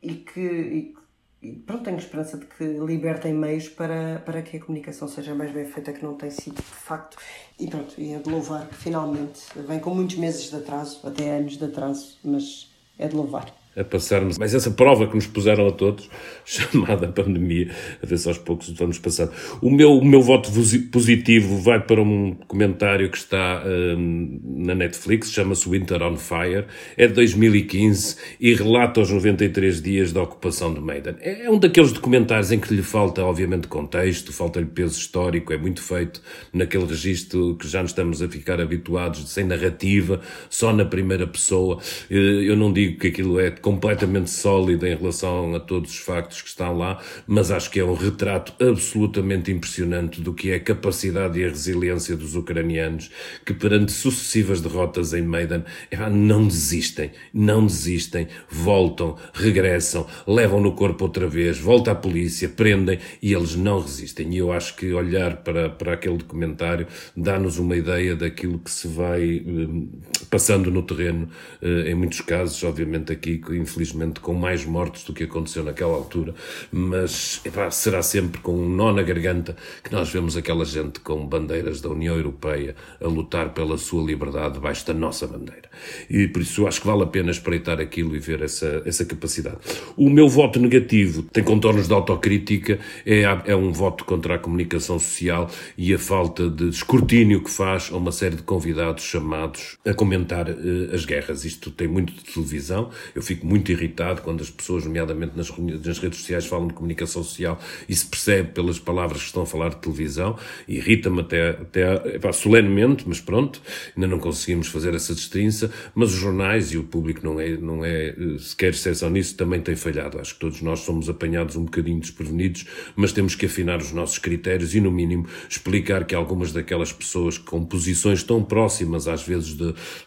e 0.00 0.14
que. 0.14 0.94
E 1.42 1.54
pronto, 1.66 1.82
tenho 1.82 1.98
esperança 1.98 2.38
de 2.38 2.46
que 2.46 2.62
libertem 2.62 3.34
meios 3.34 3.68
para, 3.68 4.22
para 4.24 4.42
que 4.42 4.58
a 4.58 4.60
comunicação 4.60 5.08
seja 5.08 5.34
mais 5.34 5.50
bem 5.50 5.64
feita, 5.64 5.92
que 5.92 6.04
não 6.04 6.14
tem 6.14 6.30
sido 6.30 6.54
de 6.54 6.62
facto. 6.62 7.16
E 7.58 7.66
pronto, 7.66 8.00
e 8.00 8.12
é 8.12 8.20
de 8.20 8.30
louvar 8.30 8.68
que 8.68 8.76
finalmente 8.76 9.40
vem 9.56 9.80
com 9.80 9.92
muitos 9.92 10.14
meses 10.14 10.48
de 10.48 10.54
atraso, 10.54 11.04
até 11.04 11.38
anos 11.38 11.56
de 11.56 11.64
atraso, 11.64 12.20
mas 12.22 12.72
é 12.96 13.08
de 13.08 13.16
louvar 13.16 13.52
a 13.76 13.82
passarmos 13.82 14.38
mais 14.38 14.54
essa 14.54 14.70
prova 14.70 15.06
que 15.06 15.14
nos 15.14 15.26
puseram 15.26 15.66
a 15.66 15.72
todos, 15.72 16.08
chamada 16.44 17.08
pandemia, 17.08 17.70
a 18.02 18.06
ver 18.06 18.18
se 18.18 18.28
aos 18.28 18.38
poucos 18.38 18.68
vamos 18.70 18.98
passar. 18.98 19.28
O 19.60 19.70
meu, 19.70 19.92
o 19.92 20.04
meu 20.04 20.20
voto 20.20 20.50
positivo 20.90 21.58
vai 21.58 21.80
para 21.80 22.02
um 22.02 22.34
comentário 22.46 23.10
que 23.10 23.16
está 23.16 23.62
um, 23.64 24.40
na 24.44 24.74
Netflix, 24.74 25.32
chama-se 25.32 25.68
Winter 25.68 26.02
on 26.02 26.16
Fire, 26.16 26.66
é 26.96 27.06
de 27.06 27.14
2015 27.14 28.16
e 28.40 28.54
relata 28.54 29.00
os 29.00 29.10
93 29.10 29.80
dias 29.80 30.12
da 30.12 30.22
ocupação 30.22 30.72
de 30.74 30.80
Maiden. 30.80 31.14
É, 31.20 31.46
é 31.46 31.50
um 31.50 31.58
daqueles 31.58 31.92
documentários 31.92 32.52
em 32.52 32.60
que 32.60 32.74
lhe 32.74 32.82
falta, 32.82 33.24
obviamente, 33.24 33.68
contexto, 33.68 34.32
falta-lhe 34.32 34.66
peso 34.66 34.98
histórico, 34.98 35.52
é 35.52 35.56
muito 35.56 35.82
feito 35.82 36.20
naquele 36.52 36.84
registro 36.84 37.56
que 37.56 37.66
já 37.66 37.80
nos 37.80 37.92
estamos 37.92 38.20
a 38.20 38.28
ficar 38.28 38.60
habituados, 38.60 39.30
sem 39.30 39.44
narrativa, 39.44 40.20
só 40.50 40.72
na 40.72 40.84
primeira 40.84 41.26
pessoa. 41.26 41.78
Eh, 42.10 42.14
eu 42.14 42.56
não 42.56 42.72
digo 42.72 42.98
que 42.98 43.08
aquilo 43.08 43.40
é 43.40 43.50
completamente 43.62 44.28
sólida 44.28 44.88
em 44.88 44.96
relação 44.96 45.54
a 45.54 45.60
todos 45.60 45.92
os 45.92 45.98
factos 45.98 46.42
que 46.42 46.48
estão 46.48 46.76
lá, 46.76 47.00
mas 47.26 47.50
acho 47.50 47.70
que 47.70 47.80
é 47.80 47.84
um 47.84 47.94
retrato 47.94 48.52
absolutamente 48.62 49.50
impressionante 49.50 50.20
do 50.20 50.34
que 50.34 50.50
é 50.50 50.56
a 50.56 50.60
capacidade 50.60 51.38
e 51.38 51.44
a 51.44 51.48
resiliência 51.48 52.16
dos 52.16 52.34
ucranianos, 52.34 53.10
que 53.46 53.54
perante 53.54 53.92
sucessivas 53.92 54.60
derrotas 54.60 55.14
em 55.14 55.22
Maidan, 55.22 55.62
não 56.10 56.46
desistem, 56.46 57.12
não 57.32 57.64
desistem, 57.64 58.26
voltam, 58.50 59.16
regressam, 59.32 60.06
levam 60.26 60.60
no 60.60 60.72
corpo 60.72 61.04
outra 61.04 61.28
vez, 61.28 61.58
volta 61.58 61.92
à 61.92 61.94
polícia, 61.94 62.48
prendem 62.48 62.98
e 63.22 63.32
eles 63.32 63.54
não 63.54 63.80
resistem. 63.80 64.34
E 64.34 64.38
eu 64.38 64.52
acho 64.52 64.76
que 64.76 64.92
olhar 64.92 65.36
para, 65.36 65.70
para 65.70 65.94
aquele 65.94 66.18
documentário 66.18 66.86
dá-nos 67.16 67.58
uma 67.58 67.76
ideia 67.76 68.16
daquilo 68.16 68.58
que 68.58 68.70
se 68.70 68.88
vai 68.88 69.36
eh, 69.46 70.22
passando 70.28 70.70
no 70.70 70.82
terreno, 70.82 71.28
eh, 71.60 71.90
em 71.90 71.94
muitos 71.94 72.20
casos, 72.20 72.62
obviamente 72.64 73.12
aqui 73.12 73.38
infelizmente 73.54 74.20
com 74.20 74.34
mais 74.34 74.64
mortes 74.64 75.04
do 75.04 75.12
que 75.12 75.24
aconteceu 75.24 75.64
naquela 75.64 75.94
altura, 75.94 76.34
mas 76.70 77.40
epá, 77.44 77.70
será 77.70 78.02
sempre 78.02 78.40
com 78.40 78.54
um 78.54 78.68
nó 78.68 78.92
na 78.92 79.02
garganta 79.02 79.56
que 79.82 79.92
nós 79.92 80.10
vemos 80.10 80.36
aquela 80.36 80.64
gente 80.64 81.00
com 81.00 81.26
bandeiras 81.26 81.80
da 81.80 81.88
União 81.88 82.16
Europeia 82.16 82.74
a 83.00 83.06
lutar 83.06 83.50
pela 83.50 83.78
sua 83.78 84.02
liberdade 84.04 84.54
debaixo 84.54 84.86
da 84.86 84.94
nossa 84.94 85.26
bandeira. 85.26 85.68
E 86.08 86.28
por 86.28 86.42
isso 86.42 86.66
acho 86.66 86.80
que 86.80 86.86
vale 86.86 87.02
a 87.02 87.06
pena 87.06 87.30
espreitar 87.30 87.80
aquilo 87.80 88.14
e 88.14 88.18
ver 88.18 88.42
essa, 88.42 88.82
essa 88.84 89.04
capacidade. 89.04 89.58
O 89.96 90.08
meu 90.08 90.28
voto 90.28 90.60
negativo 90.60 91.22
tem 91.22 91.42
contornos 91.42 91.88
de 91.88 91.94
autocrítica, 91.94 92.78
é, 93.06 93.22
é 93.46 93.56
um 93.56 93.72
voto 93.72 94.04
contra 94.04 94.34
a 94.34 94.38
comunicação 94.38 94.98
social 94.98 95.50
e 95.76 95.92
a 95.94 95.98
falta 95.98 96.48
de 96.48 96.68
escrutínio 96.68 97.42
que 97.42 97.50
faz 97.50 97.90
a 97.92 97.96
uma 97.96 98.12
série 98.12 98.36
de 98.36 98.42
convidados 98.42 99.04
chamados 99.04 99.78
a 99.84 99.94
comentar 99.94 100.48
uh, 100.48 100.94
as 100.94 101.04
guerras. 101.04 101.44
Isto 101.44 101.70
tem 101.70 101.88
muito 101.88 102.12
de 102.12 102.22
televisão, 102.24 102.90
eu 103.14 103.22
fico 103.22 103.41
fico 103.42 103.46
muito 103.46 103.72
irritado 103.72 104.22
quando 104.22 104.40
as 104.40 104.50
pessoas, 104.50 104.84
nomeadamente 104.84 105.36
nas, 105.36 105.50
nas 105.84 105.98
redes 105.98 106.20
sociais, 106.20 106.46
falam 106.46 106.68
de 106.68 106.74
comunicação 106.74 107.22
social 107.22 107.58
e 107.88 107.94
se 107.94 108.06
percebe 108.06 108.50
pelas 108.50 108.78
palavras 108.78 109.20
que 109.20 109.26
estão 109.26 109.42
a 109.42 109.46
falar 109.46 109.70
de 109.70 109.76
televisão. 109.76 110.38
Irrita-me 110.66 111.20
até, 111.20 111.50
até 111.50 112.16
epá, 112.16 112.32
solenemente, 112.32 113.04
mas 113.06 113.20
pronto, 113.20 113.60
ainda 113.96 114.06
não 114.06 114.18
conseguimos 114.18 114.68
fazer 114.68 114.94
essa 114.94 115.14
distinção. 115.14 115.68
Mas 115.94 116.12
os 116.12 116.18
jornais 116.18 116.72
e 116.72 116.78
o 116.78 116.84
público 116.84 117.20
não 117.24 117.40
é, 117.40 117.56
não 117.56 117.84
é 117.84 118.08
eh, 118.10 118.14
sequer 118.38 118.70
exceção 118.70 119.10
nisso, 119.10 119.36
também 119.36 119.60
tem 119.60 119.74
falhado. 119.74 120.18
Acho 120.18 120.34
que 120.34 120.40
todos 120.40 120.62
nós 120.62 120.80
somos 120.80 121.08
apanhados 121.08 121.56
um 121.56 121.64
bocadinho 121.64 122.00
desprevenidos, 122.00 122.66
mas 122.94 123.12
temos 123.12 123.34
que 123.34 123.46
afinar 123.46 123.78
os 123.78 123.92
nossos 123.92 124.18
critérios 124.18 124.74
e, 124.74 124.80
no 124.80 124.90
mínimo, 124.90 125.26
explicar 125.48 126.04
que 126.04 126.14
algumas 126.14 126.52
daquelas 126.52 126.92
pessoas 126.92 127.38
com 127.38 127.64
posições 127.64 128.22
tão 128.22 128.42
próximas, 128.42 129.08
às 129.08 129.26
vezes, 129.26 129.56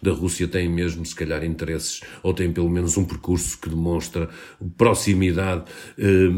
da 0.02 0.12
Rússia 0.12 0.48
têm 0.48 0.70
mesmo, 0.70 1.06
se 1.06 1.16
calhar, 1.16 1.44
interesses 1.44 2.02
ou 2.24 2.34
têm 2.34 2.52
pelo 2.52 2.70
menos 2.70 2.98
um 2.98 3.04
percurso 3.04 3.25
discurso 3.26 3.58
que 3.60 3.70
demonstra 3.70 4.30
proximidade 4.78 5.66
eh, 5.98 6.30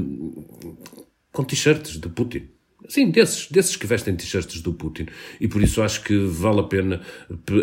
com 1.31 1.43
t-shirts 1.43 1.99
de 1.99 2.09
Putin. 2.09 2.49
Sim, 2.87 3.09
desses, 3.09 3.49
desses 3.49 3.75
que 3.75 3.87
vestem 3.87 4.15
t-shirts 4.15 4.61
do 4.61 4.71
Putin. 4.71 5.07
E 5.41 5.47
por 5.47 5.63
isso 5.63 5.81
acho 5.81 6.03
que 6.03 6.15
vale 6.15 6.59
a 6.59 6.63
pena 6.63 7.01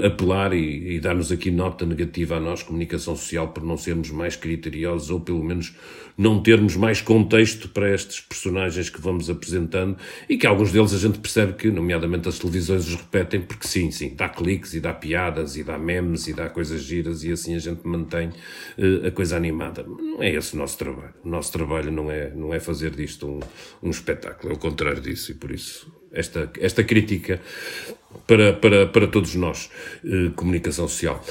apelar 0.04 0.52
e, 0.52 0.96
e 0.96 1.00
dar-nos 1.00 1.30
aqui 1.30 1.52
nota 1.52 1.86
negativa 1.86 2.36
à 2.36 2.40
nós, 2.40 2.64
comunicação 2.64 3.14
social, 3.14 3.48
por 3.48 3.62
não 3.62 3.76
sermos 3.76 4.10
mais 4.10 4.34
criteriosos 4.34 5.10
ou 5.10 5.20
pelo 5.20 5.42
menos 5.42 5.74
não 6.16 6.42
termos 6.42 6.76
mais 6.76 7.00
contexto 7.00 7.68
para 7.68 7.92
estes 7.92 8.20
personagens 8.20 8.88
que 8.88 9.00
vamos 9.00 9.28
apresentando 9.28 9.96
e 10.28 10.36
que 10.36 10.46
alguns 10.46 10.70
deles 10.72 10.92
a 10.92 10.98
gente 10.98 11.18
percebe 11.18 11.54
que, 11.54 11.70
nomeadamente 11.70 12.28
as 12.28 12.38
televisões, 12.38 12.86
os 12.86 12.94
repetem 12.94 13.40
porque 13.40 13.66
sim, 13.66 13.90
sim, 13.90 14.14
dá 14.14 14.28
cliques 14.28 14.74
e 14.74 14.80
dá 14.80 14.92
piadas 14.92 15.56
e 15.56 15.64
dá 15.64 15.78
memes 15.78 16.28
e 16.28 16.32
dá 16.32 16.48
coisas 16.48 16.82
giras 16.82 17.24
e 17.24 17.32
assim 17.32 17.54
a 17.54 17.58
gente 17.58 17.86
mantém 17.86 18.28
uh, 18.28 19.06
a 19.06 19.10
coisa 19.10 19.36
animada. 19.36 19.84
Não 19.84 20.22
é 20.22 20.32
esse 20.32 20.54
o 20.54 20.58
nosso 20.58 20.78
trabalho. 20.78 21.14
O 21.24 21.28
nosso 21.28 21.52
trabalho 21.52 21.90
não 21.90 22.10
é, 22.10 22.30
não 22.30 22.52
é 22.52 22.60
fazer 22.60 22.90
disto 22.90 23.26
um, 23.26 23.40
um 23.82 23.90
espetáculo, 23.90 24.52
é 24.52 24.56
o 24.56 24.58
contrário 24.58 25.00
e 25.14 25.34
por 25.34 25.50
isso 25.50 25.92
esta, 26.12 26.50
esta 26.60 26.84
crítica 26.84 27.40
para, 28.26 28.52
para, 28.52 28.86
para 28.86 29.06
todos 29.06 29.34
nós, 29.34 29.68
uh, 30.04 30.30
comunicação 30.32 30.88
social. 30.88 31.22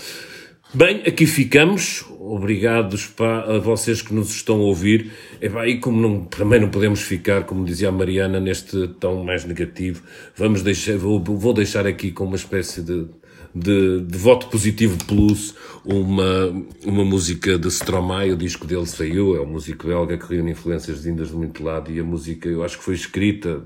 Bem, 0.76 1.04
aqui 1.06 1.28
ficamos. 1.28 2.04
Obrigados 2.20 3.14
a 3.20 3.60
vocês 3.60 4.02
que 4.02 4.12
nos 4.12 4.32
estão 4.32 4.56
a 4.56 4.64
ouvir. 4.64 5.12
E 5.40 5.78
como 5.78 6.02
não, 6.02 6.26
também 6.26 6.60
não 6.60 6.70
podemos 6.70 7.02
ficar, 7.02 7.44
como 7.44 7.64
dizia 7.64 7.90
a 7.90 7.92
Mariana, 7.92 8.40
neste 8.40 8.88
tão 9.00 9.24
mais 9.24 9.46
negativo, 9.46 10.02
vamos 10.36 10.64
deixar, 10.64 10.98
vou, 10.98 11.24
vou 11.24 11.54
deixar 11.54 11.86
aqui 11.86 12.12
com 12.12 12.24
uma 12.24 12.38
espécie 12.38 12.82
de, 12.82 13.06
de, 13.54 14.01
de, 14.01 14.18
voto 14.18 14.47
positivo 14.47 14.97
plus 15.06 15.56
uma, 15.86 16.47
uma 16.84 17.06
música 17.06 17.58
de 17.58 17.70
Stromae, 17.70 18.32
o 18.32 18.38
disco 18.38 18.66
dele 18.66 18.86
saiu, 18.86 19.36
é 19.36 19.41
um 19.41 19.45
músico 19.45 19.88
belga 19.88 20.18
que 20.18 20.34
reúne 20.34 20.51
influências 20.51 21.04
vindas 21.04 21.30
de 21.30 21.36
muito 21.36 21.64
lado 21.64 21.91
e 21.91 21.99
a 21.99 22.04
música 22.04 22.49
eu 22.49 22.64
acho 22.64 22.78
que 22.78 22.84
foi 22.84 22.95
escrita 22.95 23.64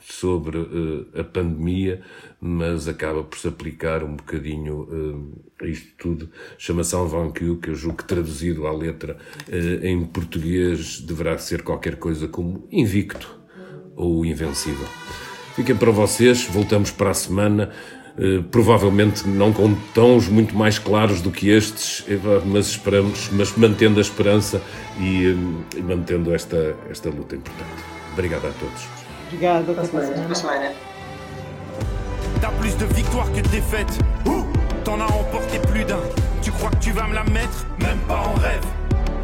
sobre 0.00 0.58
uh, 0.58 1.06
a 1.14 1.24
pandemia, 1.24 2.00
mas 2.40 2.88
acaba 2.88 3.22
por 3.22 3.38
se 3.38 3.48
aplicar 3.48 4.02
um 4.02 4.16
bocadinho 4.16 4.82
uh, 4.82 5.42
a 5.60 5.66
isto 5.66 5.88
tudo. 5.98 6.30
Chama-se 6.56 6.96
Invaincu, 6.96 7.56
que 7.56 7.70
eu 7.70 7.74
julgo 7.74 7.98
que 7.98 8.04
traduzido 8.04 8.66
à 8.66 8.72
letra 8.72 9.16
uh, 9.48 9.86
em 9.86 10.04
português 10.06 11.00
deverá 11.00 11.36
ser 11.38 11.62
qualquer 11.62 11.96
coisa 11.96 12.28
como 12.28 12.66
invicto 12.70 13.38
ou 13.94 14.24
invencível. 14.24 14.86
Fiquem 15.54 15.76
para 15.76 15.90
vocês, 15.90 16.44
voltamos 16.44 16.92
para 16.92 17.10
a 17.10 17.14
semana. 17.14 17.70
Uh, 18.18 18.42
provavelmente 18.42 19.28
não 19.28 19.52
com 19.52 19.74
tons 19.94 20.28
muito 20.28 20.56
mais 20.56 20.76
claros 20.76 21.20
do 21.20 21.30
que 21.30 21.50
estes, 21.50 22.04
mas 22.44 22.66
esperamos, 22.66 23.30
mas 23.32 23.56
mantendo 23.56 23.98
a 23.98 24.02
esperança 24.02 24.60
e, 24.98 25.36
e 25.76 25.80
mantendo 25.80 26.34
esta, 26.34 26.74
esta 26.90 27.10
luta 27.10 27.36
importante. 27.36 27.70
Obrigado 28.12 28.48
a 28.48 28.50
todos. 28.50 28.88
Obrigado, 29.28 29.70
até 29.70 30.34
semana. 30.34 30.72
T'as 32.40 32.50
plus 32.52 32.76
de 32.76 32.84
victoires 32.86 33.30
que 33.32 33.40
de 33.40 33.48
défaites. 33.48 33.98
T'en 34.84 35.00
as 35.00 35.12
emporté 35.12 35.58
plus 35.70 35.84
d'un. 35.84 36.00
Tu 36.42 36.50
crois 36.50 36.70
que 36.70 36.78
tu 36.78 36.92
vas 36.92 37.06
me 37.06 37.14
la 37.14 37.24
mettre 37.24 37.66
Même 37.80 37.98
pas 38.08 38.16
en 38.16 38.34
rêve. 38.40 38.64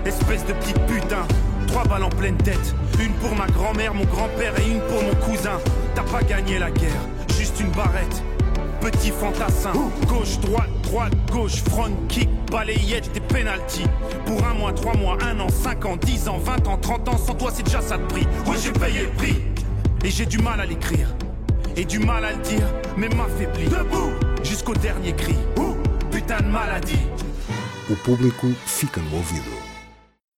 Espèce 0.04 0.44
de 0.44 0.52
petite 0.52 0.78
putain. 0.86 1.26
Trois 1.68 1.84
balles 1.84 2.04
en 2.04 2.10
pleine 2.10 2.36
tête. 2.36 2.74
Une 3.00 3.12
pour 3.14 3.34
ma 3.34 3.46
grand-mère, 3.46 3.94
mon 3.94 4.04
grand-père 4.04 4.52
et 4.60 4.70
une 4.70 4.80
pour 4.80 5.02
mon 5.02 5.14
cousin. 5.26 5.58
T'as 5.94 6.02
pas 6.02 6.22
gagné 6.22 6.58
la 6.58 6.70
guerre, 6.70 7.00
juste 7.36 7.58
une 7.60 7.70
barrette. 7.70 8.22
Petit 8.84 9.12
fantassin, 9.12 9.72
gauche, 10.06 10.38
droite, 10.40 10.68
droite, 10.82 11.14
gauche, 11.32 11.62
front 11.70 11.90
kick, 12.06 12.28
balayette, 12.50 13.10
des 13.14 13.20
penalty. 13.20 13.80
Pour 14.26 14.44
un 14.44 14.52
mois, 14.52 14.74
trois 14.74 14.94
mois, 14.94 15.16
un 15.22 15.40
an, 15.40 15.48
cinq 15.48 15.86
ans, 15.86 15.96
dix 15.96 16.28
ans, 16.28 16.36
vingt 16.36 16.68
ans, 16.68 16.76
trente 16.76 17.08
ans, 17.08 17.16
sans 17.16 17.32
toi 17.32 17.50
c'est 17.50 17.62
déjà 17.62 17.80
ça 17.80 17.96
de 17.96 18.04
prix. 18.04 18.26
Oui, 18.46 18.56
j'ai 18.62 18.72
payé 18.72 19.04
le 19.04 19.10
prix. 19.12 19.36
Et 20.04 20.10
j'ai 20.10 20.26
du 20.26 20.36
mal 20.36 20.60
à 20.60 20.66
l'écrire, 20.66 21.08
et 21.76 21.86
du 21.86 21.98
mal 21.98 22.26
à 22.26 22.32
le 22.32 22.42
dire, 22.42 22.66
mais 22.98 23.08
m'affaiblit. 23.08 23.70
Debout 23.70 24.12
jusqu'au 24.42 24.74
dernier 24.74 25.14
cri. 25.14 25.34
Putain 26.10 26.40
de 26.42 26.48
maladie. 26.48 27.06
O 27.90 27.96
público 28.04 28.48
fica 28.66 29.00
no 29.00 29.16
ouvido. 29.16 29.63